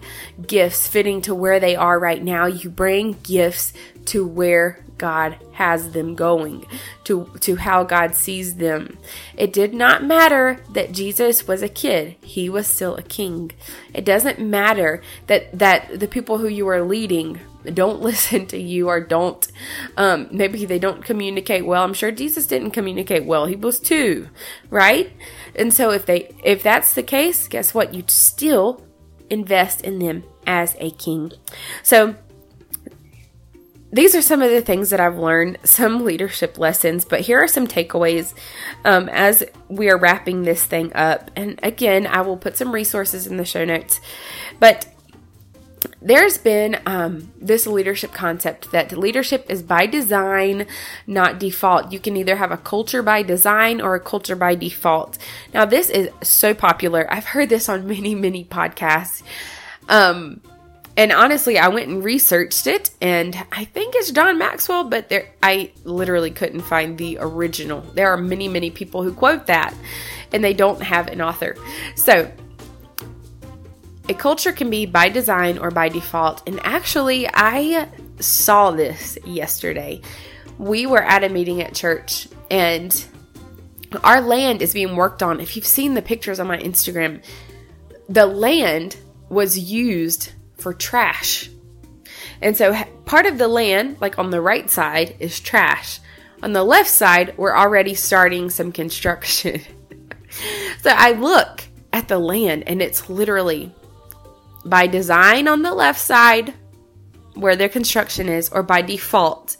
gifts 0.45 0.87
fitting 0.87 1.21
to 1.23 1.35
where 1.35 1.59
they 1.59 1.75
are 1.75 1.99
right 1.99 2.23
now. 2.23 2.47
You 2.47 2.69
bring 2.69 3.17
gifts 3.23 3.73
to 4.05 4.25
where 4.25 4.83
God 4.97 5.37
has 5.53 5.91
them 5.91 6.15
going, 6.15 6.65
to, 7.03 7.31
to 7.41 7.55
how 7.55 7.83
God 7.83 8.15
sees 8.15 8.55
them. 8.55 8.97
It 9.35 9.53
did 9.53 9.73
not 9.73 10.03
matter 10.03 10.59
that 10.71 10.91
Jesus 10.91 11.47
was 11.47 11.61
a 11.61 11.69
kid, 11.69 12.15
he 12.21 12.49
was 12.49 12.67
still 12.67 12.95
a 12.95 13.03
king. 13.03 13.51
It 13.93 14.05
doesn't 14.05 14.39
matter 14.39 15.01
that, 15.27 15.57
that 15.57 15.99
the 15.99 16.07
people 16.07 16.37
who 16.39 16.47
you 16.47 16.67
are 16.67 16.81
leading 16.81 17.39
don't 17.73 18.01
listen 18.09 18.45
to 18.47 18.57
you 18.57 18.87
or 18.87 18.99
don't 18.99 19.47
um, 19.97 20.27
maybe 20.31 20.65
they 20.65 20.79
don't 20.79 21.03
communicate 21.03 21.65
well 21.65 21.83
i'm 21.83 21.93
sure 21.93 22.11
jesus 22.11 22.47
didn't 22.47 22.71
communicate 22.71 23.25
well 23.25 23.45
he 23.45 23.55
was 23.55 23.79
two 23.79 24.27
right 24.69 25.11
and 25.55 25.73
so 25.73 25.91
if 25.91 26.05
they 26.05 26.33
if 26.43 26.63
that's 26.63 26.93
the 26.93 27.03
case 27.03 27.47
guess 27.47 27.73
what 27.73 27.93
you 27.93 28.03
still 28.07 28.83
invest 29.29 29.81
in 29.81 29.99
them 29.99 30.23
as 30.45 30.75
a 30.79 30.91
king 30.91 31.31
so 31.83 32.15
these 33.91 34.15
are 34.15 34.21
some 34.21 34.41
of 34.41 34.51
the 34.51 34.61
things 34.61 34.89
that 34.89 34.99
I've 34.99 35.17
learned, 35.17 35.59
some 35.63 36.03
leadership 36.03 36.57
lessons, 36.57 37.05
but 37.05 37.21
here 37.21 37.39
are 37.39 37.47
some 37.47 37.67
takeaways 37.67 38.33
um, 38.83 39.09
as 39.09 39.43
we 39.69 39.89
are 39.89 39.97
wrapping 39.97 40.43
this 40.43 40.63
thing 40.63 40.91
up. 40.93 41.31
And 41.35 41.59
again, 41.63 42.05
I 42.05 42.21
will 42.21 42.37
put 42.37 42.57
some 42.57 42.71
resources 42.71 43.27
in 43.27 43.37
the 43.37 43.45
show 43.45 43.65
notes. 43.65 43.99
But 44.59 44.87
there's 46.07 46.37
been 46.37 46.79
um, 46.85 47.31
this 47.39 47.67
leadership 47.67 48.13
concept 48.13 48.71
that 48.71 48.97
leadership 48.97 49.45
is 49.49 49.61
by 49.61 49.85
design, 49.85 50.65
not 51.05 51.37
default. 51.37 51.91
You 51.91 51.99
can 51.99 52.15
either 52.15 52.37
have 52.37 52.51
a 52.51 52.57
culture 52.57 53.03
by 53.03 53.23
design 53.23 53.81
or 53.81 53.95
a 53.95 53.99
culture 53.99 54.35
by 54.35 54.55
default. 54.55 55.17
Now, 55.53 55.65
this 55.65 55.89
is 55.89 56.09
so 56.23 56.53
popular. 56.53 57.11
I've 57.13 57.25
heard 57.25 57.49
this 57.49 57.67
on 57.67 57.87
many, 57.95 58.15
many 58.15 58.45
podcasts. 58.45 59.21
Um, 59.89 60.41
and 60.95 61.11
honestly, 61.11 61.59
I 61.59 61.67
went 61.67 61.89
and 61.89 62.03
researched 62.03 62.65
it, 62.65 62.89
and 63.01 63.35
I 63.51 63.65
think 63.65 63.93
it's 63.95 64.09
John 64.11 64.39
Maxwell, 64.39 64.85
but 64.85 65.09
there 65.09 65.29
I 65.43 65.71
literally 65.83 66.31
couldn't 66.31 66.61
find 66.61 66.97
the 66.97 67.17
original. 67.19 67.81
There 67.81 68.11
are 68.11 68.17
many, 68.17 68.47
many 68.47 68.71
people 68.71 69.03
who 69.03 69.13
quote 69.13 69.45
that, 69.45 69.75
and 70.31 70.43
they 70.43 70.53
don't 70.53 70.81
have 70.81 71.07
an 71.07 71.21
author. 71.21 71.55
So 71.95 72.31
a 74.09 74.13
culture 74.13 74.51
can 74.51 74.69
be 74.69 74.85
by 74.85 75.09
design 75.09 75.57
or 75.57 75.71
by 75.71 75.89
default. 75.89 76.47
And 76.47 76.59
actually, 76.63 77.27
I 77.33 77.89
saw 78.19 78.71
this 78.71 79.17
yesterday. 79.25 80.01
We 80.57 80.85
were 80.85 81.03
at 81.03 81.23
a 81.23 81.29
meeting 81.29 81.61
at 81.61 81.73
church, 81.73 82.27
and 82.49 83.05
our 84.03 84.21
land 84.21 84.61
is 84.61 84.73
being 84.73 84.95
worked 84.95 85.21
on. 85.21 85.39
If 85.39 85.55
you've 85.55 85.65
seen 85.65 85.93
the 85.93 86.01
pictures 86.01 86.39
on 86.39 86.47
my 86.47 86.57
Instagram, 86.57 87.23
the 88.09 88.25
land 88.25 88.97
was 89.29 89.59
used 89.59 90.31
for 90.57 90.73
trash. 90.73 91.49
And 92.41 92.55
so 92.55 92.75
part 93.05 93.25
of 93.25 93.37
the 93.37 93.47
land, 93.47 93.97
like 93.99 94.19
on 94.19 94.29
the 94.29 94.41
right 94.41 94.69
side, 94.69 95.15
is 95.19 95.39
trash. 95.39 95.99
On 96.43 96.53
the 96.53 96.63
left 96.63 96.89
side, 96.89 97.35
we're 97.37 97.55
already 97.55 97.95
starting 97.95 98.49
some 98.49 98.71
construction. 98.71 99.61
so 100.81 100.91
I 100.91 101.11
look 101.11 101.63
at 101.91 102.07
the 102.07 102.19
land 102.19 102.63
and 102.67 102.81
it's 102.81 103.09
literally 103.09 103.73
by 104.69 104.87
design 104.87 105.47
on 105.47 105.61
the 105.61 105.73
left 105.73 105.99
side 105.99 106.53
where 107.33 107.55
their 107.55 107.69
construction 107.69 108.29
is, 108.29 108.49
or 108.49 108.63
by 108.63 108.81
default 108.81 109.57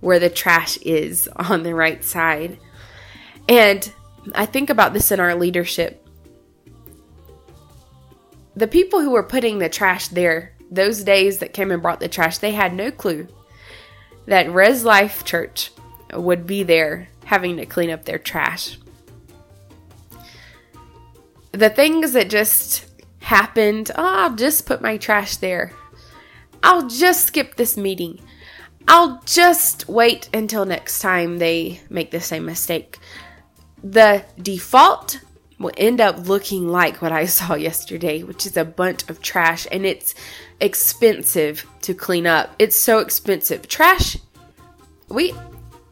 where 0.00 0.18
the 0.18 0.30
trash 0.30 0.76
is 0.78 1.28
on 1.36 1.62
the 1.62 1.74
right 1.74 2.02
side. 2.02 2.58
And 3.48 3.92
I 4.34 4.46
think 4.46 4.70
about 4.70 4.92
this 4.92 5.12
in 5.12 5.20
our 5.20 5.34
leadership 5.34 6.06
the 8.56 8.66
people 8.66 9.02
who 9.02 9.10
were 9.10 9.22
putting 9.22 9.58
the 9.58 9.68
trash 9.68 10.08
there, 10.08 10.52
those 10.70 11.04
days 11.04 11.38
that 11.38 11.52
came 11.52 11.70
and 11.70 11.82
brought 11.82 12.00
the 12.00 12.08
trash, 12.08 12.38
they 12.38 12.52
had 12.52 12.72
no 12.74 12.90
clue 12.90 13.28
that 14.24 14.50
Res 14.50 14.82
Life 14.82 15.24
Church 15.24 15.70
would 16.12 16.46
be 16.46 16.62
there 16.62 17.08
having 17.26 17.58
to 17.58 17.66
clean 17.66 17.90
up 17.90 18.06
their 18.06 18.18
trash. 18.18 18.78
The 21.52 21.70
things 21.70 22.12
that 22.12 22.30
just 22.30 22.85
happened, 23.26 23.90
oh, 23.96 24.04
I'll 24.04 24.36
just 24.36 24.66
put 24.66 24.80
my 24.80 24.96
trash 24.96 25.36
there. 25.36 25.72
I'll 26.62 26.88
just 26.88 27.26
skip 27.26 27.56
this 27.56 27.76
meeting. 27.76 28.20
I'll 28.88 29.20
just 29.26 29.88
wait 29.88 30.30
until 30.32 30.64
next 30.64 31.00
time 31.00 31.38
they 31.38 31.80
make 31.90 32.12
the 32.12 32.20
same 32.20 32.46
mistake. 32.46 32.98
The 33.82 34.24
default 34.40 35.20
will 35.58 35.72
end 35.76 36.00
up 36.00 36.28
looking 36.28 36.68
like 36.68 37.02
what 37.02 37.10
I 37.10 37.24
saw 37.38 37.54
yesterday, 37.54 38.22
which 38.22 38.46
is 38.46 38.56
a 38.56 38.64
bunch 38.64 39.08
of 39.10 39.20
trash 39.20 39.66
and 39.72 39.84
it's 39.84 40.14
expensive 40.60 41.66
to 41.82 41.94
clean 41.94 42.26
up. 42.26 42.54
It's 42.60 42.76
so 42.76 43.00
expensive. 43.00 43.66
Trash 43.66 44.18
we 45.08 45.34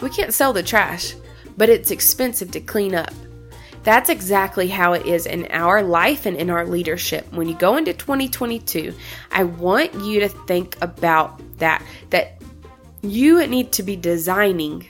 we 0.01 0.11
can't 0.11 0.35
sell 0.35 0.53
the 0.53 0.63
trash, 0.63 1.15
but 1.57 1.69
it's 1.69 1.91
expensive 1.91 2.51
to 2.53 2.61
clean 2.61 2.95
up. 2.95 3.13
That's 3.85 4.09
exactly 4.09 4.69
how 4.69 4.95
it 4.95 5.05
is 5.05 5.27
in 5.27 5.47
our 5.51 5.83
life 5.83 6.25
and 6.25 6.37
in 6.37 6.49
our 6.49 6.67
leadership. 6.67 7.31
When 7.33 7.49
you 7.49 7.55
go 7.55 7.77
into 7.77 7.93
2022, 7.93 8.95
I 9.31 9.45
want 9.45 9.95
you 9.95 10.21
to 10.21 10.29
think 10.29 10.77
about 10.81 11.41
that 11.59 11.83
that 12.09 12.41
you 13.03 13.47
need 13.47 13.73
to 13.73 13.83
be 13.83 13.97
designing 13.97 14.89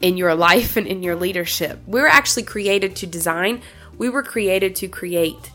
in 0.00 0.16
your 0.16 0.34
life 0.36 0.76
and 0.76 0.86
in 0.86 1.02
your 1.02 1.16
leadership. 1.16 1.80
We 1.86 2.00
were 2.00 2.08
actually 2.08 2.44
created 2.44 2.94
to 2.96 3.06
design, 3.06 3.62
we 3.98 4.08
were 4.08 4.22
created 4.22 4.76
to 4.76 4.88
create. 4.88 5.50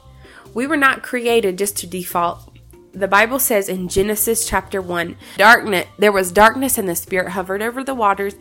We 0.54 0.68
were 0.68 0.78
not 0.78 1.02
created 1.02 1.58
just 1.58 1.78
to 1.78 1.88
default. 1.88 2.52
The 2.94 3.08
Bible 3.08 3.40
says 3.40 3.68
in 3.68 3.88
Genesis 3.88 4.46
chapter 4.48 4.82
1, 4.82 5.18
darkness 5.38 5.88
there 5.98 6.12
was 6.12 6.32
darkness 6.32 6.78
and 6.78 6.88
the 6.88 6.96
spirit 6.96 7.30
hovered 7.30 7.62
over 7.62 7.84
the 7.84 7.96
waters. 7.96 8.36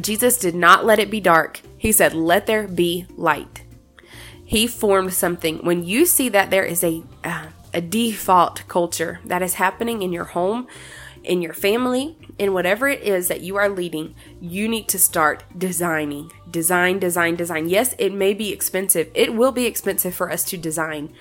Jesus 0.00 0.38
did 0.38 0.54
not 0.54 0.84
let 0.84 0.98
it 0.98 1.10
be 1.10 1.20
dark. 1.20 1.60
He 1.78 1.92
said, 1.92 2.12
"Let 2.12 2.46
there 2.46 2.68
be 2.68 3.06
light." 3.16 3.62
He 4.44 4.66
formed 4.66 5.12
something. 5.12 5.58
When 5.58 5.84
you 5.84 6.06
see 6.06 6.28
that 6.30 6.50
there 6.50 6.64
is 6.64 6.82
a 6.82 7.02
uh, 7.24 7.46
a 7.72 7.80
default 7.80 8.66
culture 8.68 9.20
that 9.24 9.42
is 9.42 9.54
happening 9.54 10.02
in 10.02 10.12
your 10.12 10.24
home, 10.24 10.66
in 11.22 11.42
your 11.42 11.52
family, 11.52 12.16
in 12.38 12.52
whatever 12.52 12.88
it 12.88 13.02
is 13.02 13.28
that 13.28 13.40
you 13.40 13.56
are 13.56 13.68
leading, 13.68 14.14
you 14.40 14.68
need 14.68 14.88
to 14.88 14.98
start 14.98 15.44
designing. 15.56 16.30
Design, 16.50 16.98
design, 16.98 17.36
design. 17.36 17.68
Yes, 17.68 17.94
it 17.98 18.12
may 18.12 18.32
be 18.34 18.52
expensive. 18.52 19.10
It 19.14 19.34
will 19.34 19.52
be 19.52 19.66
expensive 19.66 20.14
for 20.14 20.30
us 20.30 20.44
to 20.44 20.56
design. 20.56 21.12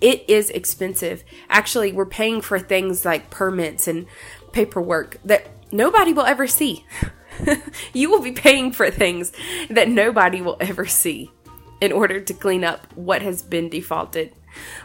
It 0.00 0.28
is 0.28 0.50
expensive. 0.50 1.24
Actually, 1.48 1.92
we're 1.92 2.06
paying 2.06 2.40
for 2.40 2.58
things 2.58 3.04
like 3.04 3.30
permits 3.30 3.88
and 3.88 4.06
paperwork 4.52 5.18
that 5.24 5.48
nobody 5.72 6.12
will 6.12 6.26
ever 6.26 6.46
see. 6.46 6.84
you 7.92 8.10
will 8.10 8.20
be 8.20 8.32
paying 8.32 8.72
for 8.72 8.90
things 8.90 9.32
that 9.70 9.88
nobody 9.88 10.40
will 10.40 10.56
ever 10.60 10.86
see 10.86 11.30
in 11.80 11.92
order 11.92 12.20
to 12.20 12.34
clean 12.34 12.64
up 12.64 12.92
what 12.94 13.22
has 13.22 13.42
been 13.42 13.68
defaulted. 13.68 14.34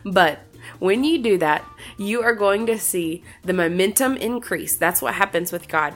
But 0.03 0.39
when 0.79 1.03
you 1.03 1.21
do 1.21 1.37
that, 1.37 1.65
you 1.97 2.21
are 2.21 2.35
going 2.35 2.65
to 2.67 2.77
see 2.77 3.23
the 3.43 3.53
momentum 3.53 4.17
increase. 4.17 4.75
That's 4.75 5.01
what 5.01 5.15
happens 5.15 5.51
with 5.51 5.67
God. 5.67 5.93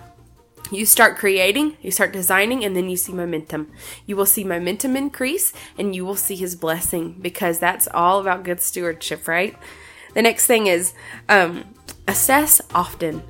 you 0.71 0.85
start 0.85 1.17
creating, 1.17 1.77
you 1.81 1.91
start 1.91 2.13
designing, 2.13 2.63
and 2.63 2.75
then 2.75 2.89
you 2.89 2.97
see 2.97 3.13
momentum. 3.13 3.71
You 4.05 4.15
will 4.15 4.25
see 4.25 4.43
momentum 4.43 4.95
increase 4.95 5.53
and 5.77 5.93
you 5.93 6.05
will 6.05 6.15
see 6.15 6.35
his 6.35 6.55
blessing 6.55 7.17
because 7.21 7.59
that's 7.59 7.87
all 7.93 8.19
about 8.19 8.43
good 8.43 8.61
stewardship, 8.61 9.27
right? 9.27 9.55
The 10.15 10.21
next 10.21 10.47
thing 10.47 10.67
is 10.67 10.93
um, 11.29 11.65
assess 12.07 12.61
often. 12.73 13.21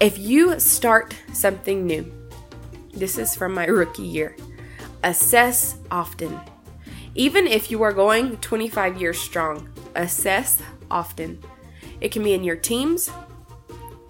If 0.00 0.18
you 0.18 0.58
start 0.58 1.14
something 1.32 1.86
new, 1.86 2.10
this 2.92 3.18
is 3.18 3.34
from 3.34 3.54
my 3.54 3.66
rookie 3.80 4.02
year, 4.02 4.36
assess 5.02 5.76
often. 5.90 6.40
Even 7.14 7.46
if 7.46 7.70
you 7.70 7.82
are 7.82 7.92
going 7.92 8.36
25 8.38 9.00
years 9.00 9.20
strong, 9.20 9.68
assess 9.94 10.62
often. 10.90 11.42
It 12.00 12.10
can 12.10 12.22
be 12.22 12.32
in 12.32 12.42
your 12.42 12.56
teams, 12.56 13.10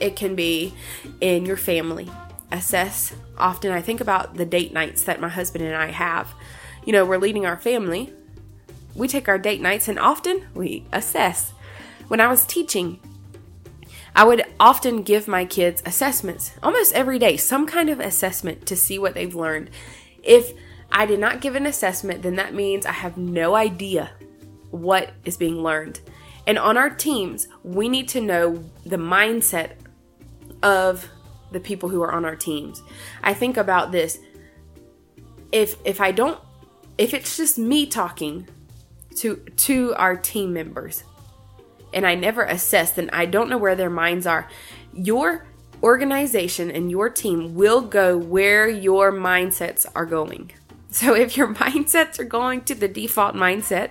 it 0.03 0.17
can 0.17 0.35
be 0.35 0.75
in 1.21 1.47
your 1.47 1.57
family. 1.57 2.11
Assess 2.51 3.15
often. 3.39 3.73
I 3.73 3.81
think 3.81 4.01
about 4.01 4.35
the 4.35 4.45
date 4.45 4.75
nights 4.75 5.05
that 5.05 5.21
my 5.21 5.29
husband 5.29 5.65
and 5.65 5.75
I 5.75 5.87
have. 5.87 6.35
You 6.85 6.93
know, 6.93 7.07
we're 7.07 7.19
leading 7.19 7.47
our 7.47 7.57
family. 7.57 8.13
We 8.95 9.09
take 9.09 9.29
our 9.29 9.39
date 9.39 9.63
nights 9.63 9.89
and 9.89 9.99
often 9.99 10.47
we 10.55 10.85
assess. 10.93 11.53
When 12.09 12.21
I 12.21 12.27
was 12.27 12.45
teaching, 12.45 13.01
I 14.15 14.25
would 14.25 14.45
often 14.61 15.03
give 15.03 15.27
my 15.27 15.45
kids 15.45 15.83
assessments 15.87 16.53
almost 16.63 16.95
every 16.95 17.19
day, 17.19 17.37
some 17.37 17.67
kind 17.67 17.89
of 17.89 17.99
assessment 17.99 18.67
to 18.67 18.77
see 18.77 18.99
what 18.99 19.15
they've 19.15 19.35
learned. 19.35 19.71
If 20.23 20.53
I 20.91 21.07
did 21.07 21.19
not 21.19 21.41
give 21.41 21.55
an 21.55 21.67
assessment, 21.67 22.23
then 22.23 22.37
that 22.37 22.55
means 22.55 22.85
I 22.85 22.93
have 22.93 23.17
no 23.17 23.55
idea 23.55 24.11
what 24.71 25.13
is 25.25 25.37
being 25.37 25.63
learned. 25.63 26.01
And 26.47 26.59
on 26.59 26.77
our 26.77 26.91
teams, 26.91 27.49
we 27.63 27.89
need 27.89 28.09
to 28.09 28.21
know 28.21 28.65
the 28.85 28.97
mindset 28.97 29.73
of 30.63 31.09
the 31.51 31.61
people 31.61 31.89
who 31.89 32.03
are 32.03 32.13
on 32.13 32.25
our 32.25 32.37
teams. 32.37 32.83
I 33.23 33.35
think 33.35 33.57
about 33.57 33.93
this. 33.93 34.19
If 35.53 35.77
if 35.85 36.01
I 36.01 36.13
don't 36.13 36.41
if 36.99 37.15
it's 37.15 37.37
just 37.37 37.59
me 37.59 37.87
talking 37.87 38.49
to 39.17 39.37
to 39.37 39.95
our 39.95 40.17
team 40.17 40.53
members 40.53 41.05
and 41.93 42.07
I 42.07 42.15
never 42.15 42.43
assess, 42.43 42.93
then 42.93 43.11
I 43.13 43.27
don't 43.27 43.49
know 43.49 43.59
where 43.59 43.75
their 43.75 43.91
minds 43.91 44.27
are. 44.27 44.49
Your 44.95 45.47
organization 45.83 46.71
and 46.71 46.91
your 46.91 47.11
team 47.11 47.55
will 47.55 47.81
go 47.81 48.17
where 48.17 48.69
your 48.69 49.13
mindsets 49.13 49.87
are 49.95 50.07
going. 50.07 50.53
So 50.91 51.15
if 51.15 51.37
your 51.37 51.55
mindsets 51.55 52.19
are 52.19 52.25
going 52.25 52.63
to 52.65 52.75
the 52.75 52.89
default 52.89 53.35
mindset, 53.35 53.91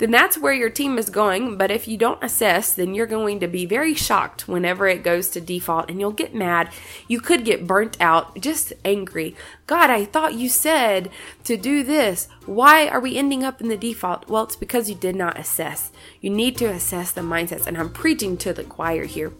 then 0.00 0.10
that's 0.10 0.38
where 0.38 0.54
your 0.54 0.70
team 0.70 0.96
is 0.96 1.10
going. 1.10 1.58
But 1.58 1.70
if 1.70 1.86
you 1.86 1.98
don't 1.98 2.24
assess, 2.24 2.72
then 2.72 2.94
you're 2.94 3.06
going 3.06 3.38
to 3.40 3.46
be 3.46 3.66
very 3.66 3.92
shocked 3.94 4.48
whenever 4.48 4.88
it 4.88 5.04
goes 5.04 5.28
to 5.30 5.42
default 5.42 5.90
and 5.90 6.00
you'll 6.00 6.10
get 6.10 6.34
mad. 6.34 6.70
You 7.06 7.20
could 7.20 7.44
get 7.44 7.66
burnt 7.66 7.98
out, 8.00 8.40
just 8.40 8.72
angry. 8.82 9.36
God, 9.66 9.90
I 9.90 10.06
thought 10.06 10.32
you 10.32 10.48
said 10.48 11.10
to 11.44 11.58
do 11.58 11.82
this. 11.82 12.28
Why 12.46 12.88
are 12.88 12.98
we 12.98 13.18
ending 13.18 13.44
up 13.44 13.60
in 13.60 13.68
the 13.68 13.76
default? 13.76 14.26
Well, 14.26 14.44
it's 14.44 14.56
because 14.56 14.88
you 14.88 14.94
did 14.94 15.16
not 15.16 15.38
assess. 15.38 15.92
You 16.22 16.30
need 16.30 16.56
to 16.56 16.70
assess 16.70 17.12
the 17.12 17.20
mindsets. 17.20 17.66
And 17.66 17.76
I'm 17.76 17.92
preaching 17.92 18.38
to 18.38 18.54
the 18.54 18.64
choir 18.64 19.04
here 19.04 19.34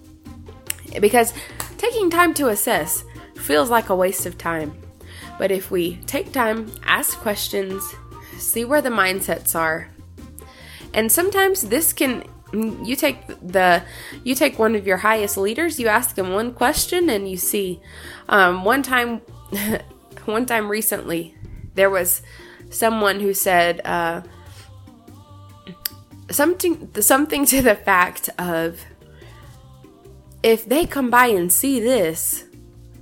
because 1.01 1.33
taking 1.79 2.11
time 2.11 2.35
to 2.35 2.49
assess 2.49 3.03
feels 3.35 3.71
like 3.71 3.89
a 3.89 3.97
waste 3.97 4.27
of 4.27 4.37
time. 4.37 4.75
But 5.39 5.51
if 5.51 5.71
we 5.71 5.97
take 6.07 6.33
time, 6.33 6.71
ask 6.85 7.17
questions, 7.17 7.83
see 8.37 8.67
where 8.67 8.83
the 8.83 8.91
mindsets 8.91 9.59
are, 9.59 9.89
and 10.95 11.11
sometimes 11.11 11.63
this 11.63 11.93
can 11.93 12.25
you 12.53 12.97
take 12.97 13.27
the 13.41 13.83
you 14.25 14.35
take 14.35 14.59
one 14.59 14.75
of 14.75 14.87
your 14.87 14.99
highest 14.99 15.37
leaders, 15.37 15.79
you 15.79 15.89
ask 15.89 16.17
them 16.17 16.33
one 16.33 16.53
question 16.53 17.09
and 17.09 17.29
you 17.29 17.37
see 17.37 17.81
um, 18.29 18.65
one 18.65 18.83
time 18.83 19.19
one 20.25 20.47
time 20.47 20.69
recently 20.69 21.35
there 21.75 21.91
was 21.91 22.23
someone 22.71 23.21
who 23.21 23.33
said 23.33 23.81
uh, 23.85 24.23
something 26.31 26.91
something 27.01 27.45
to 27.47 27.63
the 27.63 27.75
fact 27.75 28.31
of 28.39 28.85
if 30.43 30.65
they 30.65 30.87
come 30.87 31.11
by 31.11 31.27
and 31.27 31.53
see 31.53 31.81
this, 31.81 32.45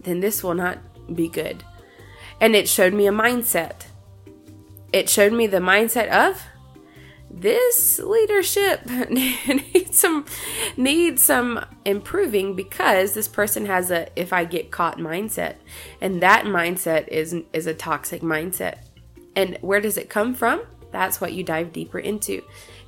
then 0.03 0.21
this 0.21 0.43
will 0.43 0.55
not 0.55 0.79
be 1.15 1.29
good. 1.29 1.63
And 2.41 2.55
it 2.55 2.69
showed 2.69 2.93
me 2.93 3.07
a 3.07 3.13
mindset. 3.13 3.87
It 4.93 5.09
showed 5.09 5.33
me 5.33 5.47
the 5.47 5.59
mindset 5.59 6.09
of 6.09 6.43
this 7.31 7.99
leadership 7.99 8.87
needs 9.11 9.99
some 9.99 10.25
needs 10.77 11.23
some 11.23 11.65
improving 11.85 12.55
because 12.55 13.13
this 13.13 13.29
person 13.29 13.67
has 13.67 13.91
a 13.91 14.09
if 14.19 14.33
I 14.33 14.45
get 14.45 14.71
caught 14.71 14.99
mindset. 14.99 15.57
And 16.01 16.23
that 16.23 16.45
mindset 16.45 17.09
is 17.09 17.35
is 17.53 17.67
a 17.67 17.75
toxic 17.75 18.23
mindset. 18.23 18.79
And 19.37 19.59
where 19.61 19.81
does 19.81 19.97
it 19.97 20.09
come 20.09 20.35
from? 20.35 20.63
That's 20.91 21.21
what 21.21 21.33
you 21.33 21.45
dive 21.45 21.73
deeper 21.73 21.99
into. 21.99 22.43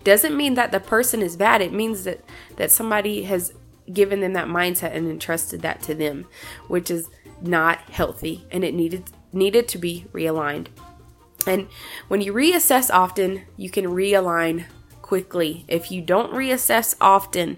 Doesn't 0.05 0.36
mean 0.36 0.55
that 0.55 0.72
the 0.72 0.80
person 0.80 1.20
is 1.20 1.36
bad. 1.36 1.61
It 1.61 1.72
means 1.72 2.05
that 2.05 2.24
that 2.57 2.70
somebody 2.70 3.24
has 3.24 3.53
given 3.93 4.20
them 4.20 4.32
that 4.32 4.47
mindset 4.47 4.95
and 4.95 5.09
entrusted 5.09 5.62
that 5.62 5.82
to 5.82 5.95
them, 5.95 6.26
which 6.68 6.91
is 6.91 7.09
not 7.43 7.78
healthy 7.91 8.47
and 8.51 8.64
it 8.64 8.74
needed 8.74 9.11
needed 9.32 9.68
to 9.68 9.78
be 9.78 10.07
realigned. 10.12 10.68
And 11.47 11.68
when 12.09 12.20
you 12.20 12.32
reassess 12.32 12.91
often, 12.93 13.43
you 13.57 13.70
can 13.70 13.86
realign 13.86 14.64
quickly. 15.03 15.64
If 15.66 15.91
you 15.91 16.03
don't 16.03 16.32
reassess 16.32 16.95
often, 17.01 17.57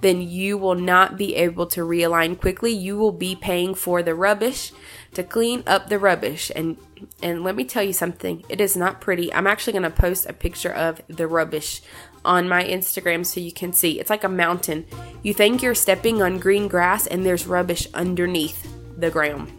then 0.00 0.22
you 0.22 0.56
will 0.56 0.74
not 0.74 1.18
be 1.18 1.34
able 1.34 1.66
to 1.68 1.80
realign 1.80 2.40
quickly. 2.40 2.72
You 2.72 2.96
will 2.96 3.12
be 3.12 3.36
paying 3.36 3.74
for 3.74 4.02
the 4.02 4.14
rubbish 4.14 4.72
to 5.12 5.22
clean 5.22 5.62
up 5.66 5.88
the 5.88 5.98
rubbish. 5.98 6.50
And 6.54 6.76
and 7.22 7.44
let 7.44 7.54
me 7.54 7.64
tell 7.64 7.82
you 7.82 7.92
something, 7.92 8.44
it 8.48 8.60
is 8.60 8.76
not 8.76 9.00
pretty. 9.00 9.32
I'm 9.34 9.46
actually 9.46 9.74
going 9.74 9.82
to 9.82 9.90
post 9.90 10.24
a 10.26 10.32
picture 10.32 10.72
of 10.72 11.02
the 11.08 11.26
rubbish 11.26 11.82
on 12.24 12.48
my 12.48 12.64
Instagram 12.64 13.26
so 13.26 13.40
you 13.40 13.52
can 13.52 13.74
see. 13.74 14.00
It's 14.00 14.08
like 14.08 14.24
a 14.24 14.28
mountain. 14.28 14.86
You 15.22 15.34
think 15.34 15.62
you're 15.62 15.74
stepping 15.74 16.22
on 16.22 16.38
green 16.38 16.66
grass 16.66 17.06
and 17.06 17.26
there's 17.26 17.46
rubbish 17.46 17.86
underneath 17.92 18.66
the 18.96 19.10
ground 19.10 19.52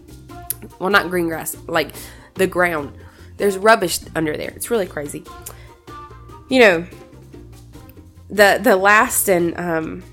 well, 0.80 0.90
not 0.90 1.10
green 1.10 1.28
grass, 1.28 1.56
like 1.68 1.94
the 2.36 2.48
ground. 2.48 2.98
There's 3.38 3.58
rubbish 3.58 4.00
under 4.16 4.38
there. 4.38 4.52
It's 4.56 4.70
really 4.70 4.88
crazy. 4.88 5.24
You 6.50 6.60
know, 6.60 6.88
the 8.30 8.60
the 8.62 8.76
last 8.76 9.30
and 9.30 9.58
um 9.60 10.04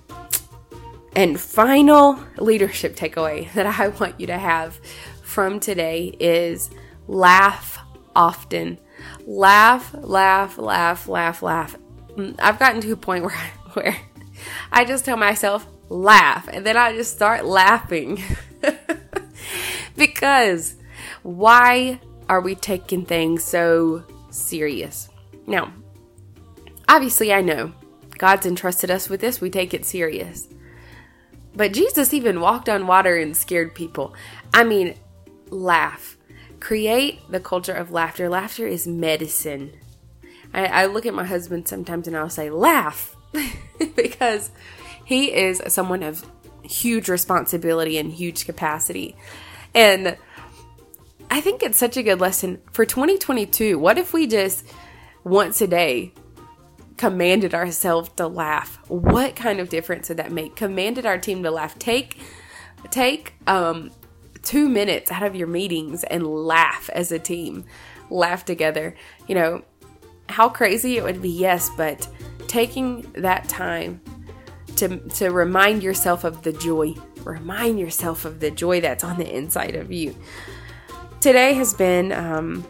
and 1.15 1.39
final 1.39 2.19
leadership 2.39 2.97
takeaway 2.97 3.53
that 3.55 3.67
I 3.67 3.89
want 3.89 4.21
you 4.21 4.27
to 4.29 4.39
have 4.39 4.81
from 5.23 5.61
today 5.61 6.15
is 6.19 6.71
laugh 7.07 7.79
often. 8.15 8.79
Laugh, 9.27 9.95
laugh, 9.95 10.59
laugh, 10.59 11.09
laugh, 11.09 11.43
laugh. 11.43 11.77
Mm, 12.17 12.39
I've 12.41 12.59
gotten 12.59 12.81
to 12.83 12.93
a 12.93 12.97
point 12.97 13.25
where 13.25 13.51
where 13.73 13.97
I 14.71 14.85
just 14.85 15.05
tell 15.05 15.17
myself 15.17 15.67
laugh 15.89 16.49
and 16.49 16.65
then 16.67 16.77
I 16.77 16.95
just 16.95 17.15
start 17.15 17.45
laughing. 17.45 18.23
because 19.97 20.77
why 21.23 22.01
are 22.33 22.41
we 22.41 22.55
taking 22.55 23.05
things 23.05 23.45
so 23.45 24.03
serious? 24.31 25.11
Now, 25.47 25.71
obviously, 26.89 27.31
I 27.31 27.43
know 27.43 27.75
God's 28.17 28.47
entrusted 28.47 28.91
us 28.91 29.11
with 29.11 29.21
this, 29.21 29.43
we 29.43 29.51
take 29.51 29.75
it 29.75 29.85
serious. 29.85 30.49
But 31.55 31.75
Jesus 31.75 32.15
even 32.15 32.41
walked 32.41 32.71
on 32.71 32.87
water 32.87 33.19
and 33.19 33.37
scared 33.37 33.75
people. 33.75 34.15
I 34.55 34.65
mean, 34.65 34.95
laugh. 35.51 36.17
Create 36.59 37.21
the 37.31 37.39
culture 37.39 37.75
of 37.75 37.91
laughter. 37.91 38.31
Laughter 38.31 38.67
is 38.67 38.87
medicine. 38.87 39.75
I, 40.55 40.65
I 40.65 40.87
look 40.87 41.05
at 41.05 41.13
my 41.13 41.25
husband 41.25 41.69
sometimes 41.69 42.09
and 42.09 42.17
I'll 42.17 42.31
say, 42.31 42.49
laugh, 42.49 43.15
because 43.95 44.51
he 45.05 45.35
is 45.35 45.63
someone 45.69 46.03
of 46.03 46.25
huge 46.63 47.11
responsibility 47.11 47.99
and 47.99 48.11
huge 48.11 48.47
capacity. 48.47 49.17
And 49.75 50.17
I 51.33 51.41
think 51.41 51.63
it's 51.63 51.79
such 51.79 51.97
a 51.97 52.03
good 52.03 52.21
lesson 52.21 52.61
for 52.73 52.85
2022. 52.85 53.79
What 53.79 53.97
if 53.97 54.13
we 54.13 54.27
just 54.27 54.67
once 55.25 55.63
a 55.63 55.67
day 55.67 56.13
commanded 56.99 57.55
ourselves 57.55 58.11
to 58.17 58.27
laugh? 58.27 58.79
What 58.89 59.35
kind 59.35 59.59
of 59.59 59.71
difference 59.71 60.11
would 60.11 60.19
that 60.19 60.31
make? 60.31 60.57
Commanded 60.57 61.07
our 61.07 61.17
team 61.17 61.43
to 61.45 61.51
laugh. 61.51 61.79
Take 61.79 62.19
take 62.91 63.33
um 63.47 63.91
2 64.43 64.69
minutes 64.69 65.11
out 65.11 65.23
of 65.23 65.35
your 65.35 65.47
meetings 65.47 66.05
and 66.05 66.27
laugh 66.27 66.91
as 66.93 67.11
a 67.11 67.19
team. 67.19 67.65
Laugh 68.11 68.45
together. 68.45 68.95
You 69.27 69.35
know, 69.35 69.65
how 70.29 70.51
crazy 70.51 70.99
it 70.99 71.03
would 71.03 71.23
be, 71.23 71.31
yes, 71.31 71.71
but 71.79 72.07
taking 72.47 73.11
that 73.15 73.49
time 73.49 74.03
to 74.77 74.99
to 74.99 75.31
remind 75.31 75.83
yourself 75.83 76.25
of 76.25 76.43
the 76.43 76.53
joy 76.53 76.95
remind 77.25 77.79
yourself 77.79 78.27
of 78.27 78.41
the 78.41 78.51
joy 78.51 78.83
that's 78.83 79.03
on 79.03 79.17
the 79.17 79.35
inside 79.35 79.77
of 79.77 79.91
you. 79.91 80.15
Today 81.23 81.55
has 81.55 81.73
been 81.73 82.13
um, 82.13 82.67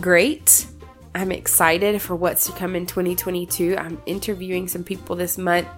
great. 0.00 0.66
I'm 1.14 1.32
excited 1.32 2.00
for 2.00 2.14
what's 2.14 2.46
to 2.46 2.52
come 2.52 2.74
in 2.74 2.86
2022. 2.86 3.76
I'm 3.76 4.00
interviewing 4.06 4.68
some 4.68 4.84
people 4.84 5.16
this 5.16 5.36
month. 5.36 5.68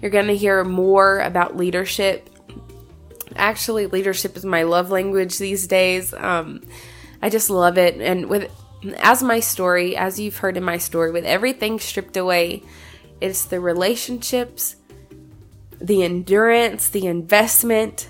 You're 0.00 0.10
going 0.10 0.26
to 0.26 0.36
hear 0.36 0.64
more 0.64 1.20
about 1.20 1.56
leadership 1.56 2.30
actually 3.36 3.86
leadership 3.86 4.36
is 4.36 4.44
my 4.44 4.62
love 4.62 4.90
language 4.90 5.38
these 5.38 5.66
days. 5.66 6.14
Um, 6.14 6.62
I 7.22 7.30
just 7.30 7.50
love 7.50 7.78
it. 7.78 8.00
And 8.00 8.26
with 8.28 8.50
as 8.98 9.22
my 9.22 9.40
story, 9.40 9.96
as 9.96 10.20
you've 10.20 10.36
heard 10.36 10.56
in 10.56 10.62
my 10.62 10.78
story, 10.78 11.10
with 11.10 11.24
everything 11.24 11.78
stripped 11.80 12.16
away, 12.16 12.62
it's 13.20 13.44
the 13.44 13.60
relationships, 13.60 14.76
the 15.80 16.02
endurance, 16.02 16.88
the 16.90 17.06
investment, 17.06 18.08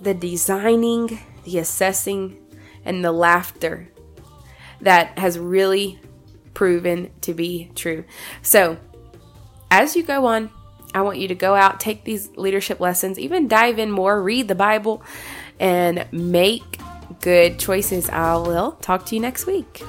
the 0.00 0.14
designing, 0.14 1.20
the 1.44 1.58
assessing, 1.58 2.38
and 2.84 3.04
the 3.04 3.12
laughter 3.12 3.88
that 4.80 5.18
has 5.18 5.38
really 5.38 5.98
proven 6.52 7.10
to 7.22 7.34
be 7.34 7.70
true. 7.74 8.04
So, 8.42 8.78
as 9.70 9.96
you 9.96 10.02
go 10.02 10.26
on, 10.26 10.50
I 10.94 11.02
want 11.02 11.18
you 11.18 11.28
to 11.28 11.34
go 11.34 11.54
out, 11.54 11.80
take 11.80 12.04
these 12.04 12.30
leadership 12.36 12.78
lessons, 12.78 13.18
even 13.18 13.48
dive 13.48 13.78
in 13.78 13.90
more, 13.90 14.22
read 14.22 14.46
the 14.46 14.54
Bible, 14.54 15.02
and 15.58 16.06
make 16.12 16.78
good 17.20 17.58
choices. 17.58 18.08
I 18.08 18.36
will 18.36 18.72
talk 18.72 19.06
to 19.06 19.14
you 19.14 19.20
next 19.20 19.46
week. 19.46 19.82